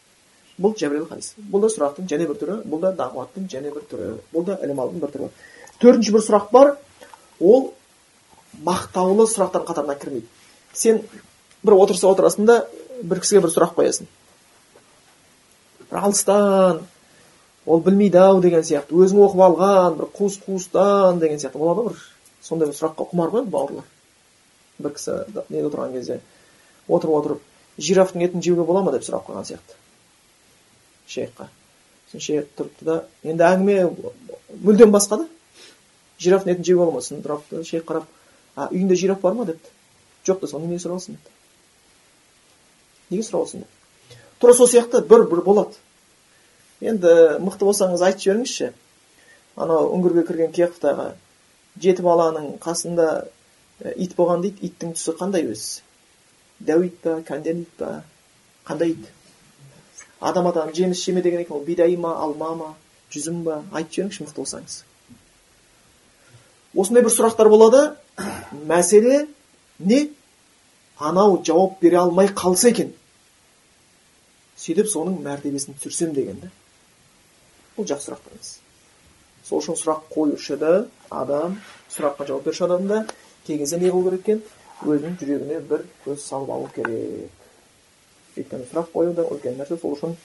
Бұл 0.61 0.77
жәбірел 0.79 1.09
хадис. 1.09 1.35
Бұл 1.51 1.65
да 1.65 1.71
сұрақтың 1.73 2.09
және 2.11 2.29
бір 2.29 2.39
түрі 2.39 2.59
бұл 2.69 2.81
да 2.85 2.93
дағуаттың 2.95 3.49
және 3.51 3.73
бір 3.75 3.87
түрі 3.91 4.11
бұл 4.35 4.45
да 4.47 4.59
ілім 4.63 4.81
алудың 4.85 5.03
бір 5.03 5.15
түрі. 5.15 5.31
Төртінші 5.83 6.15
бір 6.15 6.25
сұрақ 6.29 6.51
бар. 6.53 6.75
Ол 7.41 7.73
мақтаулы 8.63 9.27
сұрақтардың 9.33 9.67
қатарына 9.71 9.97
кірмейді. 9.99 10.29
Сен 10.73 11.03
бір 11.65 11.79
отырыста 11.81 12.13
отырасың 12.13 12.47
да 12.47 12.61
бір 13.03 13.21
кісіге 13.25 13.43
бір 13.43 13.55
сұрақ 13.57 13.75
қоясың. 13.75 14.07
Бір 15.91 16.01
алыстан 16.05 16.85
ол 17.67 17.81
білмейді 17.81 18.19
ау 18.19 18.41
деген 18.41 18.63
сияқты. 18.65 18.95
Өзің 18.95 19.23
оқып 19.25 19.43
алған 19.47 19.97
бір 19.99 20.09
қуыс 20.17 20.39
қуыстан 20.45 21.19
деген 21.21 21.39
сияқты. 21.41 21.59
Болады 21.59 21.81
ғой 21.81 21.93
бір 21.93 22.03
сондай 22.43 22.69
бір 22.69 22.77
сұраққа 22.77 23.09
құмар 23.11 23.33
ғой 23.33 23.45
бауырлар. 23.49 23.85
Бір 24.79 24.95
кісі 24.97 25.19
неде 25.49 25.67
отырған 25.69 25.93
кезде 25.93 26.21
отырып 26.89 27.15
отырып 27.19 27.43
жирафтың 27.79 28.25
етін 28.25 28.43
жеуге 28.43 28.65
бола 28.65 28.83
ма? 28.83 28.93
деп 28.93 29.05
сұрап 29.07 29.27
қойған 29.29 29.47
сияқты. 29.49 29.79
Шейхқа. 31.09 31.49
Сосын 32.11 32.21
шейх 32.21 32.51
тұрыпты 32.59 32.85
да 32.85 32.99
енді 33.23 33.45
әңгіме 33.45 33.79
мүлдем 34.63 34.93
басқа 34.93 35.23
да. 35.23 35.29
Жирафтың 36.19 36.55
етін 36.55 36.65
жеуге 36.65 36.85
бола 36.85 36.99
ма? 36.99 37.03
сосын 37.03 37.23
тұрыпты 37.25 37.65
шейх 37.65 37.85
қарап 37.89 38.05
а 38.57 38.69
үйінде 38.71 38.97
жираф 38.97 39.21
бар 39.21 39.35
ма? 39.35 39.47
депті. 39.47 39.71
Жоқ 40.27 40.45
десе 40.45 40.59
неге 40.59 40.83
сұрап 40.83 41.01
алсын? 41.01 41.17
депті 41.17 41.31
неге 43.11 43.23
сұрап 43.23 43.47
алсын? 43.47 43.61
деп. 43.61 44.19
Тура 44.39 44.55
сол 44.55 44.69
сияқты 44.69 45.01
бір 45.07 45.27
бір 45.31 45.43
болады. 45.43 45.75
Енді 46.85 47.15
мықты 47.45 47.69
болсаңыз 47.69 48.05
айтып 48.05 48.27
жіберіңізші. 48.27 48.71
Анау 49.57 49.91
үңгірге 49.97 50.27
кірген 50.29 50.55
кеқовтағы 50.57 51.13
жеті 51.81 52.05
баланың 52.05 52.55
қасында 52.63 53.09
ит 53.97 54.15
болған 54.19 54.45
дейді 54.45 54.69
иттің 54.69 54.95
түсі 54.99 55.17
қандай 55.19 55.47
өзі 55.51 55.85
дәу 56.61 56.85
ит 56.87 56.99
па 57.03 57.21
кәнден 57.27 57.63
ит 57.63 57.77
па? 57.79 58.03
Қандай 58.67 58.95
ит? 58.95 59.07
Адам 60.21 60.47
адам 60.49 60.73
жеміс 60.75 61.05
жеме 61.05 61.23
деген 61.23 61.41
екен 61.41 61.57
ол 61.57 61.65
бидай 61.65 61.97
ма 61.97 62.17
алма 62.23 62.55
ма 62.55 62.75
жүзім 63.13 63.43
ба? 63.45 63.63
Айтып 63.73 63.93
жіберіңізші 63.93 64.25
мықты 64.25 64.41
болсаңыз. 64.41 64.83
Осындай 66.75 67.05
бір 67.05 67.13
сұрақтар 67.13 67.49
болады. 67.49 67.83
Мәселе 68.71 69.27
не? 69.79 70.11
Анау 70.99 71.43
жауап 71.45 71.81
бере 71.81 71.99
алмай 71.99 72.29
қалса 72.29 72.71
екен. 72.71 72.95
Сөйтіп 74.57 74.89
соның 74.89 75.21
мәртебесін 75.23 75.75
түсірсем 75.75 76.15
деген 76.15 76.41
да. 76.41 76.51
Бұл 77.77 77.89
жақсы 77.91 78.11
сұрақ 78.11 78.29
емес 78.33 78.51
сол 79.45 79.61
үшін 79.61 79.79
сұрақ 79.81 80.07
қоюшы 80.15 80.59
адам 81.11 81.59
сұраққа 81.93 82.27
жауап 82.29 82.45
беруші 82.45 82.65
адам 82.65 82.87
да 82.89 83.07
кей 83.47 83.59
кезде 83.59 83.79
не 83.79 83.91
қылу 83.91 84.11
керек 84.11 84.29
екен 84.29 84.43
өзінің 84.85 85.19
жүрегіне 85.21 85.61
бір 85.69 85.85
көз 86.05 86.23
салып 86.25 86.51
алу 86.55 86.71
керек 86.75 87.31
өйткені 88.39 88.67
сұрақ 88.71 88.91
қою 88.95 89.13
да 89.15 89.27
үлкен 89.31 89.59
нәрсе 89.61 89.79
сол 89.81 89.95
үшін 89.97 90.17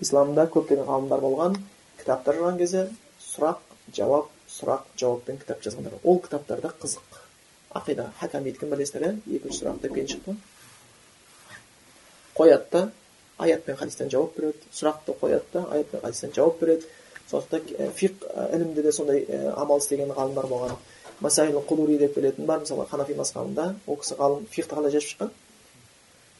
исламда 0.00 0.46
көптеген 0.54 0.86
ғалымдар 0.86 1.24
болған 1.24 1.56
кітаптар 1.98 2.38
жазған 2.38 2.60
кезде 2.60 2.86
сұрақ 3.24 3.64
жауап 3.96 4.30
сұрақ 4.50 4.86
жауаппен 5.00 5.40
кітап 5.40 5.64
жазғандар 5.64 5.98
ол 6.04 6.20
кітаптарда 6.22 6.72
қызық 6.82 7.18
ақида 7.80 8.10
хаками 8.20 8.52
кім 8.52 8.74
білесіздер 8.74 9.08
иә 9.08 9.40
екінші 9.40 9.64
сұрақ 9.64 9.80
деп 9.82 9.94
кейін 9.94 10.10
шықты 10.14 10.36
қояды 12.38 12.70
да 12.72 12.90
аят 13.40 13.64
пен 13.64 13.76
хадистен 13.76 14.10
жауап 14.10 14.36
береді 14.36 14.70
сұрақты 14.72 15.16
қояды 15.20 15.44
да 15.52 15.66
аят 15.72 15.90
пен 15.90 16.00
хадистен 16.00 16.32
жауап 16.36 16.60
береді 16.60 16.86
сондықтан 17.30 17.92
фиқ 17.96 18.24
ілімде 18.54 18.82
де 18.82 18.92
сондай 18.92 19.26
амал 19.56 19.78
істеген 19.78 20.12
ғалымдар 20.16 20.48
болған 20.50 20.76
масаил 21.20 21.62
деп 21.98 22.14
білетін 22.16 22.46
бар 22.46 22.60
мысалы 22.60 22.86
ханафи 22.86 23.14
мазхабында 23.14 23.74
ол 23.86 23.96
кісі 23.96 24.16
ғалым 24.18 24.46
фиқты 24.50 24.74
қалай 24.74 24.90
жазып 24.90 25.10
шыққан 25.10 25.30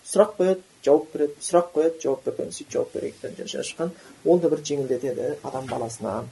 сұрақ 0.06 0.36
қояды 0.38 0.62
жауап 0.84 1.12
береді 1.12 1.34
сұрақ 1.40 1.72
қояды 1.74 2.00
жауап 2.02 2.24
береді 2.24 2.54
сөйтіп 2.56 2.72
жауап 2.72 2.94
береді 2.94 3.44
жазып 3.44 3.68
шыққан 3.70 3.90
ол 4.24 4.40
да 4.40 4.48
бір 4.48 4.64
жеңілдетеді 4.64 5.36
адам 5.42 5.66
баласына 5.68 6.24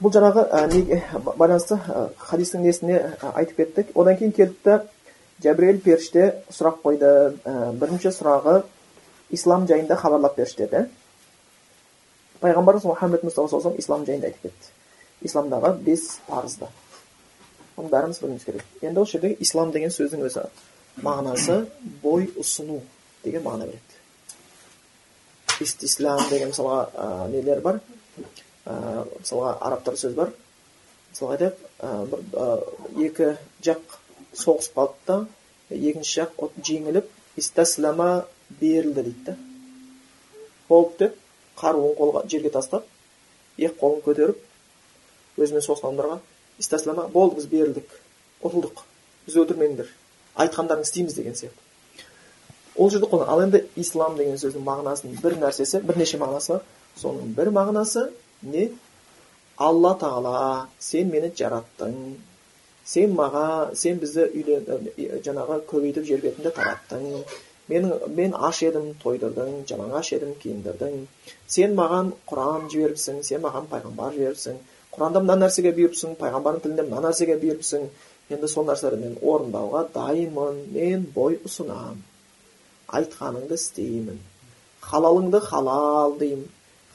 бұл 0.00 0.14
жаңағы 0.14 0.46
ә, 0.48 1.36
байланысты 1.36 1.76
хадистің 2.18 2.64
несіне 2.64 3.00
айтып 3.34 3.56
кеттік 3.56 3.92
одан 3.94 4.16
кейін 4.16 4.32
келді 4.32 4.56
да 4.64 4.78
жәбірел 5.44 5.80
періште 5.84 6.30
сұрақ 6.48 6.80
қойды 6.84 7.10
бірінші 7.76 8.14
сұрағы 8.16 8.62
ислам 9.30 9.66
жайында 9.70 9.96
хабарлап 10.00 10.36
берші 10.36 10.64
деді 10.64 10.84
пайғамбарымыз 12.42 12.86
мұхаммед 12.88 13.24
мұстафа 13.26 13.52
саллаллаху 13.52 13.78
ислам 13.82 14.06
жайында 14.08 14.30
айтып 14.30 14.48
кетті 14.48 15.28
исламдағы 15.28 15.74
бес 15.84 16.06
парызды 16.28 16.68
оны 17.76 17.88
бәріміз 17.92 18.20
білуіміз 18.22 18.44
керек 18.44 18.64
енді 18.82 19.00
осы 19.02 19.18
жердегі 19.18 19.36
ислам 19.44 19.72
деген 19.74 19.92
сөздің 19.94 20.24
өзі 20.28 20.46
мағынасы 21.04 21.56
бой 22.02 22.28
ұсыну 22.40 22.80
деген 23.24 23.44
мағына 23.44 23.68
береді 23.68 24.00
истислам 25.64 26.22
деген 26.30 26.52
мысалға 26.52 26.80
ә, 26.94 27.28
нелер 27.32 27.60
бар 27.64 27.80
ә, 28.64 29.04
мысалға 29.20 29.56
арабтарда 29.60 30.00
сөз 30.00 30.16
бар 30.16 30.32
мысалға 31.12 31.36
айтайық 31.36 31.56
бір 32.10 32.20
ә, 32.32 32.46
екі 33.06 33.26
жақ 33.66 33.98
соғысып 34.32 34.76
қалды 34.78 34.96
да 35.06 35.16
екінші 35.70 36.20
жақ 36.22 36.30
жеңіліп 36.70 37.12
берілді 38.60 39.02
дейді 39.02 39.24
да 39.26 39.36
болды 40.68 40.98
деп 40.98 41.16
қаруын 41.60 41.96
қолға 41.98 42.26
жерге 42.28 42.50
тастап 42.50 42.86
екі 43.58 43.74
қолын 43.80 44.04
көтеріп 44.04 45.40
өзімен 45.40 45.64
адамдарға 45.76 46.20
истаслама 46.58 47.08
болды 47.08 47.40
біз 47.40 47.50
берілдік 47.50 47.98
ұтылдық 48.42 48.84
бізді 49.26 49.42
өлтірмеңдер 49.44 49.90
айтқандарыңды 50.40 50.88
істейміз 50.88 51.14
деген 51.14 51.34
сияқты. 51.34 51.58
Ол 52.76 52.90
жерде 52.90 53.06
қолдан 53.10 53.28
ал 53.28 53.42
енді 53.44 53.64
ислам 53.76 54.16
деген 54.16 54.38
сөздің 54.40 54.64
мағынасының 54.64 55.20
бір 55.22 55.36
нәрсесі 55.42 55.82
бірнеше 55.84 56.18
мағынасы 56.20 56.52
бар. 56.54 56.64
Соның 56.96 57.34
бір 57.36 57.50
мағынасы 57.54 58.06
не? 58.42 58.70
Алла 59.56 59.94
тағала 60.00 60.68
сен 60.78 61.10
мені 61.12 61.32
жараттың 61.36 61.96
сен 62.84 63.14
маға 63.16 63.74
сен 63.76 64.00
бізді 64.00 64.26
үйлен 64.30 65.20
жаңағы 65.26 65.60
көбейтіп 65.70 66.06
жер 66.08 66.22
бетінде 66.24 66.54
тараттың 66.56 67.24
менің 67.70 68.14
мен 68.18 68.34
аш 68.48 68.62
едім 68.66 68.90
тойдырдың 69.02 69.64
жалаңаш 69.70 70.12
едім 70.16 70.34
киіндірдің 70.42 71.00
сен 71.56 71.74
маған 71.78 72.12
құран 72.30 72.68
жіберіпсің 72.74 73.22
сен 73.30 73.42
маған 73.46 73.68
пайғамбар 73.72 74.16
жіберіпсің 74.18 74.60
құранда 74.94 75.22
мына 75.22 75.36
нәрсеге 75.44 75.70
бұйырыпсың 75.76 76.16
пайғамбардың 76.20 76.64
тілінде 76.64 76.84
мына 76.88 77.08
нәрсеге 77.08 77.36
бұйырыпсың 77.42 77.84
енді 78.34 78.48
сол 78.50 78.66
нәрселерді 78.66 79.04
мен 79.04 79.18
орындауға 79.32 79.84
дайынмын 79.94 80.58
мен 80.74 81.06
бой 81.14 81.38
ұсынамын 81.46 82.00
айтқаныңды 82.98 83.58
істеймін 83.60 84.18
халалыңды 84.90 85.40
халал 85.46 86.16
деймін 86.18 86.48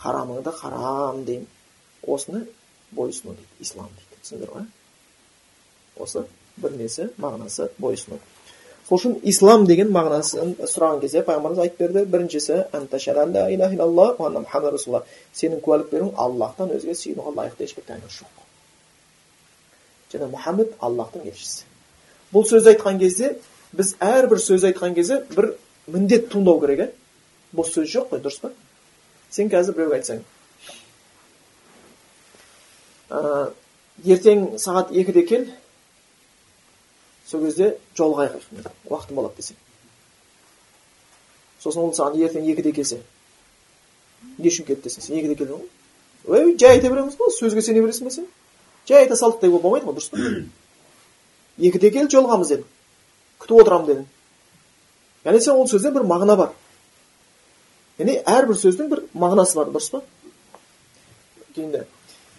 харамыңды 0.03 0.51
харам 0.59 1.23
деймін 1.29 1.47
осыны 2.15 2.43
бойұсыну 2.95 3.35
дейді 3.39 3.67
ислам 3.67 3.89
дейді 3.95 4.21
түсіндіңдер 4.21 4.53
ғой 4.55 4.67
осы 6.05 6.25
бір 6.61 6.75
несі 6.81 7.09
мағынасы 7.21 7.69
бойұсыну 7.79 8.19
сол 8.87 8.97
үшін 8.99 9.15
ислам 9.25 9.65
деген 9.65 9.89
мағынасын 9.93 10.55
сұраған 10.69 10.99
кезде 11.01 11.23
пайғамбарымыз 11.25 11.61
айтып 11.63 11.79
берді 11.79 12.05
біріншісі 12.13 12.55
сенің 15.35 15.59
куәлік 15.65 15.89
беруің 15.91 16.11
аллахтан 16.21 16.69
өзге 16.75 16.93
сыйынуға 16.95 17.31
лайықты 17.39 17.65
ешбір 17.65 17.83
тәңір 17.89 18.11
жоқ 18.13 18.43
және 20.13 20.29
мұхаммед 20.31 20.75
аллахтың 20.85 21.25
елшісі 21.31 21.65
бұл 22.33 22.45
сөзді 22.45 22.75
айтқан 22.75 22.99
кезде 23.01 23.33
біз 23.75 23.95
әрбір 23.99 24.39
сөз 24.43 24.67
айтқан 24.69 24.93
кезде 24.95 25.19
бір 25.35 25.55
міндет 25.87 26.29
туындау 26.29 26.61
керек 26.61 26.79
иә 26.85 26.89
бос 27.57 27.73
сөз 27.73 27.89
жоқ 27.89 28.13
қой 28.13 28.21
дұрыс 28.23 28.39
па 28.41 28.51
сен 29.29 29.49
қазір 29.49 29.75
біреуге 29.75 29.99
айтсаң 29.99 30.21
ә, 33.09 33.51
ертең 34.05 34.47
сағат 34.61 34.93
екіде 34.93 35.25
кел 35.25 35.47
сол 37.25 37.45
кезде 37.45 37.75
жолға 37.97 38.29
уақытым 38.89 39.15
болады 39.15 39.41
десең 39.41 39.57
сосын 41.65 41.81
ол 41.81 41.93
саған 41.97 42.19
ертең 42.21 42.45
екіде 42.51 42.71
келсе. 42.75 42.99
Не 44.37 44.51
үшін 44.51 44.67
келді 44.67 44.85
десең 44.85 45.05
сен 45.05 45.17
екіде 45.17 45.37
келдің 45.39 45.57
ғой. 45.57 45.69
Ой 46.27 46.57
жай 46.61 46.77
айта 46.77 46.91
береміз 46.91 47.17
ғой 47.17 47.33
сөзге 47.33 47.63
сене 47.65 47.81
бересің 47.81 48.09
бе 48.09 48.13
сен? 48.13 48.27
Жай 48.87 49.03
айта 49.03 49.17
салдық 49.17 49.41
деуге 49.41 49.61
болмайды 49.63 49.87
ғой 49.87 49.97
дұрыс 49.97 50.11
па? 50.11 50.21
Екіде 51.69 51.91
кел 51.95 52.09
жолығамыз 52.11 52.53
дедің 52.53 52.69
күтіп 53.41 53.61
отырамын 53.63 53.89
дедің 53.89 54.05
яғни 55.25 55.41
сен 55.41 55.55
ол 55.55 55.69
сөзде 55.71 55.91
бір 55.95 56.05
мағына 56.05 56.37
бар. 56.37 56.53
Яғни 57.97 58.19
әрбір 58.21 58.59
сөздің 58.61 58.91
бір 58.91 59.05
мағынасы 59.13 59.57
бар 59.57 59.71
дұрыс 59.73 59.89
па? 59.93 60.03
Енді 61.55 61.85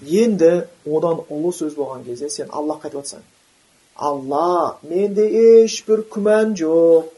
енді 0.04 0.52
одан 0.84 1.24
ұлы 1.32 1.54
сөз 1.56 1.74
болған 1.78 2.04
кезде 2.04 2.28
сен 2.30 2.52
аллахқа 2.52 2.90
айтып 2.90 3.00
жатсаң 3.00 3.24
алла 3.96 4.78
менде 4.82 5.26
ешбір 5.64 6.04
күмән 6.12 6.54
жоқ 6.60 7.12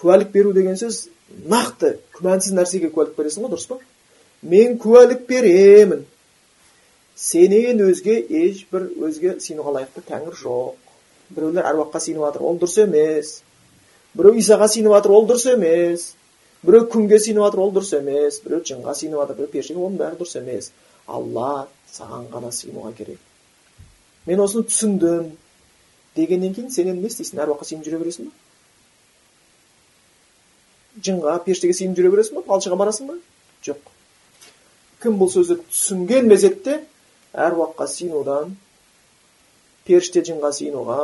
куәлік 0.00 0.32
беру 0.32 0.52
деген 0.52 0.76
сөз 0.76 1.06
нақты 1.48 1.96
күмәнсіз 2.18 2.56
нәрсеге 2.58 2.90
куәлік 2.92 3.16
бересің 3.16 3.46
ғой 3.46 3.54
дұрыс 3.54 3.68
па 3.70 3.78
мен 4.54 4.76
куәлік 4.78 5.24
беремін 5.28 6.04
сенен 7.16 7.80
өзге 7.86 8.18
ешбір 8.42 8.90
өзге 9.08 9.38
сыйынуға 9.40 9.78
лайықты 9.78 10.04
тәңір 10.10 10.36
жоқ 10.42 10.74
біреулер 11.34 11.68
әруаққа 11.70 12.02
сыйынып 12.04 12.26
жатыр 12.26 12.44
ол 12.50 12.58
дұрыс 12.60 12.76
емес 12.84 13.30
біреу 14.18 14.36
исаға 14.42 14.68
сыйынып 14.68 14.96
жатыр 14.98 15.14
ол 15.16 15.28
дұрыс 15.30 15.46
емес 15.54 16.08
біреу 16.66 16.88
күнге 16.92 17.20
сыйынып 17.22 17.46
жатыр 17.46 17.62
ол 17.64 17.72
дұрыс 17.78 17.94
емес 17.98 18.40
біреу 18.44 18.60
жынға 18.68 18.96
сыйынып 18.98 19.22
жатыр 19.22 19.38
біреу 19.40 19.52
періштеге 19.54 19.80
оның 19.80 20.00
бәрі 20.02 20.20
дұрыс 20.20 20.36
емес 20.42 20.70
алла 21.06 21.68
саған 21.94 22.28
ғана 22.34 22.52
сыйынуға 22.52 22.92
керек 22.98 23.18
мен 24.26 24.44
осыны 24.44 24.66
түсіндім 24.68 25.32
дегеннен 26.16 26.54
кейін 26.54 26.70
сен 26.70 26.88
енді 26.92 27.04
не 27.04 27.10
істейсің? 27.10 27.40
Әруаққа 27.44 27.68
сеніп 27.68 27.86
жүре 27.86 28.00
бересің 28.02 28.28
ба? 28.28 28.32
Жынға 31.04 31.36
періштеге 31.46 31.74
сеніп 31.76 31.98
жүре 31.98 32.12
бересің 32.14 32.38
ба? 32.38 32.44
Балшыға 32.48 32.78
барасың 32.80 33.10
ба? 33.10 33.18
Жоқ. 33.66 33.92
Кім 35.02 35.18
бұл 35.20 35.30
сөзді 35.34 35.58
түсінген 35.68 36.28
мезетте 36.30 36.80
әруаққа 37.34 37.88
сиынудан 37.90 38.54
періште 39.84 40.22
жынға 40.24 40.52
сиынуға 40.56 40.98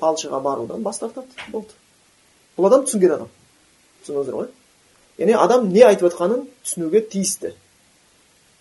палшыға 0.00 0.40
барудан 0.42 0.82
бас 0.84 0.98
тартады. 1.00 1.28
Болды. 1.52 1.72
Бұл 2.56 2.68
адам 2.68 2.84
түсінген 2.88 3.14
адам. 3.16 3.30
Түсіндіңіздер 4.02 4.40
ғой? 4.40 4.50
Яғни 5.20 5.38
адам 5.40 5.70
не 5.72 5.84
айтып 5.86 6.10
жатқанын 6.10 6.44
түсінуге 6.64 7.02
тиісті. 7.12 7.54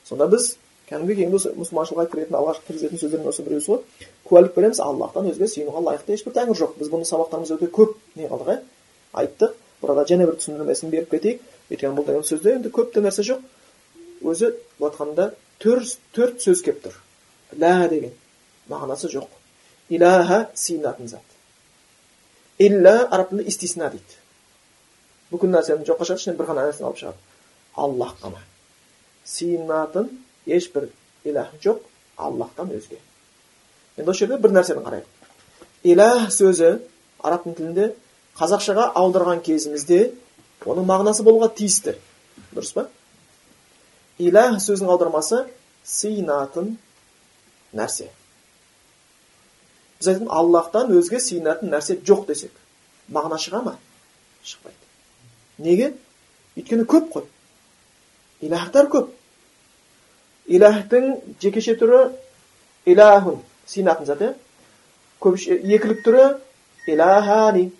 Сонда 0.07 0.27
біз 0.31 0.53
кәдімгі 0.89 1.25
енді 1.25 1.39
осы 1.39 1.51
мұсылманшылыққа 1.57 2.11
кіретін 2.11 2.37
алғашқы 2.39 2.67
кіргізетін 2.67 3.01
сөздердің 3.01 3.29
осы 3.31 3.45
біреусі 3.45 3.71
ғой 3.71 3.79
куәлік 4.29 4.53
береміз 4.55 4.79
аллахтан 4.85 5.29
өзге 5.31 5.47
сыйынуға 5.49 5.81
лайықты 5.87 6.13
ешбір 6.13 6.35
тәңір 6.35 6.59
жоқ 6.59 6.75
біз 6.77 6.91
бұны 6.93 7.07
сабақтарымызда 7.09 7.57
өте 7.57 7.69
көп 7.73 7.95
не 8.15 8.29
қылдық 8.29 8.51
иә 8.53 8.59
айттық. 9.15 9.55
Burada 9.81 10.05
және 10.05 10.27
бір 10.29 10.37
түсіндірмесін 10.39 10.91
беріп 10.93 11.11
кетейік. 11.11 11.41
Өйткені 11.69 11.97
бұл 11.97 12.05
деген 12.05 12.25
сөзде 12.25 12.55
енді 12.59 12.71
көп 12.73 12.93
те 12.93 13.01
нәрсе 13.01 13.25
жоқ. 13.25 13.41
Өзі 14.21 14.51
былай 14.79 14.91
айтқанда 14.91 15.29
төрт 15.59 16.41
сөз 16.45 16.61
келіп 16.65 16.83
тұр. 16.85 16.99
Лә 17.57 17.89
деген 17.89 18.13
мағынасы 18.69 19.09
жоқ. 19.13 19.29
Илаха 19.89 20.49
сиынатын 20.53 21.07
зат 21.07 21.35
илля 22.57 23.07
араб 23.11 23.29
тілінде 23.29 23.49
истисна 23.49 23.89
дейді. 23.91 24.19
Бүкіл 25.31 25.51
нәрсені 25.51 25.85
жоққа 25.85 26.07
шығарып 26.07 26.21
ішінен 26.21 26.37
бір 26.39 26.49
ғана 26.49 26.67
нәрсені 26.69 26.87
алып 26.87 27.01
шығады 27.01 27.17
аллах 27.75 28.13
қана 28.21 28.41
сиынатын 29.25 30.09
ешбір 30.45 30.89
илах 31.23 31.53
жоқ 31.63 31.81
аллахтан 32.17 32.71
өзге 32.75 32.99
енді 33.97 34.11
осы 34.11 34.25
жерде 34.25 34.37
бір 34.41 34.55
нәрсені 34.55 34.83
қарайық 34.85 35.89
илах 35.91 36.31
сөзі 36.33 36.71
араб 37.23 37.47
тілінде 37.47 37.91
қазақшаға 38.39 38.91
аударған 38.99 39.41
кезімізде 39.45 39.99
оның 40.65 40.87
мағынасы 40.89 41.25
болуға 41.25 41.51
тиісті 41.55 41.95
дұрыс 42.53 42.73
па 42.75 42.87
илах 44.19 44.59
сөзінің 44.63 44.91
аудармасы 44.91 45.45
сыйынатын 45.85 46.75
нәрсе 47.75 48.09
біз 49.99 50.07
айтатын 50.07 50.31
аллахтан 50.31 50.93
өзге 50.95 51.19
сыйынатын 51.19 51.71
нәрсе 51.73 51.99
жоқ 52.07 52.25
десек 52.29 52.51
мағына 53.11 53.39
шыға 53.41 53.61
ма 53.65 53.77
шықпайды 54.43 55.65
неге 55.67 55.93
өйткені 56.57 56.87
көп 56.89 57.11
қой 57.13 57.29
илахтар 58.41 58.89
көп 58.91 59.11
илахтың 60.47 61.21
жекеше 61.41 61.75
түрі 61.79 62.01
зат 64.05 64.21
иә 64.21 64.33
екілік 65.25 66.03
түрі 66.05 66.25
илахани 66.87 67.71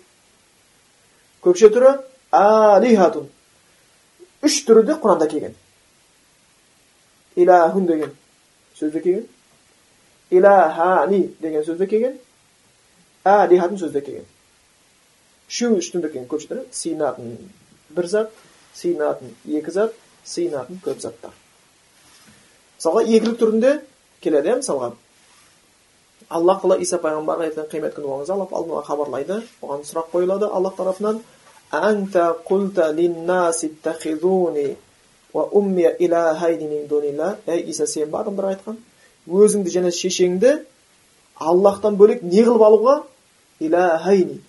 көпше 1.44 1.70
түрі 1.70 1.92
алихатун 2.34 3.28
үш 4.42 4.58
түрі 4.66 4.82
де 4.88 4.98
құранда 4.98 5.28
келген 5.30 5.54
илахун 7.36 7.86
деген 7.86 8.10
сөзде 8.74 9.00
келген 9.00 9.26
илахани 10.30 11.22
деген 11.40 11.64
сөзде 11.64 11.86
келген 11.86 12.18
алихатун 13.24 13.78
сөзде 13.78 14.00
келген 14.00 14.26
үшеуі 15.48 15.78
үштінде 15.78 16.10
келген 16.10 16.28
көпше 16.28 16.50
түрі 16.50 16.66
сыйынатын 16.72 17.36
бір 17.94 18.10
зат 18.10 18.30
сыйынатын 18.74 19.34
екі 19.46 19.70
зат 19.70 19.94
сыйынатын 20.24 20.82
көп 20.82 20.98
заттар 21.04 21.45
мысалға 22.76 23.02
екілік 23.06 23.38
түрінде 23.40 23.72
келеді 24.20 24.52
иә 24.52 24.60
мысалға. 24.60 24.92
Аллах 26.28 26.62
тағала 26.62 26.80
иса 26.82 26.98
пайғамбарға 27.02 27.50
ертең 27.50 27.68
қиямет 27.70 27.94
күні 27.96 28.10
болған 28.10 28.30
алла 28.34 28.48
алдын 28.50 28.84
хабарлайды. 28.84 29.42
Оған 29.62 29.84
сұрақ 29.86 30.10
қойылады 30.12 30.50
аллах 30.50 30.76
тарапынан. 30.76 31.20
Анта 31.70 32.36
иса 37.66 37.86
сен 37.86 38.10
ба 38.10 38.24
адамдарға 38.24 38.56
айтқан. 38.56 38.76
Өзіңді 39.28 39.72
және 39.74 39.92
шешеңді 39.92 40.52
аллахтан 41.36 41.96
бөлек 41.96 42.22
не 42.22 42.42
қылып 42.44 42.62
алуға? 42.62 43.02
Илахайни 43.60 44.40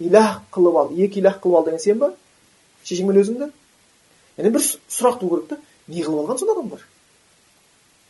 илах 0.00 0.42
қылып 0.52 0.76
ал 0.80 0.92
екі 0.96 1.20
илах 1.20 1.40
қылып 1.40 1.56
ал 1.56 1.64
деген 1.64 1.80
сен 1.80 1.98
ба 1.98 2.12
шешең 2.84 3.10
мен 3.10 3.20
өзіңді? 3.22 3.50
Яғни 4.38 4.52
бір 4.54 4.66
сұрақ 4.66 5.20
туу 5.20 5.30
керек 5.30 5.48
та 5.48 5.58
не 5.88 6.02
қылып 6.02 6.24
алған 6.24 6.38
сонда 6.38 6.56
адамдар? 6.58 6.86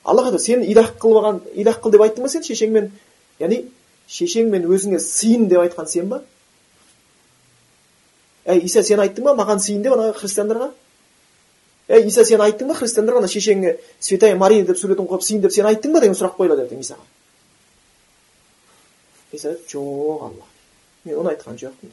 Айтады 0.05 0.38
сен 0.38 0.62
илах 0.64 0.94
қылып 1.01 1.20
алған 1.20 1.40
илах 1.55 1.80
қыл 1.82 1.92
деп 1.92 2.05
айттың 2.07 2.24
ба 2.24 2.28
сен 2.28 2.42
шешеңмен? 2.42 2.90
Яғни 3.40 3.64
шешең 4.09 4.51
мен 4.51 4.66
өзіңе 4.68 4.98
сыйын 5.01 5.48
деп 5.48 5.61
айтқан 5.61 5.88
сен 5.88 6.09
ба? 6.09 6.22
Әй 8.46 8.64
иса 8.64 8.82
сен 8.82 9.01
айттың 9.01 9.24
ба 9.24 9.34
маған 9.36 9.61
сыйын 9.61 9.82
деп 9.82 9.92
ана 9.92 10.12
христиандарға? 10.16 10.70
Ей 11.90 12.07
иса 12.07 12.24
сен 12.24 12.40
айттың 12.40 12.68
ба 12.70 12.74
христиандарға 12.78 13.18
ана 13.24 13.28
шешеңе 13.28 13.76
святая 14.01 14.36
мария 14.36 14.64
деп 14.64 14.78
суретін 14.78 15.09
қойып 15.11 15.24
сыйын 15.26 15.42
деп 15.42 15.53
сен 15.53 15.66
айттың 15.66 15.92
ба 15.92 16.01
деген 16.01 16.14
сұрақ 16.14 16.36
қойылады 16.38 16.64
ертең 16.68 16.80
исаға 16.84 17.05
иса 19.32 19.57
жоқ 19.68 20.22
алла 20.28 20.46
мен 21.05 21.18
оны 21.18 21.34
айтқан 21.34 21.59
жоқпын 21.59 21.90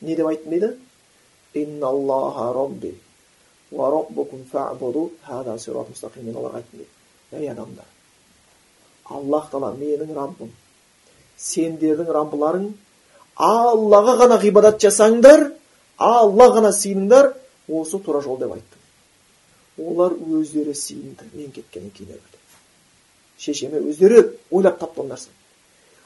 не 0.00 0.16
деп 0.16 0.26
айттым 0.26 0.50
дейді? 0.50 0.74
Мен 6.26 6.36
оларға 6.36 6.62
айттым 6.62 6.78
дейді 6.78 7.44
ей 7.44 7.50
адамдар 7.50 7.86
аллах 9.04 9.50
тағала 9.52 9.74
менің 9.78 10.14
раббым 10.14 10.52
сендердің 11.38 12.12
раббыларың 12.18 12.68
аллаға 13.36 14.18
ғана 14.22 14.38
ғибадат 14.42 14.80
жасаңдар 14.84 15.50
алла 15.98 16.48
ғана 16.54 16.72
сыйыныңдар 16.72 17.32
осы 17.68 17.98
тура 17.98 18.20
жол 18.22 18.38
деп 18.38 18.52
айттым 18.52 19.88
олар 19.90 20.12
өздері 20.12 20.74
сиынды 20.74 21.24
мен 21.32 21.50
кеткеннен 21.50 21.90
кейін 21.90 22.20
шешеме 23.38 23.80
өздері 23.80 24.38
ойлап 24.50 24.78
тапты 24.78 25.00
ол 25.00 25.08
нәрсе 25.08 25.30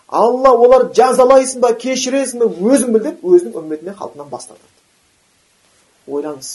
алла 0.09 0.55
олар 0.57 0.89
жазалайсың 0.97 1.61
ба 1.61 1.75
кешіресің 1.77 2.41
ба 2.41 2.49
өзің 2.73 2.95
біл 2.95 3.05
деп 3.05 3.25
өзінің 3.25 3.59
үмметіне 3.61 3.95
халқынан 3.99 4.31
бас 4.33 4.49
тартады 4.49 6.17
ойлаңыз 6.17 6.53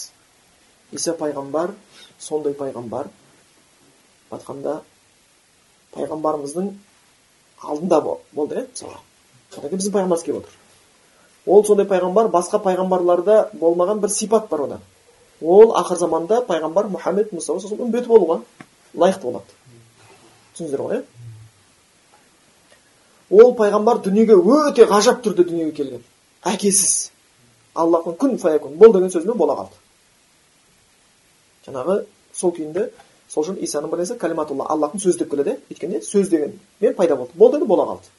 иса 0.94 1.14
пайғамбар 1.18 1.74
сондай 2.18 2.54
пайғамбар 2.58 3.10
айтқанда 4.34 4.80
пайғамбарымыздың 5.94 6.70
алдында 7.62 8.00
болды 8.04 8.60
иә 8.60 8.66
мысалға 8.66 9.00
содан 9.54 9.68
кейін 9.70 9.80
біздің 9.80 9.94
пайғамбарымыз 9.96 10.24
келіп 10.26 10.38
отыр 10.42 10.52
ол 11.46 11.64
сондай 11.64 11.86
пайғамбар 11.86 12.30
басқа 12.32 12.60
пайғамбарларда 12.64 13.40
болмаған 13.60 14.00
бір 14.04 14.10
сипат 14.10 14.48
бар 14.50 14.60
ода 14.66 14.80
ол 15.40 15.74
ақыр 15.80 15.98
заманда 15.98 16.40
пайғамбар 16.48 16.88
мұхаммед 16.94 17.34
мұстафа 17.36 17.76
үмбеті 17.76 18.08
болуға 18.08 18.40
лайықты 18.94 19.26
болады 19.28 19.46
түсіндіңіздер 20.54 20.80
ғой 20.80 20.96
иә 20.96 21.02
ол 23.42 23.54
пайғамбар 23.58 24.02
дүниеге 24.04 24.34
өте 24.36 24.86
ғажап 24.90 25.22
түрде 25.24 25.44
дүниеге 25.48 25.72
келген 25.76 26.02
әкесіз 26.44 27.10
аллахтың 27.74 28.18
күн 28.20 28.38
фаякун 28.38 28.76
бол 28.78 28.92
деген 28.94 29.10
сөзімен 29.10 29.36
бола 29.36 29.56
қалды 29.58 29.83
жаңағы 31.66 32.04
сол 32.34 32.52
күйінде 32.56 32.88
сол 33.28 33.44
үшін 33.44 33.60
исаның 33.64 33.92
бір 33.92 34.02
нәрсе 34.02 34.18
калиматулла 34.20 34.66
аллахтың 34.72 35.02
сөзі 35.02 35.22
деп 35.24 35.30
келеді. 35.30 35.56
Өйткені 35.70 36.02
сөз 36.04 36.28
деген 36.30 36.58
мен 36.80 36.94
пайда 36.94 37.16
болды. 37.16 37.32
Бол 37.34 37.52
деді 37.52 37.66
бола 37.66 37.86
қалды. 37.88 38.10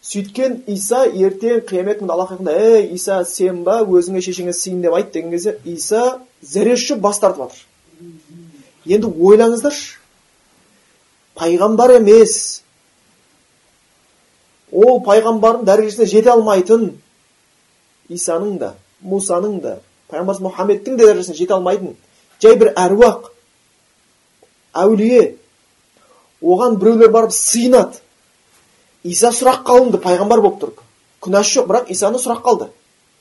Сөйткен 0.00 0.62
иса 0.66 1.04
ертең 1.04 1.60
қиямет 1.68 2.00
күнінде 2.00 2.12
аллах 2.12 2.32
ей 2.40 2.94
иса 2.94 3.24
сен 3.24 3.64
ба 3.64 3.82
өзіңе 3.84 4.22
шешеңе 4.24 4.54
сыйын 4.56 4.80
деп 4.82 4.94
айт 4.94 5.12
деген 5.12 5.30
кезде 5.30 5.58
иса 5.64 6.20
зәресі 6.42 6.94
ұшып 6.94 7.00
бас 7.00 7.20
тартып 7.20 7.50
жатыр. 7.50 7.66
Енді 8.86 9.10
ойлаңыздаршы 9.12 9.98
пайғамбар 11.36 11.98
емес 11.98 12.62
ол 14.72 15.02
пайғамбардың 15.04 15.68
дәрежесіне 15.68 16.06
жете 16.08 16.32
алмайтын 16.32 16.90
исаның 18.08 18.56
да 18.58 18.74
мусаның 19.02 19.60
да 19.60 19.76
пайғамбарымыз 20.10 20.42
мұхаммедтің 20.46 20.96
де 20.98 21.06
дәрежесіне 21.06 21.38
жете 21.38 21.54
алмайтын 21.56 21.96
жай 22.42 22.56
бір 22.60 22.72
әруақ 22.76 23.30
әулие 24.84 25.36
оған 26.40 26.78
біреулер 26.80 27.10
барып 27.14 27.34
сыйынады 27.36 28.00
иса 29.04 29.32
сұрақ 29.34 29.64
қалынды 29.66 30.00
пайғамбар 30.02 30.42
болып 30.44 30.60
тұр 30.62 30.74
күнәсі 31.24 31.58
жоқ 31.58 31.70
бірақ 31.70 31.90
исаны 31.94 32.20
сұрақ 32.20 32.42
қалды 32.44 32.70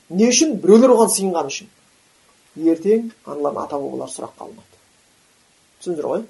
не 0.09 0.29
үшін 0.31 0.57
біреулер 0.63 0.95
оған 0.95 1.11
сыйынғаны 1.13 1.53
үшін 1.53 1.69
ертең 2.73 3.09
аналардың 3.25 3.63
ата 3.63 3.79
бабалары 3.79 4.13
сұрақ 4.13 4.35
қалмайды 4.39 4.77
түсіндіңіздер 5.79 6.09
ғой 6.11 6.23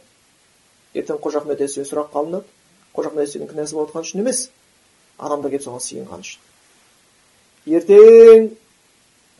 ертең 1.02 1.22
қожа 1.24 1.42
ахмет 1.42 1.62
яссауи 1.64 1.88
сұрақ 1.90 2.12
қалынады 2.14 2.46
қожа 2.96 3.12
ахмет 3.12 3.28
яссауидің 3.28 3.52
кінәсі 3.54 3.78
болып 3.78 3.94
жатқан 3.94 4.08
үшін 4.08 4.24
емес 4.26 4.44
адамдар 5.18 5.54
келіп 5.54 5.66
соған 5.66 5.86
сыйынғаны 5.86 6.26
үшін 6.26 6.42
ертең 7.80 8.50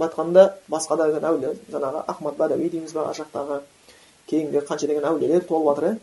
айтқанда 0.08 0.46
басқа 0.70 0.98
да 0.98 1.10
әулие 1.20 1.56
жаңағы 1.72 2.04
ахмад 2.08 2.38
бадауи 2.38 2.70
дейміз 2.70 2.94
ба 2.94 3.10
ар 3.10 3.18
жақтағы 3.18 3.62
кейінгі 4.30 4.64
қанша 4.70 4.88
деген 4.88 5.06
әулиелер 5.06 5.46
толып 5.48 5.76
жатыр 5.76 5.90
иә 5.90 6.00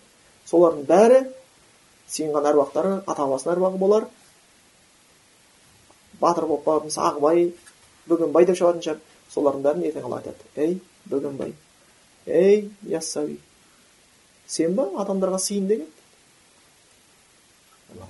солардың 0.51 0.87
бәрі 0.91 1.21
сыйынған 2.11 2.51
әруақтары 2.53 2.93
ата 3.07 3.23
бабасының 3.25 3.55
әруағы 3.57 3.79
болар. 3.79 4.09
Батыр 6.21 6.47
болып 6.47 6.65
баратын 6.65 6.95
ағыбай 7.09 7.51
бөгенбай 8.09 8.47
деп 8.47 8.59
шығатын 8.61 8.85
шығар. 8.87 9.01
Солардың 9.35 9.65
бәрін 9.67 9.89
ертең 9.91 10.07
алла 10.07 10.21
айтады. 10.21 10.51
Ей 10.57 10.79
бөгенбай 11.11 11.55
ей 12.27 12.71
яссауи 12.83 13.39
сен 14.47 14.75
ба 14.79 14.89
адамдарға 15.03 15.39
сыйын 15.43 15.69
деген? 15.69 15.93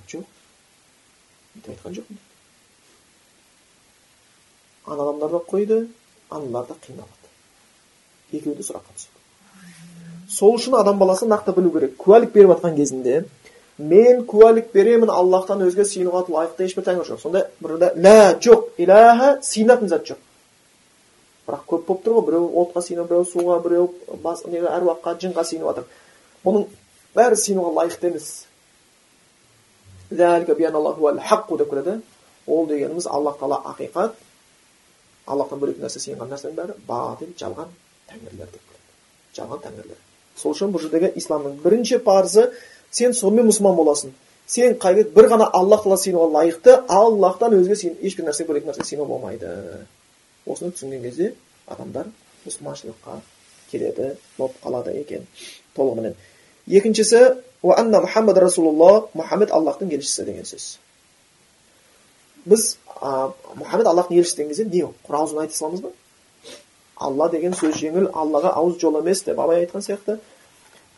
Жоқ. 0.07 0.25
Айтқан 1.67 1.97
жоқпын. 1.97 2.26
Ана 4.87 5.03
адамдар 5.03 5.29
да 5.29 5.41
қойды 5.51 5.87
аналар 6.29 6.65
да 6.67 6.75
қиналады 6.87 7.27
екеуі 8.33 8.55
де 8.55 8.63
сұраққа 8.63 8.95
түседі 8.95 9.17
сол 10.29 10.55
үшін 10.57 10.77
адам 10.79 10.97
баласы 10.99 11.27
нақты 11.27 11.53
білу 11.55 11.71
керек 11.71 11.97
куәлік 11.97 12.33
беріп 12.33 12.55
жатқан 12.55 12.75
кезінде 12.75 13.25
мен 13.77 14.23
куәлік 14.25 14.71
беремін 14.73 15.11
аллахтан 15.13 15.61
өзге 15.67 15.85
сыйынуға 15.85 16.25
лайықты 16.33 16.65
ешбір 16.65 16.87
тәңір 16.87 17.11
жоқ 17.11 17.21
сонда 17.21 17.45
бірде 17.61 17.91
лә 17.95 18.39
жоқ 18.41 18.79
иләһә 18.81 19.29
сыйынатын 19.45 19.91
зат 19.91 20.07
жоқ 20.09 20.23
бірақ 21.47 21.63
көп 21.69 21.85
болып 21.87 22.03
тұр 22.05 22.17
ғой 22.17 22.25
біреу 22.31 22.49
отқа 22.63 22.81
сыйынып 22.83 23.07
біреу 23.11 23.25
суға 23.29 23.61
біреу 23.63 23.87
бас 24.23 24.43
неге 24.45 24.67
әруаққа 24.67 25.15
жынға 25.21 25.45
сыйынып 25.47 25.69
жатыр 25.69 25.85
бұның 26.43 26.65
бәрі 27.15 27.39
сыйынуға 27.43 27.71
лайықты 27.79 28.11
емес 28.11 28.27
деп 31.57 31.69
келеді 31.69 32.01
ол 32.47 32.67
дегеніміз 32.67 33.07
аллах 33.07 33.37
тағала 33.39 33.61
ақиқат 33.73 34.15
аллахтан 35.27 35.59
бөлек 35.61 35.81
нәрсе 35.83 36.01
сыйынған 36.03 36.31
нәрсенің 36.33 36.55
бәрі 36.57 36.77
батил 36.87 37.33
жалған 37.41 37.73
тәңірлер 38.11 38.51
деп 38.53 38.77
жалған 39.37 39.63
тәңірлер 39.65 39.99
сол 40.37 40.55
үшін 40.55 40.73
бұл 40.73 40.83
жердегі 40.85 41.11
исламның 41.21 41.59
бірінші 41.63 41.99
парызы 42.05 42.47
сен 42.91 43.13
сонымен 43.17 43.49
мұсылман 43.49 43.75
боласың 43.77 44.13
сен 44.47 44.77
қай 44.81 45.03
бір 45.03 45.29
ғана 45.33 45.49
аллах 45.59 45.83
тағала 45.83 45.99
сыйынуға 46.03 46.29
лайықты 46.37 46.75
аллахтан 46.87 47.57
өзге 47.57 47.75
сен 47.75 47.97
ешбір 48.01 48.29
нәрсе 48.29 48.47
бөлек 48.47 48.67
нәрсе 48.69 48.85
сыйынуға 48.87 49.09
болмайды 49.13 49.51
осыны 50.47 50.71
түсінген 50.71 51.03
кезде 51.03 51.33
адамдар 51.67 52.07
мұсылманшылыққа 52.45 53.19
келеді 53.71 54.13
болып 54.37 54.55
қалады 54.63 54.95
екен 55.01 55.27
толығыменен 55.75 56.15
екіншісі 56.79 57.23
мұхаммад 57.63 58.39
расулулла 58.39 59.07
мұхаммед 59.17 59.51
аллахтың 59.51 59.91
елшісі 59.97 60.25
деген 60.29 60.47
сөз 60.47 60.77
біз 62.47 62.77
ә, 63.01 63.31
мұхаммед 63.59 63.87
аллахтың 63.91 64.19
елшісі 64.21 64.37
деген 64.37 64.51
кезде 64.53 64.65
не 64.65 64.83
құр 65.07 65.41
айта 65.41 65.53
саламыз 65.53 65.81
ба 65.83 65.91
алла 66.95 67.29
деген 67.29 67.53
сөз 67.53 67.75
жеңіл 67.77 68.09
аллаға 68.13 68.53
ауыз 68.57 68.79
жол 68.81 68.99
емес 69.01 69.23
деп 69.25 69.39
абай 69.39 69.65
айтқан 69.65 69.83
сияқты 69.85 70.17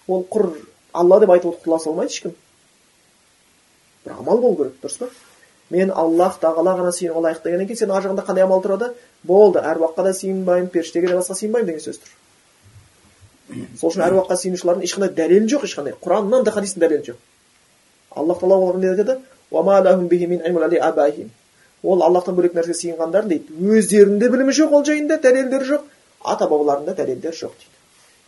ол 0.08 0.26
құр 0.32 0.52
алла 0.94 1.20
деп 1.20 1.34
айтып 1.36 1.58
құтыла 1.60 1.80
салмайды 1.84 2.14
ешкім 2.14 2.36
бір 4.06 4.14
амал 4.20 4.38
болу 4.38 4.56
керек 4.62 4.78
дұрыс 4.84 5.00
па 5.02 5.10
мен 5.70 5.92
аллах 5.92 6.40
тағала 6.42 6.76
ғана 6.78 6.94
сыйынуға 6.96 7.26
лайықты 7.28 7.50
дегеннен 7.50 7.68
кейін 7.68 7.82
сен 7.82 7.92
ар 7.92 8.06
жағында 8.06 8.26
қандай 8.26 8.46
амал 8.46 8.64
тұрады 8.64 8.94
болды 9.24 9.60
әруаққа 9.60 10.08
да 10.08 10.14
сыйынбаймын 10.14 10.72
періштеге 10.74 11.08
де 11.12 11.18
басқа 11.18 11.36
сыйынбаймын 11.38 11.68
деген 11.68 11.84
сөз 11.84 12.00
тұр 12.00 12.10
сол 13.82 13.92
үшін 13.92 14.06
әруаққа 14.08 14.38
сыйынушылардың 14.44 14.88
ешқандай 14.88 15.14
дәлелі 15.18 15.50
жоқ 15.52 15.68
ешқандай 15.68 15.98
құраннан 16.02 16.48
да 16.48 16.54
хадистің 16.56 16.86
дәлелі 16.86 17.12
жоқ 17.12 17.20
аллах 18.16 18.42
тағала 18.42 18.58
оларға 18.64 18.82
не 18.82 18.90
айтады 18.94 19.20
ол 21.84 22.04
аллахтан 22.04 22.36
бөлек 22.36 22.54
нәрсеге 22.54 22.78
сыйынғандар 22.78 23.28
дейді. 23.28 23.54
Өздерінде 23.54 24.30
білімі 24.30 24.54
жоқ 24.56 24.74
ол 24.76 24.86
жайында 24.86 25.20
дәлелдері 25.24 25.68
жоқ. 25.70 25.84
Ата 26.24 26.48
бабаларында 26.48 26.96
дәлелдер 26.96 27.36
жоқ 27.36 27.54
дейді. 27.56 27.76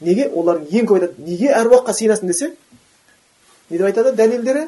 Неге 0.01 0.29
олар 0.29 0.61
ең 0.61 0.87
көп 0.87 1.01
айтады? 1.01 1.25
Неге 1.25 1.51
әруаққа 1.53 1.93
сыйынасың 1.97 2.31
десе? 2.31 2.51
Не 3.69 3.77
деп 3.77 3.87
айтады? 3.89 4.15
Дәлелдері 4.15 4.67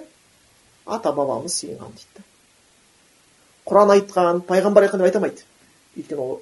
ата 0.86 1.14
бабамыз 1.14 1.56
сыйынған 1.62 1.96
дейді. 1.96 2.26
Құран 3.66 3.94
айтқан 3.96 4.44
пайғамбар 4.48 4.88
айтқан 4.88 5.00
деп 5.00 5.08
айта 5.08 5.22
алмайды. 5.22 5.46
Өйткені 5.98 6.20
ол 6.20 6.42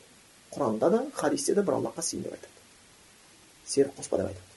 құранда 0.51 0.89
да 0.89 1.03
хадисте 1.13 1.55
де 1.55 1.61
бір 1.61 1.77
аллахқа 1.77 2.01
сыйын 2.01 2.23
деп 2.23 2.33
айтады. 2.33 2.53
Серік 3.67 3.93
қоспа 3.99 4.17
деп 4.17 4.31
айтады. 4.31 4.47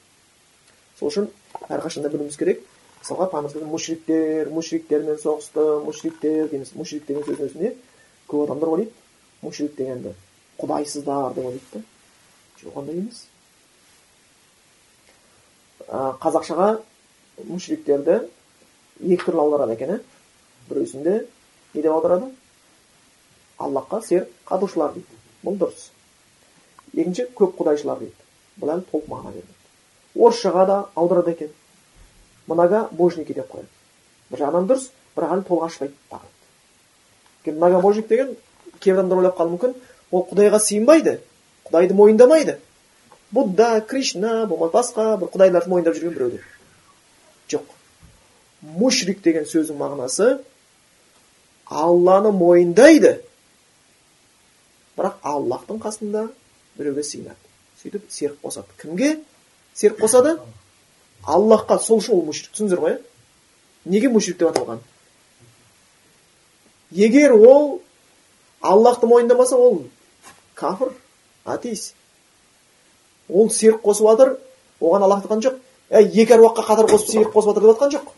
Сол 0.99 1.13
үшін 1.13 1.29
әрқашанда 1.69 2.09
білуіміз 2.09 2.37
керек 2.41 2.65
мысалға 3.05 3.29
пайғамбар 3.31 3.67
мушриктер 3.69 4.49
мушриктермен 4.49 5.19
соғысты 5.21 5.65
мушриктер 5.85 6.49
дейміз. 6.49 6.73
Мушрик 6.73 7.05
деген 7.07 7.23
сөздің 7.27 7.51
өзіне 7.51 7.75
көп 8.29 8.47
адамдар 8.47 8.71
ойлайды 8.73 8.93
мушрик 9.43 9.75
дегенді 9.77 10.15
құдайсыздар 10.59 11.35
деп 11.35 11.45
ойлайды 11.45 11.67
да. 11.75 11.83
Жоқ 12.63 12.79
ондай 12.81 12.97
емес. 12.97 13.27
Қазақшаға 15.89 16.69
мушриктерді 17.45 18.23
екі 19.03 19.25
түрлі 19.27 19.43
аударады 19.43 19.77
екен 19.77 19.91
иә 19.97 20.01
біреусінде 20.71 21.27
не 21.75 21.83
деп 21.83 21.93
аударады? 21.93 22.31
Аллахқа 23.59 24.01
серік 24.03 24.31
қадушылар 24.49 24.95
дейді. 24.95 25.21
Бұл 25.45 25.59
дұрыс. 25.61 25.91
Екінші 26.95 27.29
көп 27.37 27.59
құдайшылар 27.59 28.01
дейді. 28.01 28.17
Бұл 28.57 28.73
әлі 28.73 28.87
толық 28.89 29.11
мағына 29.13 29.35
бермейді. 29.35 29.61
Орысшаға 30.15 30.67
да 30.67 30.79
аударады 30.95 31.35
екен. 31.37 31.53
Многобожники 32.47 33.35
деп 33.35 33.51
қояды. 33.51 33.69
Бір 34.31 34.45
жағынан 34.45 34.69
дұрыс 34.71 34.91
әлі 35.17 35.45
толық 35.49 35.69
ашпайды 35.69 35.95
тағы. 36.11 36.29
Многобожник 37.47 38.09
деген 38.09 38.37
кейбір 38.81 39.01
адамдар 39.01 39.19
ойлап 39.19 39.39
қалуы 39.39 39.57
мүмкін 39.57 39.75
ол 40.11 40.27
құдайға 40.31 40.61
сыйынбайды 40.61 41.21
құдайды 41.69 41.95
мойындамайды. 41.95 42.59
Будда 43.31 43.81
кришна 43.81 44.47
болмаса 44.47 44.79
басқа 44.79 45.07
бір 45.19 45.31
құдайларды 45.35 45.69
мойындап 45.69 45.97
жүрген 45.97 46.15
біреу 46.15 46.31
деп 46.31 46.43
жоқ. 47.51 47.63
Мушрик 48.63 49.23
деген 49.23 49.45
сөздің 49.45 49.79
мағынасы 49.81 50.39
алланы 51.67 52.33
мойындайды. 52.33 53.21
Бірақ 54.97 55.21
аллахтың 55.23 55.81
қасында 55.83 56.29
біреуге 56.79 57.03
сыйынады. 57.03 57.37
Сөйтіп 57.83 58.11
серік 58.11 58.39
қосады. 58.43 58.71
Кімге? 58.81 59.19
Серік 59.75 59.99
қосады? 60.01 60.39
Аллахқа 61.27 61.79
сол 61.79 62.01
үшін 62.01 62.19
ол 62.19 62.25
мушрик. 62.29 62.53
Түсіндіңіздер 62.53 62.81
ғой 62.81 62.95
иә? 62.95 63.01
Неге 63.85 64.09
мушрик 64.09 64.39
деп 64.39 64.51
аталған? 64.51 64.81
Егер 66.91 67.33
ол 67.33 67.83
аллахты 68.61 69.07
мойындамаса 69.07 69.57
ол 69.57 69.85
кафір 70.55 70.93
атеист. 71.45 71.95
Ол 73.29 73.51
серік 73.51 73.83
қосып 73.83 74.09
жатыр 74.11 74.37
оған 74.81 75.05
аллах 75.05 75.25
айтқан 75.25 75.43
жоқ. 75.45 75.59
Әй 75.91 76.11
екі 76.13 76.37
әруаққа 76.37 76.65
қатар 76.67 76.91
қосып 76.91 77.11
серік 77.11 77.33
қосып 77.33 77.53
жатыр 77.53 77.67
деп 77.67 77.75
жатқан 77.75 77.95
жоқ. 77.97 78.13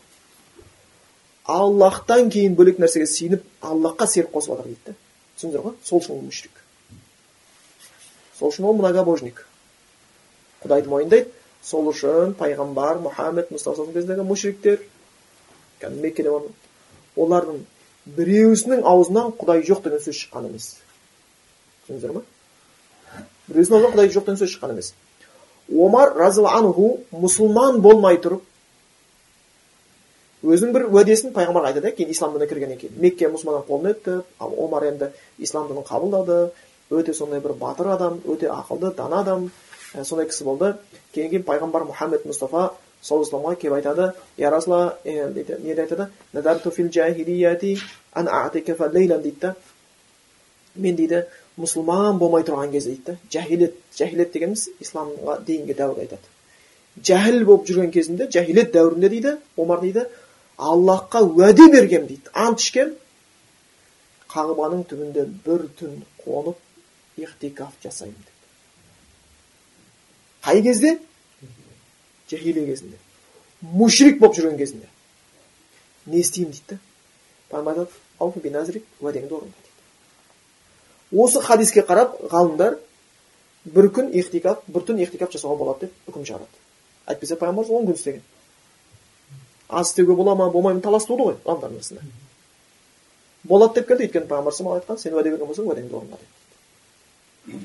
Аллахтан 1.45 2.29
кейін 2.29 2.55
бөлек 2.55 2.79
нәрсеге 2.79 3.07
сиынып 3.07 3.43
аллахқа 3.61 4.07
серік 4.07 4.31
қосып 4.33 4.55
жатыр 4.55 4.71
дейді 4.71 4.79
да 4.85 4.95
түсіндіңіздер 5.37 5.63
ғой? 5.63 5.75
Сол 5.83 6.01
үшін 6.01 6.15
ол 6.17 6.21
мушрик. 6.21 6.63
Сол 8.39 8.51
үшін 8.51 8.67
ол 8.67 8.77
многобожник. 8.77 9.45
Құдайды 10.63 10.89
мойындайды 10.89 11.31
сол 11.63 11.89
үшін 11.91 12.35
пайғамбар 12.39 13.01
мұхаммед 13.05 13.51
мұстафа 13.53 13.87
кезіндегі 13.93 14.25
мушриктер 14.27 14.83
кәдімгі 15.81 16.03
меккеде 16.03 16.33
олардың 17.17 17.63
біреуісінің 18.17 18.83
аузынан 18.87 19.33
құдай 19.39 19.63
жоқ 19.67 19.83
деген 19.85 20.03
сөз 20.03 20.21
шыққан 20.23 20.49
емес 20.49 20.69
түсіндіңіздер 21.87 22.15
ма 22.17 22.23
біреуісінің 23.47 23.77
аузынан 23.77 23.95
құдай 23.95 24.13
жоқ 24.15 24.27
деген 24.29 24.41
сөз 24.43 24.53
шыққан 24.55 24.75
емес 24.75 24.93
омар 25.87 26.13
разиаллаху 26.15 26.61
анху 26.61 26.87
мұсылман 27.25 27.81
болмай 27.83 28.21
тұрып 28.23 28.45
өзінің 30.47 30.73
бір 30.75 30.87
уәдесін 30.93 31.33
пайғамбарға 31.35 31.73
айтады 31.73 31.91
кейін 31.97 32.13
ислам 32.13 32.35
дініне 32.35 32.47
кіргеннен 32.51 32.79
кейін 32.79 32.99
мекке 33.01 33.27
мұсылманның 33.33 33.65
қолына 33.67 33.93
өтті 33.95 34.17
ал 34.39 34.53
омар 34.63 34.85
енді 34.91 35.09
ислам 35.43 35.67
дінін 35.67 35.83
қабылдады 35.87 36.37
өте 36.93 37.13
сондай 37.13 37.41
бір 37.43 37.57
батыр 37.59 37.89
адам 37.95 38.21
өте 38.25 38.47
ақылды 38.53 38.93
дана 38.95 39.23
адам 39.25 39.49
сондай 39.93 40.27
кісі 40.27 40.43
болды. 40.43 40.73
Кейін 41.13 41.31
кейін 41.31 41.43
пайғамбар 41.47 41.85
мұхаммед 41.87 42.25
мұстафа 42.27 42.71
саллаллаху 43.01 43.47
алейhi 43.47 43.61
келіп 43.61 43.75
айтады 43.77 44.13
я 44.37 44.49
расула 44.51 44.97
дейді 45.03 45.57
не 45.63 45.73
айтады? 45.73 46.09
Дейді. 49.21 49.37
Да 49.41 49.55
мен 50.75 50.95
дейді 50.95 51.23
мұсылман 51.57 52.17
болмай 52.17 52.43
тұрған 52.43 52.71
кезде 52.71 52.91
дейді. 52.91 53.03
Да 53.05 53.17
жахилет 53.31 53.73
жахилет 53.97 54.31
дегеніміз 54.33 54.69
исламға 54.81 55.39
дейінгі 55.45 55.73
дәуір 55.73 56.03
айтады. 56.05 56.27
Жәһіл 57.01 57.45
болып 57.45 57.67
жүрген 57.69 57.91
кезінде 57.91 58.29
жахилет 58.31 58.73
дәуірінде 58.75 59.09
дейді 59.09 59.35
омар 59.57 59.81
дейді 59.81 60.05
аллахқа 60.57 61.23
уәде 61.25 61.69
бергем 61.71 62.07
дейді. 62.07 62.29
Ант 62.33 62.59
ішкем 62.59 62.93
қағбаның 64.29 64.85
түбінде 64.89 65.25
бір 65.45 65.67
түн 65.79 66.01
қонып 66.25 66.57
ихтикаф 67.17 67.73
жасаймын 67.83 68.36
қай 70.47 70.63
кезде 70.63 70.99
жахилия 72.31 72.65
кезінде 72.65 72.97
мушрик 73.61 74.19
болып 74.19 74.37
жүрген 74.37 74.57
кезінде 74.57 74.87
не 76.05 76.21
істеймін 76.21 76.53
дейді 76.53 76.63
да 76.69 76.77
пайғамбар 77.51 77.81
айтады 77.81 77.91
уәдеңді 79.01 79.33
орында 79.39 79.65
дейді 79.65 81.23
осы 81.23 81.41
хадиске 81.43 81.83
қарап 81.83 82.15
ғалымдар 82.31 82.77
бір 83.65 83.89
күн 83.97 84.13
ихтикаф 84.15 84.63
бір 84.67 84.87
түн 84.87 85.03
ихтикаф 85.03 85.35
жасауға 85.35 85.59
болады 85.59 85.87
деп 85.87 86.13
үкім 86.13 86.23
шығарады 86.29 86.63
әйтпесе 87.11 87.35
пайғамбарымыз 87.41 87.73
он 87.79 87.87
күн 87.89 87.99
істеген 87.99 88.23
аз 89.67 89.91
істеуге 89.91 90.15
бола 90.15 90.35
ма 90.35 90.49
болмай 90.49 90.73
ма 90.75 90.81
талас 90.81 91.05
туды 91.09 91.27
ғой 91.27 91.41
ғалымдардың 91.43 91.75
арасында 91.75 92.01
болады 93.43 93.81
деп 93.81 93.87
келді 93.91 94.07
өйткені 94.07 94.31
пайғамбар 94.31 94.79
айтқан 94.79 95.01
сен 95.03 95.13
уәде 95.17 95.33
берген 95.33 95.51
болсаң 95.51 95.67
уәдеңді 95.67 95.99
орында 95.99 96.17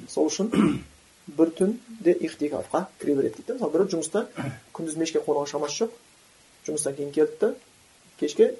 сол 0.08 0.26
үшін 0.26 0.50
бір 1.26 1.52
түнде 1.58 2.16
ихтикафқа 2.26 2.86
кіре 3.00 3.14
береді 3.14 3.38
дейді 3.38 3.58
мысалы 3.58 3.72
біреу 3.72 3.90
жұмыста 3.94 4.26
күндіз 4.74 4.96
мешітке 4.98 5.22
қонуға 5.22 5.46
шамасы 5.50 5.84
жоқ 5.84 5.92
жұмыстан 6.66 6.96
кейін 6.96 7.12
келді 7.14 7.36
да 7.40 7.54
кешке 8.20 8.54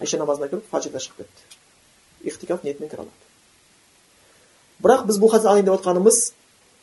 иша 0.00 0.18
намазына 0.20 0.50
кіріп 0.52 0.68
фаджрда 0.70 1.00
шығып 1.00 1.24
кетті 1.24 2.28
ихтикаф 2.28 2.64
ниетімен 2.64 2.90
кіре 2.90 3.06
алады 3.06 3.24
бірақ 4.84 5.06
біз 5.08 5.20
бұл 5.22 5.36
алайын 5.38 5.64
деп 5.64 5.78
отқанымыз 5.78 6.20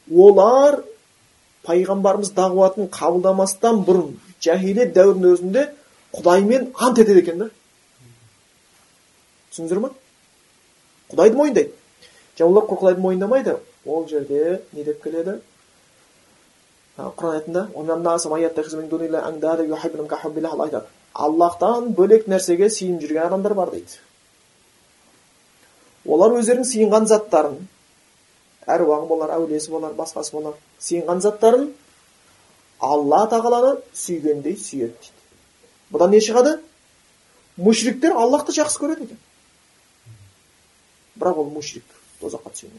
олар 0.10 0.82
пайғамбарымыз 1.68 2.34
дағуатын 2.34 2.90
қабылдамастан 2.90 3.84
бұрын 3.86 4.16
жахилет 4.42 4.96
дәуірінің 4.98 5.36
өзінде 5.36 5.68
құдаймен 6.16 6.72
ант 6.74 7.00
етеді 7.00 7.22
екен 7.22 7.44
да 7.44 7.50
түсіндіңіздер 9.52 9.84
ма 9.84 9.92
құдайды 11.12 11.38
мойындайды 11.38 11.76
және 12.40 12.50
олар 12.50 12.66
құдайды 12.72 13.04
мойындамайды 13.04 13.60
ол 13.86 14.08
жерде 14.08 14.62
не 14.74 14.84
деп 14.84 15.04
келеді? 15.04 15.40
Құран 16.98 17.32
аятында 17.36 17.68
аллахтан 21.14 21.94
бөлек 21.96 22.28
нәрсеге 22.28 22.70
сиынып 22.70 23.02
жүрген 23.04 23.26
адамдар 23.28 23.54
бар 23.54 23.72
дейді. 23.74 24.00
Олар 26.06 26.38
өздерінің 26.40 26.68
сиынған 26.68 27.08
заттарын 27.10 27.58
әруағы 28.68 29.08
болар 29.08 29.34
әулиесі 29.38 29.72
болар 29.74 29.94
басқасы 29.98 30.32
болар 30.36 30.54
сиынған 30.80 31.22
заттарын 31.22 31.68
алла 32.80 33.26
тағаланы 33.32 33.76
сүйгендей 33.94 34.58
сүйеді 34.58 34.94
дейді. 34.94 35.20
Бұдан 35.92 36.16
не 36.16 36.22
шығады? 36.24 36.60
Мушриктер 37.58 38.16
аллахты 38.16 38.56
жақсы 38.56 38.80
көреді 38.80 39.10
екен. 39.10 39.20
Бірақ 41.20 41.44
ол 41.44 41.52
мушрик 41.52 41.86
тозаққа 42.22 42.54
түсе 42.56 42.72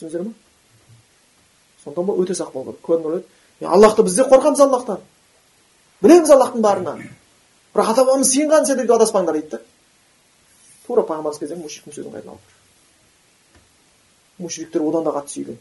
түсіндіңіздер 0.00 0.24
ма 0.24 0.32
сондықтан 1.84 2.06
бұл 2.08 2.24
өте 2.24 2.34
сақ 2.34 2.52
болу 2.52 2.76
керек 2.86 3.26
аллахты 3.60 4.02
біз 4.02 4.14
де 4.14 4.22
қорқамыз 4.22 4.60
аллахтан. 4.60 5.00
Білеміз 6.02 6.30
аллахтың 6.30 6.62
барына 6.62 6.96
бірақ 7.74 7.90
ата 7.92 8.04
бабамыз 8.04 8.32
сыйынған 8.32 8.66
сендерге 8.66 8.94
адаспаңдар 8.94 9.34
дейді 9.36 9.50
да. 9.50 9.60
Тура 10.86 11.02
пайғамбарымыз 11.02 11.38
кезінде 11.38 11.62
мушриктің 11.62 11.94
сөзін 11.94 12.12
қайдан 12.14 12.30
алып 12.34 12.40
мушриктер 14.38 14.82
одан 14.82 15.04
да 15.04 15.10
қатты 15.10 15.34
сүйген. 15.34 15.58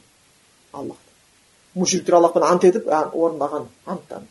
Аллахты 0.72 1.12
мушриктер 1.76 2.14
аллахпен 2.16 2.44
ант 2.44 2.64
етіп 2.64 2.88
орындаған 2.88 3.68
анттарын 3.86 4.28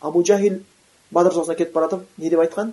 абу 0.00 0.24
жахил 0.24 0.62
бадыр 1.10 1.34
соғысына 1.34 1.56
кетіп 1.56 1.74
бара 1.74 1.88
жатып 1.90 2.06
не 2.18 2.30
деп 2.30 2.40
айтқан? 2.40 2.72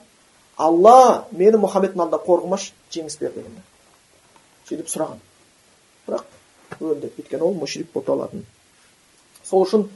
Алла 0.57 1.27
мені 1.31 1.57
мұхаммедтің 1.57 2.01
алдында 2.01 2.21
қорғымашы 2.25 2.71
жеңіс 2.93 3.17
бер 3.19 3.33
деген 3.35 3.57
сөйтіп 4.69 4.87
сұраған. 4.87 5.19
Өлді 6.81 7.11
өйткені 7.17 7.43
ол 7.43 7.53
мушрик 7.53 7.91
болып 7.93 8.07
табылатын 8.07 8.45
сол 9.43 9.65
үшін 9.65 9.87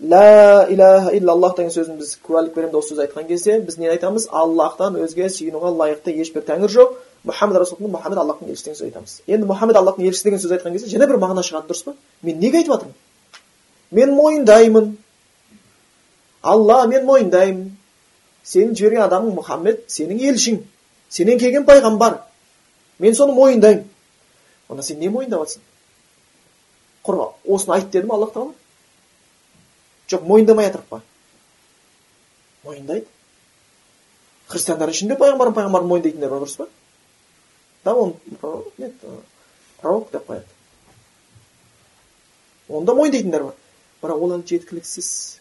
лә 0.00 0.70
илаха 0.72 1.12
иллаллах 1.16 1.56
деген 1.56 1.70
сөзін 1.74 1.98
біз 2.00 2.16
куәлік 2.24 2.54
береміз 2.54 2.74
осы 2.80 2.94
сөз 2.94 3.04
айтқан 3.04 3.26
кезде 3.28 3.60
біз 3.60 3.76
не 3.78 3.90
айтамыз? 3.92 4.28
Аллахтан 4.32 4.96
өзге 4.96 5.28
сүйінуға 5.28 5.74
лайықты 5.76 6.14
ешбір 6.16 6.46
тәңір 6.48 6.72
жоқ. 6.72 6.94
Мұхаммед 7.28 7.60
расулалла 7.60 7.98
мұхаммед 7.98 8.18
аллахтың 8.22 8.48
елшісі 8.48 8.64
деген 8.64 8.78
сөз 8.78 8.86
айтамыз. 8.88 9.20
Енді 9.26 9.48
мұхаммед 9.50 9.76
аллахтың 9.76 10.08
елшісі 10.08 10.24
деген 10.24 10.40
сөз 10.40 10.54
айтқан 10.56 10.72
кезде 10.72 10.88
және 10.88 11.06
бір 11.06 11.20
мағына 11.20 11.44
шығады 11.44 11.68
дұрыс 11.68 11.84
па? 11.84 11.94
Мен 12.22 12.40
неге 12.40 12.62
айтып 12.62 12.72
жатырмын 12.72 12.96
мен 13.90 14.14
мойындаймын 14.14 14.96
алла 16.42 16.86
мен 16.86 17.04
мойындаймын 17.04 17.70
сенің 18.46 18.76
жіберген 18.78 19.04
адамың 19.04 19.34
мұхаммед 19.36 19.82
сенің 19.90 20.22
елшің 20.30 20.60
сенен 21.10 21.38
келген 21.38 21.66
пайғамбар. 21.66 22.20
Мен 22.98 23.14
соны 23.14 23.34
мойындаймын 23.34 23.84
онда 24.68 24.82
сен 24.82 25.00
не 25.00 25.10
мойындап 25.10 25.44
жатрсың 25.44 25.69
құр 27.06 27.22
осыны 27.46 27.76
айт 27.76 27.90
деді 27.90 28.06
ма 28.06 28.14
аллах 28.14 28.34
тағала 28.34 28.54
жоқ 30.10 30.26
мойындамай 30.26 30.66
жатыр 30.66 30.82
па? 30.88 31.00
Мойындайды. 32.64 33.06
Христиандар 34.48 34.90
ішінде 34.90 35.16
пайғамбарым 35.20 35.54
пайғамбарын 35.54 35.86
мойындайтындар 35.86 36.30
бар 36.30 36.42
дұрыс 36.42 36.56
па? 36.58 36.66
Да 37.84 37.94
он 37.94 38.14
нет 38.78 38.94
пророк 39.80 40.10
деп 40.10 40.26
қояды. 40.26 40.46
Онда 42.68 42.94
мойындайтындар 42.94 43.44
бар. 43.44 43.54
Бірақ 44.02 44.24
ол 44.24 44.42
жеткіліксіз. 44.42 45.38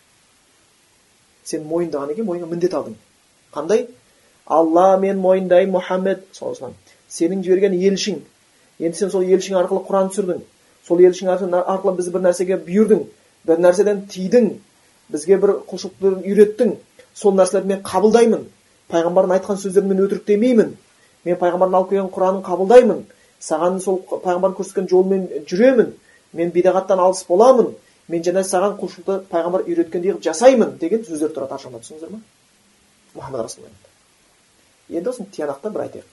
Сен 1.43 1.65
мойындағаннан 1.65 2.15
кейін 2.15 2.27
мойныңа 2.29 2.51
міндет 2.51 2.73
алдың. 2.77 2.95
Қандай? 3.53 3.87
Алла 4.45 4.97
мен 4.97 5.17
мойындаймын 5.17 5.73
мұхаммед 5.79 6.25
сенің 7.09 7.41
жіберген 7.43 7.73
елшің. 7.73 8.21
Енді 8.79 8.97
сен 8.97 9.11
сол 9.11 9.23
елшің 9.25 9.57
арқылы 9.63 9.85
құран 9.87 10.11
түсірдің. 10.13 10.43
Сол 10.89 10.99
елшің 11.05 11.29
арқылы 11.31 11.95
біз 11.99 12.09
бір 12.13 12.25
нәрсеге 12.25 12.57
бұйырдың 12.65 13.05
бір 13.47 13.61
нәрседен 13.63 14.03
тыйдың 14.11 14.49
бізге 15.13 15.37
бір 15.39 15.55
құлшылықты 15.69 16.13
үйреттің 16.25 16.75
сол 17.13 17.35
нәрселерді 17.37 17.73
мен 17.73 17.83
қабылдаймын 17.85 18.45
пайғамбардың 18.91 19.35
айтқан 19.37 19.61
сөздерін 19.63 19.93
мен 19.93 20.03
өтіріктемеймін 20.05 20.73
мен 21.25 21.39
пайғамбардың 21.43 21.79
алып 21.79 21.91
келген 21.93 22.11
құранын 22.15 22.43
қабылдаймын 22.49 23.03
саған 23.49 23.79
сол 23.85 24.01
пайғамбардың 24.09 24.57
көрсеткен 24.59 24.89
жолмен 24.89 25.27
жүремін 25.49 25.93
мен 26.33 26.53
бидағаттан 26.55 26.99
алыс 27.05 27.23
боламын 27.29 27.73
мен 28.09 28.25
және 28.25 28.43
саған 28.43 28.77
құлшылықты 28.81 29.19
пайғамбар 29.33 29.67
үйреткендей 29.67 30.15
қылып 30.15 30.25
жасаймын 30.25 30.77
деген 30.81 31.05
сөздер 31.05 31.33
тұрады 31.35 31.55
ар 31.55 31.63
жағында 31.63 31.83
түсіндіңіздер 31.85 32.15
ма 32.15 32.21
мұхаммад 33.15 33.45
расулалла 33.45 33.89
енді 34.89 35.09
осыны 35.09 35.29
тиянақтап 35.33 35.73
бір 35.73 35.85
айтайық. 35.85 36.07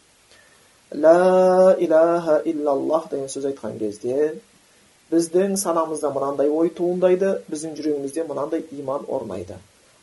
Ля 0.92 1.76
илаха 1.80 2.42
иллаллах 2.44 3.08
деген 3.10 3.28
сөз 3.28 3.48
айтқан 3.50 3.78
кезде 3.78 4.34
біздің 5.10 5.56
санамызда 5.60 6.10
мынандай 6.10 6.50
ой 6.50 6.70
туындайды 6.74 7.36
біздің 7.50 7.76
жүрегімізде 7.78 8.24
мынандай 8.26 8.64
иман 8.78 9.04
орнайды. 9.08 9.58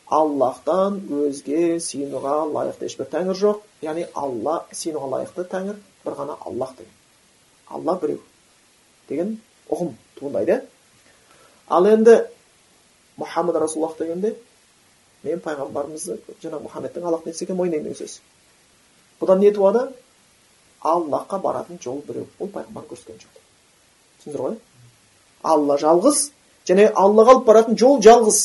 Аллахтан 0.08 1.00
өзге 1.12 1.78
сыйынуға 1.80 2.36
лайықты 2.52 2.88
ешбір 2.88 3.08
тәңір 3.12 3.40
жоқ. 3.40 3.62
Яғни 3.82 4.06
алла 4.14 4.64
сыйынуға 4.72 5.10
лайықты 5.16 5.46
тәңір 5.52 5.80
бір 6.04 6.16
ғана 6.20 6.36
аллах 6.40 6.76
деген. 6.78 6.92
Алла 7.68 7.98
біреу 8.00 8.20
деген 9.08 9.38
ұғым 9.68 9.94
туындайды. 10.18 10.60
Ал 11.68 11.86
енді 11.88 12.20
мұхаммад 13.18 13.58
расулаллах 13.60 13.98
дегенде 13.98 14.34
мен 15.24 15.40
пайғамбарымызды 15.40 16.18
жаңағы 16.42 16.66
мұхаммедтің 16.66 17.08
аллахтың 17.08 17.32
елшісі 17.32 17.46
екенін 17.46 17.60
мойындаймын 17.60 17.92
деген 17.92 18.00
сөз 18.00 18.20
бұдан 19.20 19.40
не 19.40 19.52
туады? 19.52 19.88
Аллахқа 20.84 21.38
баратын 21.40 21.78
жол 21.80 22.02
біреу. 22.06 22.26
Ол 22.38 22.48
пайғамбар 22.52 22.84
көрсеткен 22.90 23.20
жол. 23.22 23.42
Түсіндіңіздер 24.20 24.42
ғой? 24.44 24.58
Алла 25.44 25.78
жалғыз 25.80 26.28
және 26.68 26.90
аллаға 26.92 27.36
алып 27.36 27.48
баратын 27.48 27.78
жол 27.78 28.00
жалғыз. 28.02 28.42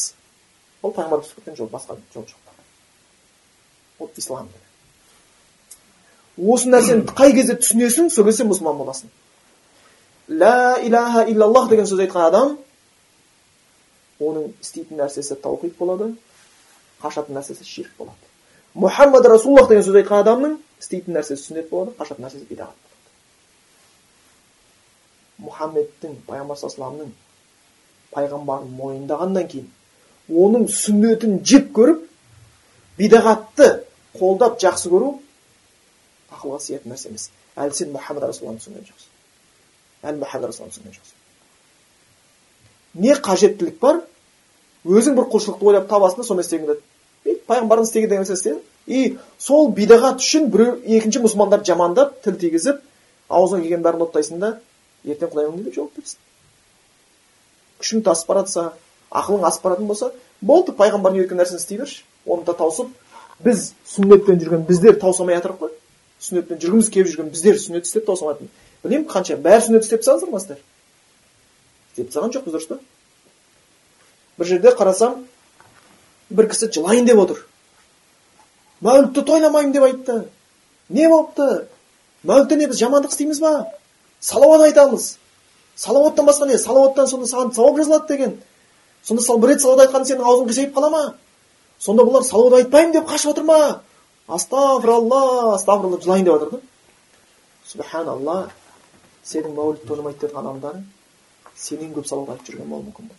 Ол 0.84 0.93
пайғамбар 0.95 1.24
көрсеткен 1.24 1.58
жол 1.58 1.70
басқа 1.72 1.97
жол 2.14 2.26
жоқ. 2.28 2.58
Ол 4.00 4.12
ислам 4.18 4.50
осы 6.39 6.70
нәрсені 6.72 7.04
қай 7.16 7.34
кезде 7.36 7.58
түсінесің 7.60 8.10
сол 8.14 8.26
кезде 8.28 8.45
мұсылман 8.47 8.78
боласың. 8.80 9.10
Ля 10.30 10.80
илаха 10.84 11.26
иллаллах 11.28 11.70
деген 11.70 11.88
сөз 11.89 12.00
айтқан 12.06 12.28
адам 12.30 12.58
оның 14.24 14.54
істейтін 14.62 15.02
нәрсесі 15.02 15.36
таухид 15.41 15.76
болады 15.78 16.14
қашатын 17.02 17.36
нәрсесі 17.36 17.66
ширк 17.68 17.91
болады. 17.97 18.16
Мұхаммад 18.76 19.28
расулаллах 19.28 19.70
деген 19.72 19.84
сөз 19.84 20.00
айтқан 20.00 20.24
адамның 20.24 20.56
істейтін 20.80 21.18
нәрсесі 21.18 21.50
сүннет 21.50 21.70
болады 21.74 21.97
қашатын 22.00 22.28
нәрсесі 22.28 22.47
бидағат 22.47 22.88
мұхаммедтің 25.45 26.15
пайғамбар 26.27 26.57
пайғамбарын 28.13 28.69
мойындағаннан 28.79 29.47
кейін 29.49 29.67
оның 30.29 30.65
сүннетін 30.73 31.39
жек 31.45 31.69
көріп 31.77 31.99
бидағатты 32.99 33.67
қолдап 34.17 34.59
жақсы 34.61 34.89
көру 34.91 35.13
ақылға 36.33 36.59
сыятын 36.63 36.93
нәрсе 36.93 37.09
емес 37.11 37.29
әлі 37.55 37.73
сен 37.77 37.93
мұхаммад 37.93 38.23
расулалланы 38.29 38.61
түсінген 38.63 38.85
жоқсың 38.89 39.09
әлі 40.09 40.17
расулалланы 40.49 40.73
түсінген 40.73 40.95
жоқсың 40.97 41.17
не 43.05 43.13
қажеттілік 43.29 43.79
бар 43.81 44.01
өзің 44.85 45.17
бір 45.19 45.29
құлшылықты 45.33 45.69
ойлап 45.69 45.89
табасың 45.89 46.21
да 46.21 46.27
сонымен 46.27 46.45
істегің 46.47 46.65
келеді 46.65 46.81
пайғамбардың 47.49 47.85
істеген 47.89 48.09
деген 48.09 48.25
нәрсе 48.25 48.57
и 48.87 49.17
сол 49.37 49.69
бидағат 49.75 50.23
үшін 50.23 50.49
біреу 50.53 50.77
екінші 50.85 51.21
мұсылмандарды 51.25 51.69
жамандап 51.69 52.21
тіл 52.23 52.39
тигізіп 52.41 52.79
аузыңа 53.29 53.61
келген 53.65 53.83
бәрін 53.85 54.05
оттайсың 54.07 54.39
да 54.41 54.55
ертең 55.06 55.32
құдай 55.32 55.52
не 55.56 55.64
деп 55.64 55.76
жауап 55.76 55.95
күшің 57.80 58.04
тасып 58.04 58.28
бара 58.28 58.43
жатса 58.43 58.74
ақылың 59.10 59.45
асып 59.47 59.64
баратын 59.64 59.88
болса 59.88 60.12
болды 60.41 60.74
пайғамбардың 60.76 61.22
үйреткен 61.22 61.39
нәрсені 61.39 61.60
істей 61.62 61.80
берші. 61.80 62.04
Оны 62.26 62.43
да 62.43 62.54
таусып 62.54 62.91
біз 63.43 63.72
сүннетпен 63.88 64.39
жүрген 64.41 64.66
біздер 64.68 65.00
таусамай 65.00 65.38
жатырық 65.39 65.62
қой. 65.64 65.72
Сүннетпен 66.20 66.60
жүргіміз 66.60 66.89
келіп 66.91 67.12
жүрген 67.14 67.32
біздер 67.32 67.56
сүннет 67.56 67.88
істеп 67.88 68.06
таусамайтын 68.06 68.52
білмеймін 68.84 69.08
қанша 69.10 69.39
бәрі 69.39 69.66
сүннет 69.66 69.88
істеп 69.88 70.04
тастадыңыздар 70.04 70.34
ма 70.34 70.39
сіздер? 70.43 70.60
Істеп 71.95 72.12
тастаған 72.12 72.36
жоқпыз 72.36 72.56
дұрыс 72.58 72.68
па? 72.68 72.80
Бір 74.38 74.52
жерде 74.52 74.76
қарасам 74.76 75.24
бір 76.30 76.52
кісі 76.52 76.72
жылайын 76.76 77.08
деп 77.08 77.24
отыр. 77.24 77.45
Мәулітті 78.84 79.24
тойламаймын 79.24 79.74
деп 79.74 79.88
айтты. 79.88 80.22
Не 80.89 81.08
болыпты? 81.08 81.68
Мәулітте 82.24 82.60
не 82.60 82.68
біз 82.68 82.80
жамандық 82.80 83.16
істейміз 83.16 83.39
ба? 83.43 83.54
Салауат 84.20 84.61
айтамыз. 84.67 85.17
Салауаттан 85.76 86.26
басқа 86.26 86.47
не? 86.47 86.57
Салауаттан 86.57 87.07
сонда 87.07 87.28
саған 87.28 87.53
сауап 87.55 87.78
жазылады 87.78 88.07
деген. 88.07 88.41
Сонда 89.03 89.24
сал 89.24 89.38
бір 89.38 89.53
рет 89.53 89.61
салауат 89.61 89.88
айтқанда 89.88 90.09
сенің 90.09 90.26
аузың 90.26 90.49
қисайып 90.49 90.74
қала 90.76 90.89
ма? 90.89 91.03
Сонда 91.80 92.03
бұлар 92.03 92.24
салауат 92.28 92.59
айтпаймын 92.59 92.93
деп 92.93 93.07
қашып 93.07 93.32
отыр 93.32 93.43
ма? 93.43 93.82
Астағфиралла 94.28 95.55
астағфиралла 95.55 95.95
деп 95.95 96.03
жылайын 96.03 96.26
деп 96.26 96.34
жатыр 96.34 96.51
да. 96.51 96.61
Субханалла 97.65 98.38
сенің 99.24 99.55
мәуліт 99.55 99.88
тойламайды 99.88 100.28
деген 100.28 100.38
адамдарың 100.43 100.86
сенен 101.55 101.93
көп 101.93 102.07
салауат 102.07 102.39
айтып 102.39 102.53
жүрген 102.53 102.70
болуы 102.70 102.89
мүмкін 102.89 103.11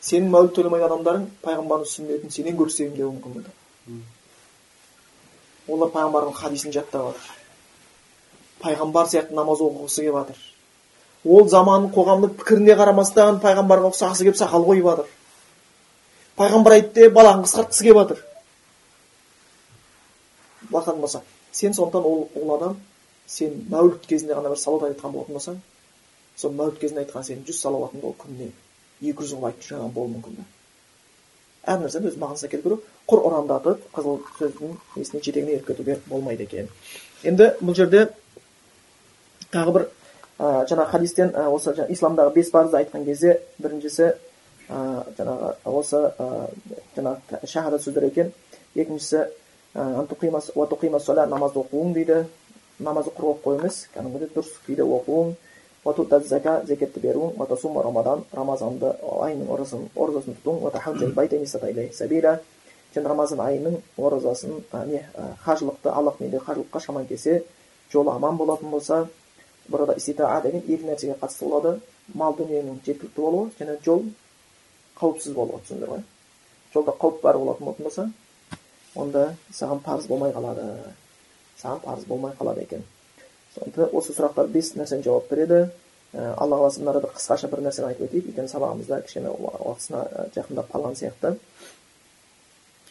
сенің 0.00 0.30
мәуліт 0.32 0.54
тойламайтын 0.56 0.88
адамдарың 0.88 1.26
пайғамбардың 1.44 1.90
сүннетін 1.90 2.32
сенен 2.32 2.56
көп 2.56 2.72
деуі 2.78 3.10
мүмкін 3.12 3.44
да. 3.44 3.52
Олар 5.68 5.92
пайғамбардың 5.92 6.38
хадисін 6.40 6.72
жаттап 6.72 7.12
жатыр 7.12 7.39
пайғамбар 8.62 9.10
сияқты 9.12 9.36
намаз 9.36 9.60
оқығысы 9.64 10.04
келіп 10.04 10.18
жатыр. 10.20 10.40
Ол 11.24 11.48
заманның 11.48 11.92
қоғамдық 11.94 12.36
пікіріне 12.40 12.76
қарамастан 12.80 13.40
пайғамбарға 13.44 13.92
ұқсағысы 13.92 14.26
келіп 14.26 14.40
сақал 14.40 14.66
қойып 14.68 14.90
жатыр. 14.90 15.14
Пайғамбар 16.40 16.78
айтты 16.78 17.06
деп 17.06 17.16
балағын 17.18 17.46
қысқартқысы 17.46 17.88
келіп 17.88 18.02
жатыр 18.02 18.26
байқадың 20.70 21.00
болса 21.00 21.22
сен 21.52 21.74
сондықтан 21.74 22.04
ол, 22.04 22.28
ол 22.34 22.54
адам 22.54 22.76
сен 23.26 23.66
мәуліт 23.70 24.06
кезінде 24.06 24.34
ғана 24.34 24.52
бір 24.52 24.58
салауат 24.58 24.90
айтқан 24.90 25.12
болатын 25.12 25.34
болсаң 25.34 25.58
сол 26.36 26.54
мәуліт 26.54 26.78
кезінде 26.80 27.04
айтқан 27.04 27.26
сенің 27.26 27.44
жүз 27.48 27.60
салауатыңды 27.64 28.06
ол 28.06 28.16
күніне 28.20 28.50
екі 29.02 29.24
жүз 29.24 29.34
қылып 29.34 29.48
айтып 29.50 29.68
жүрген 29.68 29.94
болуы 29.96 30.14
мүмкін 30.14 30.38
да 30.40 30.46
әр 31.74 31.82
нәрсені 31.82 32.10
өз 32.10 32.18
мағынасына 32.22 32.52
келтіру 32.54 32.80
құр 33.10 33.24
ұрандатып 33.28 33.82
қызыл 33.96 34.20
сөздің 34.38 34.76
несіне 34.96 35.22
жетегіне 35.22 35.56
еріп 35.58 35.66
кетуге 35.66 35.98
болмайды 36.06 36.46
екен. 36.46 36.68
Енді 37.24 37.50
бұл 37.60 37.76
жерде 37.76 38.06
тағы 39.52 39.74
бір 39.76 39.86
ә, 40.38 40.64
жаңағы 40.70 40.90
хадистен 40.94 41.32
ә, 41.34 41.46
осы 41.50 41.74
жаңа, 41.74 41.90
исламдағы 41.92 42.34
бес 42.34 42.50
парызды 42.50 42.80
айтқан 42.80 43.04
кезде 43.04 43.40
біріншісі 43.58 44.06
ә, 44.70 44.80
жаңағы 45.18 45.52
осы 45.64 46.00
ә, 46.10 46.48
жаңағы 46.96 47.46
шахада 47.46 47.78
сөздер 47.82 48.06
екен. 48.08 48.32
Екіншісі 48.74 49.26
намазды 49.74 51.60
оқуың 51.60 51.92
дейді. 51.94 52.24
Намазды 52.78 53.12
құр 53.16 53.34
оқып 53.34 53.58
емес 53.58 53.88
кәдімгідей 53.94 54.30
дұрыс 54.34 54.52
күйде 54.66 54.82
оқуың. 54.82 55.34
Зака 56.28 56.62
зекетті 56.66 57.00
беруің. 57.00 57.36
Рамадан 57.84 58.24
рамазанды 58.32 58.94
айының 59.20 59.50
оразасын 59.50 59.88
оразасын 59.96 60.36
тұтуың. 60.44 62.40
Және 62.90 63.06
рамазан 63.06 63.40
айының 63.40 63.76
оразасын 63.98 64.64
не 64.90 65.04
қажылықты 65.44 65.92
аллахтың 65.94 66.26
үйінде 66.26 66.40
қажылыққа 66.42 66.80
шаман 66.82 67.06
келсе 67.06 67.44
жолы 67.92 68.10
аман 68.10 68.36
болатын 68.36 68.70
болса 68.70 69.06
burada 69.68 69.94
istita'a 69.94 70.40
деген 70.44 70.62
екі 70.66 70.86
нәрсеге 70.86 71.18
қатысты 71.20 71.44
болады 71.48 71.80
мал 72.14 72.34
дүниенің 72.38 72.80
жеткілікті 72.86 73.20
болуы 73.20 73.50
және 73.58 73.76
жол 73.84 74.04
қауіпсіз 75.00 75.34
болуы 75.34 75.60
түсіндіңдер 75.64 75.92
ғой 75.94 76.02
жолда 76.74 76.96
қауіп 77.02 77.20
бар 77.22 77.38
болатын 77.38 77.66
болатын 77.66 77.84
болса 77.84 78.10
онда 78.94 79.26
саған 79.52 79.82
парыз 79.84 80.06
болмай 80.10 80.32
қалады 80.34 80.66
саған 81.62 81.84
парыз 81.84 82.04
болмай 82.08 82.34
қалады 82.38 82.64
екен 82.66 82.84
сондықтан 83.54 83.94
осы 83.96 84.14
сұрақтар 84.16 84.50
бес 84.50 84.74
нәрсені 84.76 85.04
жауап 85.06 85.30
береді 85.30 85.70
алла 86.12 86.58
қаласа 86.58 86.80
мына 86.80 86.94
арада 86.96 87.12
қысқаша 87.14 87.50
бір 87.50 87.64
нәрсені 87.66 87.90
айтып 87.90 88.08
өтейік 88.08 88.30
өйткені 88.30 88.50
сабағымызда 88.50 89.02
кішкене 89.06 89.30
уақытысына 89.30 90.30
жақындап 90.34 90.70
қалған 90.72 90.96
сияқты 90.98 91.36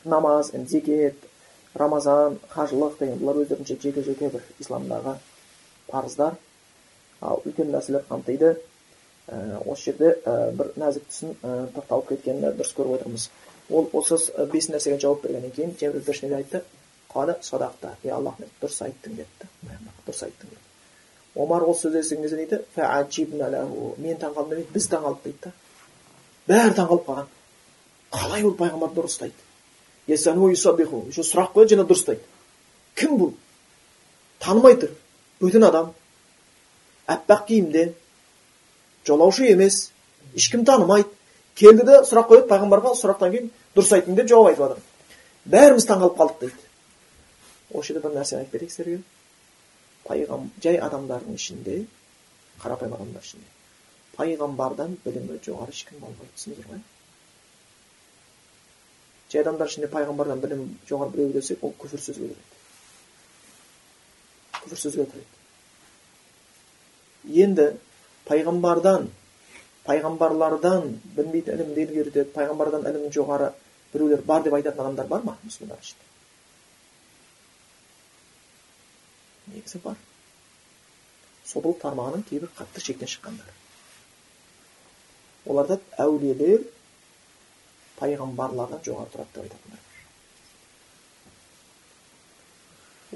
намаз 0.06 0.52
зекет 0.72 1.16
рамазан 1.76 2.40
қажылық 2.54 3.00
деген 3.00 3.20
бұлар 3.20 3.44
өздерінше 3.44 3.78
жеке 3.82 4.04
жеке 4.04 4.30
бір 4.30 4.46
исламдағы 4.60 5.18
парыздар 5.88 6.38
ал 7.22 7.42
үлкен 7.46 7.72
нәрселер 7.74 8.06
қамтиды. 8.10 8.56
Ә, 9.30 9.60
осы 9.66 9.92
жерде 9.92 10.16
ә, 10.26 10.52
бір 10.58 10.72
нәзік 10.80 11.10
тұсын 11.10 11.36
ә, 11.42 11.58
тоқталып 11.76 12.14
кеткенін 12.14 12.56
дұрыс 12.58 12.74
көріп 12.78 13.00
отырмыз. 13.00 13.30
Ол 13.70 13.90
осы 13.94 14.18
бес 14.52 14.70
нәрсеге 14.70 15.00
жауап 15.00 15.22
бергеннен 15.24 15.52
кейін 15.52 16.30
не 16.30 16.36
айтты. 16.36 16.64
Қала 17.14 17.38
садақта. 17.42 17.96
Е 18.04 18.10
аллах 18.14 18.42
дұрыс 18.62 18.82
айттың 18.86 19.16
деді 19.22 19.52
дұрыс 20.06 20.26
айттың 20.26 20.50
деді 20.50 20.70
омар 21.36 21.64
осы 21.64 21.88
сөзді 21.88 22.00
естіген 22.00 22.24
кезде 22.24 22.38
дейді 22.38 22.58
мен 23.98 24.18
таңқалдым 24.18 24.50
демейді 24.50 24.74
біз 24.74 24.88
таңқалдық 24.92 25.24
дейді 25.24 25.38
да. 25.44 25.52
Бәрі 26.50 26.74
таңқалып 26.78 27.06
қалған 27.08 27.28
қалай 28.12 28.44
ол 28.44 28.56
пайғамбарды 28.58 28.98
дұрыс 28.98 29.16
ұстайды 29.16 29.38
еще 30.10 31.24
сұрақ 31.24 31.54
қояды 31.54 31.76
және 31.76 31.86
дұрыстайды 31.86 32.22
кім 32.96 33.18
бұл? 33.20 33.34
Танымай 34.40 34.76
тұр. 34.82 34.92
Бөтен 35.40 35.64
адам 35.64 35.94
аппақ 37.16 37.46
киімде 37.48 37.94
жолаушы 39.08 39.50
емес 39.52 39.92
ешкім 40.36 40.66
танымайды. 40.66 41.10
Келді 41.60 41.86
де 41.88 41.98
сұрақ 42.08 42.30
қояды 42.30 42.48
пайғамбарға 42.52 42.94
сұрақтан 42.96 43.34
кейін 43.34 43.50
дұрыс 43.76 43.94
айттың 43.98 44.16
деп 44.20 44.30
жауап 44.32 44.52
айтып 44.52 44.64
жатыр 44.64 44.84
бәріміз 45.56 45.88
таңқалып 45.90 46.20
қалдық 46.20 46.40
дейді. 46.44 46.68
Осы 47.74 47.94
жерде 47.94 48.04
бір 48.06 48.16
нәрсені 48.16 48.44
айтып 48.44 48.54
кетейік 48.54 48.72
сіздерге. 48.72 49.02
Пайғам 50.08 50.48
жай 50.64 50.80
адамдардың 50.86 51.36
ішінде 51.36 51.82
қарапайым 52.64 52.96
адамдар 52.96 53.26
ішінде 53.26 53.52
пайғамбардан 54.16 54.96
білімі 55.04 55.42
жоғары 55.44 55.76
ешкім 55.76 56.00
болмайды. 56.00 56.32
Түсіндіңіздер 56.38 56.72
ма 56.72 56.82
жай 59.30 59.44
адамдар 59.44 59.70
ішінде 59.70 59.90
пайғамбардан 59.94 60.42
білім 60.42 60.64
жоғары 60.90 61.14
біреу 61.14 61.34
десек 61.36 61.64
ол 61.64 61.74
күфір 61.82 62.02
сөзге 62.02 62.30
кіреді 62.32 62.46
күфір 64.64 64.82
сөзге 64.84 65.06
кіреді 65.12 65.39
енді 67.28 67.72
пайғамбардан 68.30 69.10
пайғамбарлардан 69.88 71.00
білмейтін 71.16 71.56
ілімді 71.56 71.82
ілгері 71.82 72.10
етеді 72.14 72.30
пайғамбардан 72.36 72.86
ілімі 72.90 73.10
жоғары 73.16 73.52
біреулер 73.94 74.22
бар 74.26 74.44
деп 74.44 74.54
айтатын 74.60 74.86
адамдар 74.86 75.08
бар 75.08 75.26
ма 75.26 75.38
мұсылмандар 75.46 75.82
ішінде 75.84 76.06
негізі 79.56 79.82
бар 79.84 79.98
сол 81.46 81.74
тармағының 81.84 82.24
кейбір 82.30 82.50
қатты 82.58 82.80
шектен 82.86 83.10
шыққандар 83.10 83.50
оларда 85.50 85.80
әулиелер 85.98 86.62
пайғамбарлардан 88.00 88.84
жоғары 88.86 89.10
тұрады 89.14 89.32
деп 89.34 89.44
айтатындар 89.44 89.82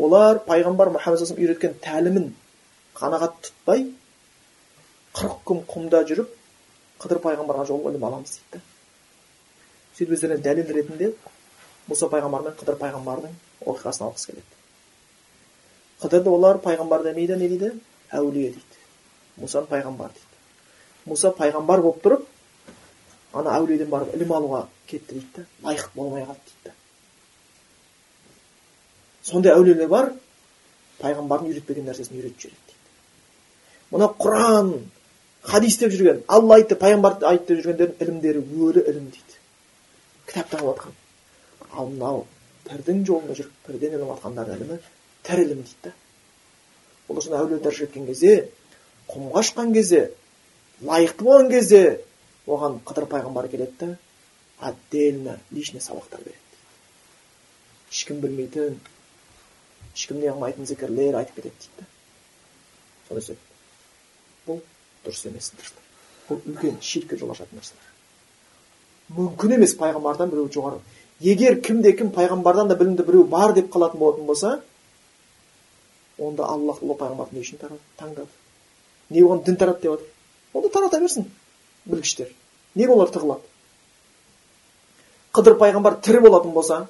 олар 0.08 0.42
пайғамбар 0.48 0.90
мұхаммед 0.96 1.38
үйреткен 1.38 1.78
тәлімін 1.84 2.32
қанағат 3.00 3.40
тұтпай 3.48 3.88
қырық 5.18 5.42
күн 5.48 5.66
құмда 5.70 6.04
жүріп 6.10 6.38
қыдыр 7.04 7.20
пайғамбарға 7.24 7.66
жол 7.70 7.90
ілім 7.90 8.06
аламыз 8.10 8.38
дейді. 8.38 8.60
Да 8.60 8.74
сөйтіп 9.94 10.14
өздеріне 10.16 10.42
дәлел 10.42 10.72
ретінде 10.74 11.12
мұса 11.90 12.10
пайғамбар 12.10 12.48
мен 12.48 12.56
қыдыр 12.58 12.78
пайғамбардың 12.82 13.34
оқиғасын 13.62 14.08
алғысы 14.08 14.32
келеді. 14.32 14.60
Қыдырды 16.02 16.32
олар 16.34 16.60
пайғамбар 16.64 17.04
демейді 17.06 17.38
не 17.38 17.50
дейді? 17.52 17.72
Әулие 18.12 18.54
дейді. 18.56 18.80
Мұсаны 19.38 19.70
пайғамбар 19.70 20.14
дейді. 20.16 20.42
Мұса 21.10 21.34
пайғамбар 21.38 21.84
болып 21.86 22.02
тұрып 22.06 22.26
ана 23.38 23.58
әулиеден 23.60 23.90
барып 23.92 24.16
ілім 24.18 24.34
алуға 24.34 24.66
кетті 24.90 25.20
дейді 25.20 25.44
да 25.44 25.70
лайық 25.70 25.90
болмай 25.96 26.26
қалды 26.26 26.50
дейді 26.50 26.70
да. 26.70 26.76
Сондай 29.24 29.54
әулиелер 29.54 29.90
бар 29.90 30.14
пайғамбардың 31.02 31.54
үйретпеген 31.54 31.90
нәрсесін 31.90 32.20
үйретіп 32.20 32.48
жүреді 32.48 32.73
мына 33.94 34.10
құран 34.20 34.74
хадис 35.44 35.78
деп 35.78 35.94
жүрген 35.94 36.24
алла 36.28 36.58
айтты 36.58 36.78
пайғамбар 36.80 37.20
айтты 37.30 37.56
деп 37.56 37.66
жүргендердің 37.66 38.02
ілімдері 38.06 38.42
өлі 38.42 38.84
ілім 38.90 39.10
дейді. 39.14 39.40
Кітапта 40.28 40.58
қалып 40.58 40.80
жатқан. 40.80 40.96
Ал 41.74 41.90
мынау 41.92 42.26
пірдің 42.68 43.04
жолында 43.08 43.38
жүріп 43.38 43.68
пірден 43.68 43.98
ілім 43.98 44.14
алғандардың 44.16 44.58
ілімі 44.58 44.80
тірі 45.28 45.46
ілім 45.48 45.62
дейді 45.62 45.84
да. 45.84 45.94
Олар 47.10 47.24
сонда 47.24 47.42
әулие 47.44 47.60
дәрежеге 47.60 47.92
жеткен 47.92 48.08
кезде 48.08 48.34
құмға 49.12 49.44
шыққан 49.50 49.74
кезде 49.76 50.02
лайықты 50.82 51.28
болған 51.28 51.52
кезде 51.52 51.84
оған 52.48 52.80
қыдыр 52.88 53.10
пайғамбар 53.12 53.50
келеді 53.52 53.78
да 53.80 53.98
отдельно 54.60 55.40
личный 55.52 55.82
сабақтар 55.82 56.24
береді. 56.24 56.40
Ешкім 57.92 58.22
білмейтін 58.24 58.80
ешкім 59.94 60.22
не 60.22 60.32
қылмайтын 60.32 60.66
зікірлер 60.66 61.20
айтып 61.20 61.42
кетеді 61.42 61.56
дейді 61.60 61.82
да. 61.82 61.90
Бұл 63.10 63.53
дұрыс 65.06 65.26
емес 65.30 65.52
бұл 66.30 66.40
үлкен 66.48 66.80
ширкке 66.82 67.18
жол 67.20 67.34
ашатын 67.34 67.60
нәрселер 67.60 67.94
мүмкін 69.12 69.58
емес 69.58 69.76
пайғамбардан 69.78 70.32
біреу 70.32 70.50
жоғары. 70.52 70.80
Егер 71.22 71.60
кімде 71.62 71.94
кім 71.98 72.12
пайғамбардан 72.16 72.70
да 72.72 72.78
білімді 72.80 73.06
біреу 73.08 73.24
бар 73.30 73.54
деп 73.54 73.70
қалатын 73.74 74.00
болатын 74.00 74.26
болса 74.26 74.60
онда 76.18 76.48
аллах 76.48 76.82
ұлы 76.82 76.98
пайғамбарды 76.98 77.36
не 77.36 77.44
үшін 77.44 77.60
таңдады. 78.00 78.28
Не 79.10 79.24
оған 79.24 79.44
дін 79.46 79.58
тарат 79.58 79.82
деп 79.82 79.92
жатыр 79.92 80.08
онда 80.54 80.70
тарата 80.70 81.00
берсін 81.00 81.30
білгіштер 81.86 82.32
неге 82.76 82.94
олар 82.94 83.12
тығылады? 83.14 83.42
Қыдыр 85.34 85.58
пайғамбар 85.60 86.00
тірі 86.02 86.24
болатын 86.26 86.52
болса 86.54 86.88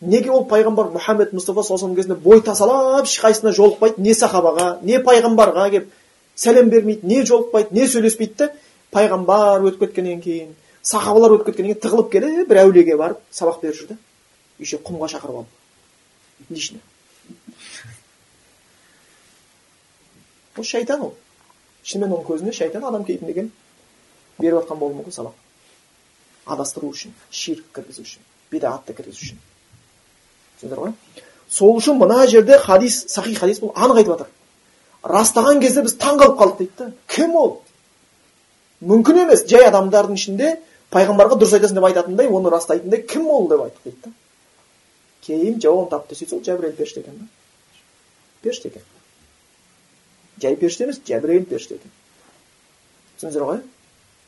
неге 0.00 0.30
ол 0.30 0.46
пайғамбар 0.50 0.92
мұхаммед 0.94 1.34
мұстафа 1.36 1.62
саллаллаху 1.62 1.96
кезінде 1.96 2.20
бой 2.20 2.42
тасалап 2.42 3.06
ешқайсысына 3.06 3.52
жолықпайды? 3.52 4.00
Не 4.02 4.14
сахабаға 4.14 4.78
не 4.82 4.98
пайғамбарға 4.98 5.70
келіп 5.70 5.92
сәлем 6.36 6.70
бермейді 6.70 7.06
не 7.06 7.22
жолықпайды 7.24 7.74
не 7.74 7.88
сөйлеспейді 7.88 8.34
да 8.38 8.50
пайғамбар 8.94 9.64
өтіп 9.68 9.86
кеткеннен 9.86 10.20
кейін 10.22 10.54
сахабалар 10.82 11.36
өтіп 11.38 11.50
кеткеннен 11.50 11.74
кейін 11.74 11.82
тығылып 11.84 12.10
келіп 12.12 12.48
бір 12.48 12.62
әулиеге 12.64 12.96
барып 13.00 13.22
сабақ 13.32 13.60
беріп 13.62 13.80
жүр 13.80 13.92
да 13.94 13.98
еще 14.58 14.78
құмға 14.78 15.10
шақырып 15.14 15.42
алып. 15.42 15.48
Лично 16.50 16.78
ол 20.56 20.64
шайтан 20.64 21.02
ол. 21.02 21.14
Шынымен 21.84 22.14
оның 22.14 22.26
көзінде 22.28 22.52
шайтан 22.54 22.84
адам 22.84 23.04
кейпінде 23.04 23.34
келіп 23.34 23.52
беріп 24.38 24.60
жатқан 24.60 24.78
болуы 24.78 25.00
мүмкін 25.00 25.14
сабақ. 25.16 25.34
Адастыру 26.46 26.92
үшін 26.92 27.14
ширк 27.30 27.66
кіргізу 27.74 28.04
үшін 28.04 28.22
бидағатты 28.52 28.94
кіргізу 28.94 29.26
үшін. 29.26 29.40
Түсіндіңдер 30.60 30.82
ғой? 30.84 30.94
Сол 31.48 31.76
үшін 31.78 31.98
мына 31.98 32.26
жерде 32.30 32.58
хадис 32.58 33.04
сахи 33.08 33.34
хадис 33.34 33.60
бұл 33.62 33.74
анық 33.74 34.02
айтып 34.02 34.12
жатыр. 34.14 34.30
Растаған 35.04 35.60
кезде 35.60 35.84
біз 35.84 35.96
таң 36.00 36.18
қалып 36.20 36.38
қалдық 36.40 36.58
дейді 36.58 36.72
да. 36.78 36.90
Кім 37.08 37.36
ол? 37.36 37.52
Мүмкін 38.84 39.22
емес 39.24 39.44
жай 39.48 39.66
адамдардың 39.68 40.18
ішінде 40.18 40.50
пайғамбарға 40.94 41.38
дұрыс 41.40 41.54
айтасың 41.58 41.78
деп 41.78 41.86
айтатындай 41.88 42.28
оны 42.28 42.52
растайтындай 42.52 43.04
кім 43.08 43.28
ол 43.30 43.48
деп 43.50 43.64
айттық 43.66 43.84
дейді 43.84 44.00
да. 44.04 44.12
Кейін 45.26 45.60
жауабын 45.60 45.90
тапты 45.92 46.18
сөйтсе 46.18 46.36
ол 46.36 46.42
жәбірейіл 46.44 46.76
періште 46.76 47.00
екен 47.00 47.18
да. 47.20 47.28
Періште 48.42 48.68
екен. 48.68 48.82
Жай 50.42 50.56
періште 50.56 50.84
емес 50.84 51.00
жәбірейіл 51.04 51.46
періште 51.48 51.78
екен. 51.78 51.94
Түсіндіңіздер 53.16 53.48
ғой? 53.48 53.62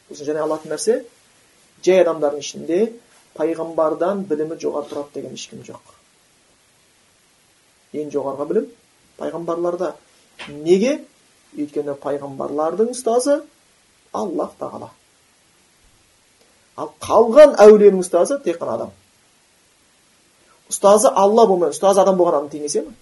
Сосын 0.09 0.31
және 0.31 0.45
алатын 0.45 0.73
нәрсе 0.73 1.01
жай 1.85 2.03
адамдардың 2.05 2.45
ішінде 2.45 2.81
пайғамбардан 3.37 4.25
білімі 4.29 4.59
жоғары 4.63 4.91
тұрады 4.91 5.19
деген 5.19 5.37
ешкім 5.37 5.65
жоқ. 5.67 5.95
Ең 7.97 8.13
жоғарғы 8.15 8.47
білім 8.51 8.69
пайғамбарларда. 9.21 9.93
Неге 10.49 10.99
өйткені 11.57 11.97
пайғамбарлардың 12.03 12.93
ұстазы 12.95 13.41
аллах 14.17 14.55
тағала 14.61 14.91
ал 16.77 16.93
қалған 17.03 17.57
әулиенің 17.65 18.03
ұстазы 18.05 18.39
тек 18.45 18.61
қана 18.61 18.77
адам 18.77 18.95
ұстазы 20.71 21.11
алла 21.13 21.47
болмай 21.49 21.73
ұстазы 21.75 22.03
адам 22.03 22.19
болған 22.21 22.43
адам 22.43 22.51
теңесе 22.53 22.85
ма 22.87 22.95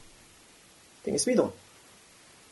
теңеспейді 1.07 1.47
ғой 1.47 1.53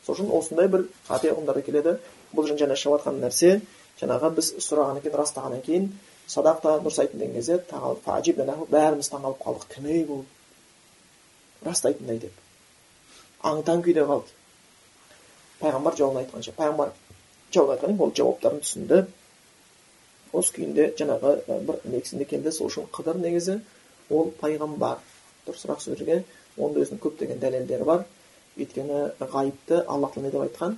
сол 0.05 0.17
үшін 0.17 0.31
осындай 0.37 0.67
бір 0.67 0.87
қате 1.07 1.31
ұғымдар 1.31 1.61
келеді 1.65 1.97
бұл 2.35 2.49
жаңа 2.49 2.77
шығып 2.79 2.99
жатқан 2.99 3.21
нәрсе 3.23 3.53
жаңағы 4.01 4.33
біз 4.37 4.51
сұрағаннан 4.67 5.03
кейін 5.05 5.17
растағаннан 5.21 5.63
кейін 5.65 5.89
садақ 6.27 6.61
та 6.63 6.77
дұрыс 6.83 6.99
айттың 7.03 7.19
деген 7.23 7.35
кезде 7.37 7.59
бәріміз 8.73 9.11
таңқалып 9.13 9.43
қалдық 9.43 9.67
кім 9.75 9.89
ей 9.91 10.05
бұл 10.07 10.23
растайтындай 11.67 12.19
деп 12.25 13.45
аң 13.47 13.63
таң 13.67 13.83
күйде 13.85 14.05
қалды 14.09 14.42
пайғамбар 15.63 15.97
жауабын 15.97 16.23
айтқанша 16.23 16.55
пайғамбар 16.57 16.93
жауап 17.53 17.81
кейін 17.83 17.99
ол 18.01 18.13
жауаптарын 18.17 18.63
түсінді 18.63 19.03
осы 20.33 20.53
күйінде 20.57 20.89
жаңағы 20.99 21.33
бір 21.67 21.81
негізінде 21.85 22.27
келді 22.29 22.51
сол 22.51 22.69
үшін 22.71 22.89
қыдыр 22.95 23.19
негізі 23.21 23.59
ол 24.09 24.31
пайғамбар 24.41 25.01
дұрысырақ 25.47 25.83
сөзге 25.83 26.23
оның 26.57 26.83
өзінің 26.83 27.01
көптеген 27.03 27.41
дәлелдері 27.43 27.87
бар 27.89 28.05
өйткені 28.57 29.03
ғайыпты 29.33 29.83
аллах 29.87 30.15
тағала 30.15 30.25
не 30.25 30.31
деп 30.33 30.43
айтқан 30.47 30.75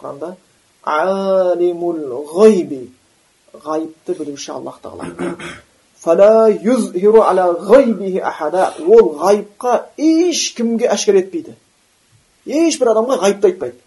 құранда 0.00 0.34
алимул 0.82 2.02
ғайби 2.34 2.82
ғайыпты 3.64 4.18
білуші 4.18 4.52
аллах 4.56 4.80
тағала 4.82 5.06
ол 8.86 9.14
ғайыпқа 9.22 9.74
ешкімге 9.98 10.90
әшкере 10.94 11.24
етпейді 11.24 11.56
ешбір 12.48 12.92
адамға 12.94 13.20
ғайыпты 13.24 13.52
айтпайды 13.52 13.78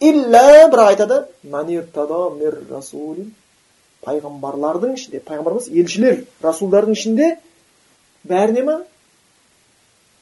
илля 0.00 0.68
бірақ 0.72 0.86
айтады 0.92 1.16
пайғамбарлардың 4.04 4.94
ішінде 4.94 5.20
пайғамбар 5.26 5.56
елшілер 5.82 6.20
расулдардың 6.42 6.94
ішінде 6.94 7.26
бәріне 8.30 8.62
ма 8.68 8.76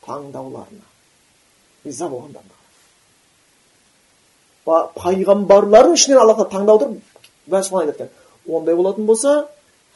таңдауларына 0.07 0.87
риза 1.85 2.09
болғандарына 2.09 2.55
пайғамбарлардың 5.03 5.95
ішінен 5.99 6.19
алла 6.23 6.35
тағала 6.39 6.53
таңдап 6.55 6.75
отырып 6.81 7.67
соны 7.69 7.85
айтады 7.85 8.09
ондай 8.49 8.75
болатын 8.79 9.07
болса 9.07 9.31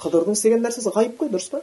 қыдырдың 0.03 0.37
істеген 0.37 0.61
нәрсесі 0.67 0.93
ғайып 0.95 1.17
қой 1.21 1.29
дұрыс 1.33 1.49
па 1.55 1.63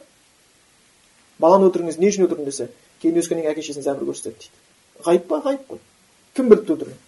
баланы 1.38 1.68
өлтірдіңіз 1.68 2.00
не 2.02 2.10
үшін 2.10 2.26
өлтірдің 2.26 2.50
десе 2.50 2.68
кейін 3.02 3.22
өскеннен 3.22 3.44
кейін 3.46 3.52
әке 3.54 3.62
шешесіне 3.62 3.86
зәбір 3.86 4.10
көрсетеді 4.10 4.38
дейді 4.42 5.06
ғайып 5.06 5.24
па 5.30 5.40
ғайып 5.46 5.64
қой 5.70 5.80
кім 6.38 6.50
біліпті 6.52 6.74
өлтірген 6.76 7.04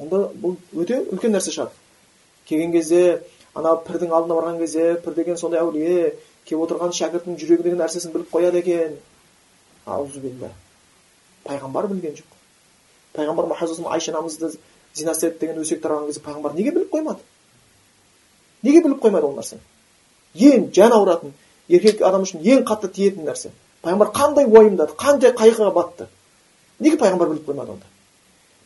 онда 0.00 0.22
бұл 0.42 0.56
өте 0.84 1.02
үлкен 1.10 1.34
нәрсе 1.34 1.54
шығар 1.56 1.72
келген 2.48 2.72
кезде 2.72 3.22
ана 3.54 3.74
пірдің 3.86 4.12
алдына 4.14 4.36
барған 4.38 4.58
кезде 4.60 4.94
пір 5.04 5.16
деген 5.16 5.38
сондай 5.40 5.60
әулие 5.60 6.14
келіп 6.48 6.64
отырған 6.66 6.94
шәкірттің 6.96 7.38
жүрегіндегі 7.40 7.78
нәрсесін 7.80 8.14
біліп 8.14 8.30
қояды 8.32 8.62
екен 8.62 8.96
аузубилля 9.86 10.50
пайғамбар 11.44 11.88
білген 11.90 12.16
жоқ 12.20 12.38
пайғамбар 13.16 13.50
мұхаммад 13.50 13.92
айша 13.94 14.12
анамызды 14.12 14.52
зина 14.94 15.12
істеді 15.12 15.38
деген 15.40 15.60
өсек 15.62 15.82
тараған 15.82 16.06
кезде 16.10 16.22
пайғамбар 16.24 16.54
неге 16.54 16.74
біліп 16.76 16.94
қоймады 16.94 17.20
неге 18.62 18.82
біліп 18.86 19.02
қоймайды 19.04 19.26
ол 19.26 19.36
нәрсені 19.38 20.50
ең 20.50 20.70
жан 20.76 20.92
ауыратын 20.96 21.34
еркек 21.68 22.02
адам 22.02 22.26
үшін 22.26 22.44
ең 22.44 22.64
қатты 22.68 22.90
тиетін 22.96 23.28
нәрсе 23.28 23.52
пайғамбар 23.82 24.12
қандай 24.14 24.46
уайымдады 24.46 24.96
қандай 24.98 25.34
қайғыға 25.36 25.72
батты 25.74 26.08
неге 26.78 26.98
пайғамбар 26.98 27.32
біліп 27.34 27.48
қоймады 27.48 27.76
онда 27.76 27.99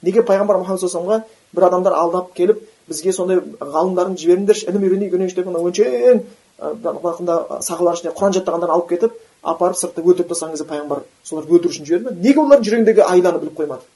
неге 0.04 0.24
пайғамбар 0.28 0.60
мұхаммад 0.62 0.84
саллаллаху 0.84 1.24
бір 1.56 1.68
адамдар 1.68 1.96
алдап 1.98 2.32
келіп 2.36 2.62
бізге 2.88 3.12
сондай 3.12 3.40
ғалымдарын 3.60 4.16
жіберіңдерші 4.20 4.68
ілім 4.70 4.88
үйренейік 4.88 5.14
үйренейікші 5.14 5.38
деп 5.40 5.48
ана 5.52 5.62
өңшең 5.64 6.24
сахалардың 6.54 7.98
ішінде 7.98 8.14
құран 8.14 8.34
жаттағандарын 8.36 8.74
алып 8.74 8.90
кетіп 8.92 9.16
апарып 9.44 9.78
сыртта 9.78 10.02
өлтіріп 10.02 10.30
тастаған 10.30 10.54
кезде 10.54 10.66
пайғамбар 10.68 11.02
соларды 11.24 11.56
өлтіру 11.56 11.72
үшін 11.72 11.88
жіберді 11.88 12.10
ме? 12.10 12.16
Неге 12.24 12.40
олардың 12.40 12.66
жүрегіндегі 12.68 13.04
айланы 13.04 13.40
біліп 13.42 13.58
қоймады? 13.58 13.88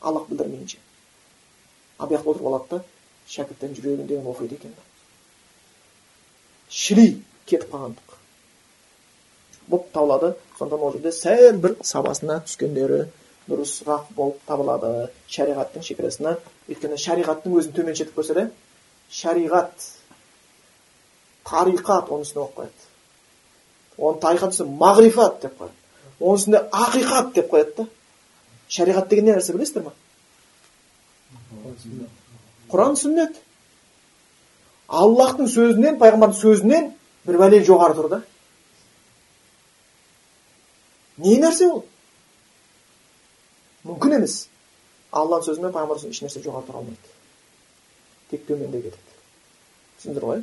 Аллах 0.00 0.26
білдірмейінше. 0.30 0.78
Ал 1.98 2.08
бұл 2.08 2.16
жақта 2.16 2.32
отырып 2.32 2.48
алады 2.48 2.68
да 2.70 2.80
шәкірттің 3.28 3.76
жүрегіндегіні 3.76 4.32
оқиды 4.32 4.58
екен. 4.58 4.74
Шіли 6.68 7.06
кетіп 7.46 7.70
қалғандық. 7.72 8.18
Болып 9.68 9.92
табылады 9.92 10.34
сондықтан 10.58 10.86
ол 10.88 10.92
жерде 10.96 11.12
сәл 11.12 11.60
бір 11.62 11.76
сабасына 11.82 12.40
түскендері 12.46 13.04
дұрысырақ 13.48 14.12
болып 14.16 14.40
табылады. 14.46 15.08
Шариғаттың 15.32 15.84
шекарасына 15.86 16.36
өйткені 16.68 16.98
шариғаттың 17.00 17.56
өзін 17.58 17.74
төменшетіп 17.76 18.18
көрсе 18.18 18.36
де 18.36 18.44
шариғат 19.10 19.88
тариқат 21.48 22.10
оның 22.12 22.26
үстіне 22.26 22.46
қояды. 22.56 22.86
Оны 23.96 24.20
тариқат 24.20 24.60
мағрифат 24.82 25.40
деп 25.42 25.56
қояды. 25.58 25.74
Оның 26.20 26.40
үстіне 26.40 26.62
ақиқат 26.72 27.32
деп 27.34 27.50
қояды 27.52 27.74
да. 27.76 27.88
Шариғат 28.68 29.08
деген 29.08 29.24
не 29.24 29.36
нәрсе 29.36 29.56
білесіздер 29.56 29.88
ма? 29.88 29.92
Құран 32.68 32.96
сүннет. 33.00 33.38
Аллахтың 34.88 35.48
сөзінен 35.48 35.98
пайғамбардың 36.00 36.36
сөзінен 36.36 36.90
бір 37.26 37.38
бәле 37.40 37.62
жоғары 37.64 37.96
тұр 37.96 38.10
да. 38.12 38.20
Не 41.18 41.38
нәрсе 41.40 41.68
ол? 41.72 41.84
Мүмкін 43.88 44.18
емес 44.18 44.38
алланың 45.12 45.46
сөзі 45.46 45.64
мен 45.64 45.72
пайғамбардың 45.74 46.04
сөзінен 46.04 46.16
ешнәрсе 46.16 46.42
жоғары 46.44 46.68
тұра 46.68 46.82
алмайды. 46.82 47.14
Тек 48.30 48.44
төменде 48.48 48.82
кетеді. 48.84 49.14
Түсіндіңдер 49.98 50.26
ғой? 50.28 50.42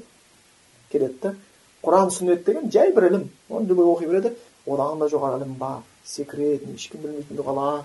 Келеді 0.91 1.19
да 1.21 1.35
құран 1.85 2.11
сүннет 2.13 2.45
деген 2.45 2.71
жай 2.71 2.91
бір 2.95 3.09
ілім. 3.11 3.29
Оны 3.49 3.67
любой 3.69 3.85
оқи 3.85 4.09
береді 4.09 4.33
одан 4.65 4.99
да 4.99 5.09
жоғары 5.11 5.41
ілім 5.41 5.53
бар. 5.59 5.83
Секретный 6.05 6.75
ешкім 6.75 7.01
білмейтін 7.05 7.37
дұғала 7.37 7.83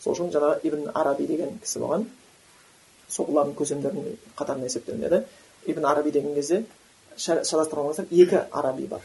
сол 0.00 0.14
үшін 0.14 0.32
жаңағы 0.32 0.64
ибн 0.68 0.90
араби 0.94 1.26
деген 1.28 1.58
кісі 1.60 1.82
болған 1.82 2.06
соғылардың 3.12 3.54
көсемдерінің 3.58 4.18
қатарына 4.38 4.68
есептелінеді. 4.70 5.24
Ибн 5.66 5.84
араби 5.84 6.10
деген 6.10 6.34
кезде 6.34 6.64
шатастырған 7.16 7.90
болсақ 7.90 8.12
екі 8.12 8.44
араби 8.50 8.86
бар. 8.86 9.02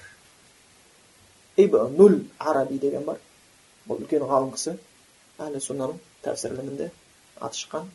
Ибнуль 1.58 2.22
араби 2.40 2.80
деген 2.80 3.04
бар. 3.04 3.20
Бұл 3.88 4.04
үлкен 4.04 4.24
ғалым 4.24 4.54
кісі. 4.56 4.78
Әлі 5.42 5.62
суннаның 5.64 6.00
тәпсір 6.26 6.56
ілімінде 6.56 6.90
аты 7.44 7.60
шыққан 7.60 7.88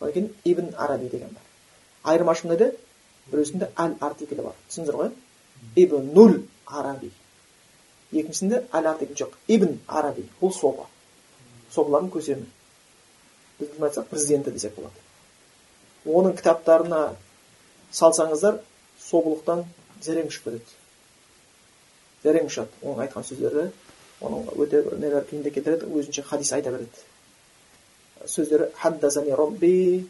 одан 0.00 0.12
кейін 0.14 0.28
ибн 0.44 0.72
араби 0.78 1.08
деген 1.12 1.32
бар. 1.34 1.44
Айырмашылығы 2.12 2.52
неде 2.52 2.68
біреусінде 3.30 3.70
әл 3.76 3.96
артиклі 4.00 4.42
бар. 4.44 4.54
Түсіндіңіздер 4.68 4.98
ғой? 5.00 5.10
Ибнуль 5.82 6.38
араби. 6.66 7.10
Екіншісінде 8.12 8.62
әл 8.72 8.90
артикль 8.92 9.18
жоқ. 9.18 9.34
Ибн 9.48 9.78
араби. 9.86 10.28
Бұл 10.40 10.54
соба. 10.54 10.86
Собалардың 11.74 12.12
көсемі. 12.14 12.46
Біз 13.58 13.76
айтсақ 13.80 14.10
президенті 14.12 14.54
десек 14.54 14.76
болады. 14.76 15.02
Оның 16.06 16.36
кітаптарына 16.38 17.02
салсаңыздар 17.90 18.60
собылықтан 19.08 19.64
зәрең 20.04 20.30
ұшып 20.30 20.50
кетеді 20.50 20.76
терең 22.26 22.48
ұшады 22.50 22.80
оның 22.82 23.04
айтқан 23.06 23.26
сөздері 23.26 23.66
оның 24.20 24.48
өте 24.56 24.82
бір 24.86 24.98
нелер 25.02 25.26
күйінде 25.28 25.52
келтіреді 25.52 25.90
өзінше 25.92 26.22
хадис 26.22 26.52
айта 26.52 26.70
береді. 26.70 27.04
Сөздері 28.26 28.70
хаддасани 28.80 29.34
робби 29.36 30.06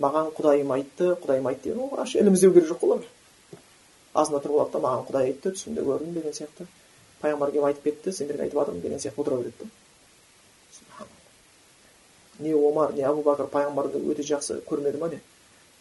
маған 0.00 0.32
құдайым 0.36 0.72
айтты 0.74 1.14
құдайым 1.22 1.46
айтты 1.50 1.70
деген 1.70 1.84
ол 1.84 1.90
вообще 1.96 2.20
ілім 2.20 2.36
керек 2.36 2.68
жоқ 2.70 2.80
қой 2.82 2.90
оларға 2.90 3.08
азында 4.14 4.40
тұрып 4.42 4.56
алады 4.58 4.72
да 4.72 4.80
маған 4.84 5.06
құдай 5.08 5.28
айтты 5.30 5.52
түсімде 5.54 5.84
көрдім 5.86 6.14
деген 6.14 6.34
сияқты. 6.34 6.66
Пайғамбар 7.20 7.52
келіп 7.52 7.66
айтып 7.68 7.84
кетті 7.84 8.12
сендерге 8.12 8.42
айтып 8.46 8.58
жатырмын 8.58 8.82
деген 8.82 8.98
сияқты 8.98 9.20
отыра 9.20 9.36
береді 9.36 9.54
да. 9.60 11.06
Не 12.40 12.54
омар 12.54 12.94
не 12.94 13.04
абу 13.04 13.22
бәкір 13.22 13.50
пайғамбарды 13.52 14.00
өте 14.10 14.26
жақсы 14.26 14.62
көрмеді 14.66 14.98
ма 14.98 15.08
не 15.12 15.20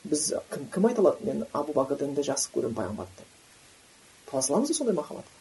біз 0.03 0.33
кім, 0.51 0.67
кім 0.73 0.85
айта 0.85 1.01
алады? 1.01 1.25
Мен 1.25 1.45
абу 1.53 1.73
бәкірден 1.73 2.13
де 2.15 2.21
жақсы 2.27 2.51
көремін 2.53 2.75
пайғамбарды 2.75 3.17
деп. 3.17 3.27
Таласа 4.31 4.53
аламыз 4.53 4.69
ба 4.69 4.75
сондай 4.75 4.95
махаббатқа? 4.95 5.38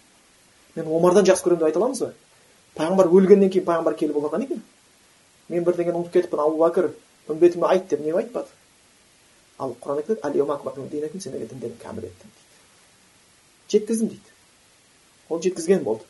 Мен 0.76 0.86
омардан 0.86 1.26
жақсы 1.28 1.44
көремін 1.46 1.62
деп 1.62 1.68
айта 1.70 1.80
аламыз 1.80 2.02
ба 2.04 2.12
пайғамбар 2.78 3.10
өлгеннен 3.10 3.50
кейін 3.50 3.66
пайғамбар 3.66 3.96
келіп 3.98 4.18
оларға 4.20 4.42
екен. 4.44 4.62
Мен 5.48 5.64
бірдеңені 5.64 5.96
ұмытып 5.98 6.14
кетіппін 6.18 6.42
абу 6.44 6.60
бәкір 6.62 6.90
үмбетіме 7.32 7.66
айт 7.66 7.88
деп 7.88 8.00
неге 8.04 8.20
айтпады? 8.20 8.52
Ал 9.58 9.74
құран 9.82 10.02
айтады 10.02 10.20
еттім 12.06 12.30
дейді. 12.30 12.44
Жеткіздім 13.72 14.08
дейді. 14.12 14.34
Ол 15.28 15.42
жеткізген 15.42 15.82
болды. 15.84 16.04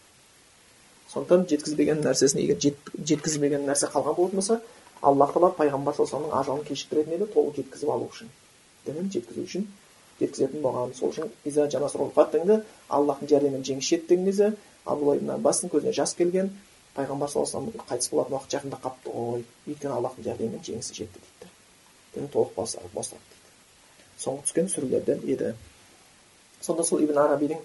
Сондықтан 1.08 1.46
жеткізбеген 1.48 2.02
нәрсесін 2.04 2.42
егер 2.42 2.58
жеткізбеген 2.98 3.64
нәрсе 3.64 3.88
қалған 3.88 4.18
болатын 4.18 4.42
болса 4.42 4.60
аллах 5.00 5.32
тағала 5.32 5.54
пайғамбар 5.56 5.96
саллаллаху 5.96 6.36
ажалын 6.42 6.66
кешіктіретін 6.68 7.16
еді 7.16 7.30
толық 7.32 7.56
жеткізіп 7.56 7.94
алу 7.94 8.10
үшін. 8.12 8.28
Дінін 8.84 9.08
жеткізу 9.14 9.46
үшін 9.46 9.66
жеткізетін 10.20 10.62
болған 10.62 10.94
сол 10.98 11.12
үшін 11.12 11.30
аллахтың 12.88 13.28
жәрдемімен 13.28 13.64
жеңіс 13.64 13.88
жетті 13.88 14.08
деген 14.08 14.24
кезде 14.24 14.52
абдулла 14.84 15.38
көзіне 15.72 15.92
жас 15.92 16.14
келген 16.18 16.50
пайғамбар 16.96 17.30
саллаллаху 17.30 17.70
алейhi 17.70 17.88
қайтыс 17.90 18.10
болатын 18.10 18.34
уақыт 18.34 18.54
жақындап 18.56 18.82
қалыпты 18.84 19.12
ғой 19.14 19.44
өйткені 19.68 19.94
аллахтың 19.94 20.24
жәрдемімен 20.24 20.64
жеңісі 20.66 20.94
жетті 20.98 21.20
дейді 21.22 21.50
дін 22.14 22.30
толық 22.34 22.54
босады 22.56 22.88
дейді 22.94 24.22
соңғы 24.24 24.46
түскен 24.48 24.70
сүрелерден 24.72 25.20
еді 25.34 25.52
сонда 26.60 26.84
сол 26.88 27.04
ибн 27.04 27.20
арабидің 27.22 27.60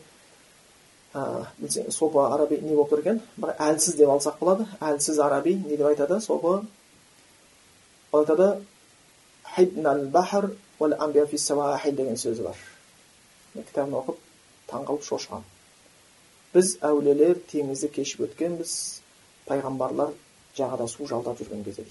білсең 1.13 1.91
сопы 1.93 2.21
араби 2.25 2.57
не 2.61 2.75
болып 2.75 2.93
тұр 2.93 3.03
екен 3.03 3.21
бір 3.37 3.53
әлсіз 3.61 3.97
деп 3.99 4.09
алсақ 4.09 4.39
болады 4.39 4.65
әлсіз 4.81 5.19
араби 5.21 5.55
не 5.55 5.77
деп 5.77 5.87
айтады 5.91 6.19
сопы 6.21 6.55
айтады 8.13 8.47
деген 11.97 12.17
сөзі 12.17 12.43
бар 12.47 12.57
кітабын 13.55 13.97
оқып 13.99 14.17
таңқалып 14.71 15.03
шошығамын 15.07 15.49
біз 16.53 16.67
әулиелер 16.89 17.39
теңізді 17.51 17.89
кешіп 17.97 18.25
өткенбіз 18.27 18.71
пайғамбарлар 19.47 20.13
жағада 20.57 20.87
су 20.89 21.07
жалдап 21.09 21.39
жүрген 21.41 21.63
кезде 21.65 21.85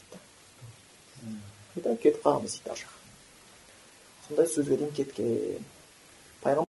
дейді 1.75 1.97
кетіп 2.03 2.23
қаламыз 2.25 2.59
дейді 2.59 2.71
ар 2.75 2.83
жаққа 2.83 2.99
сондай 4.27 4.47
сөзге 4.55 4.77
дейін 4.83 4.93
кеткен 4.99 5.65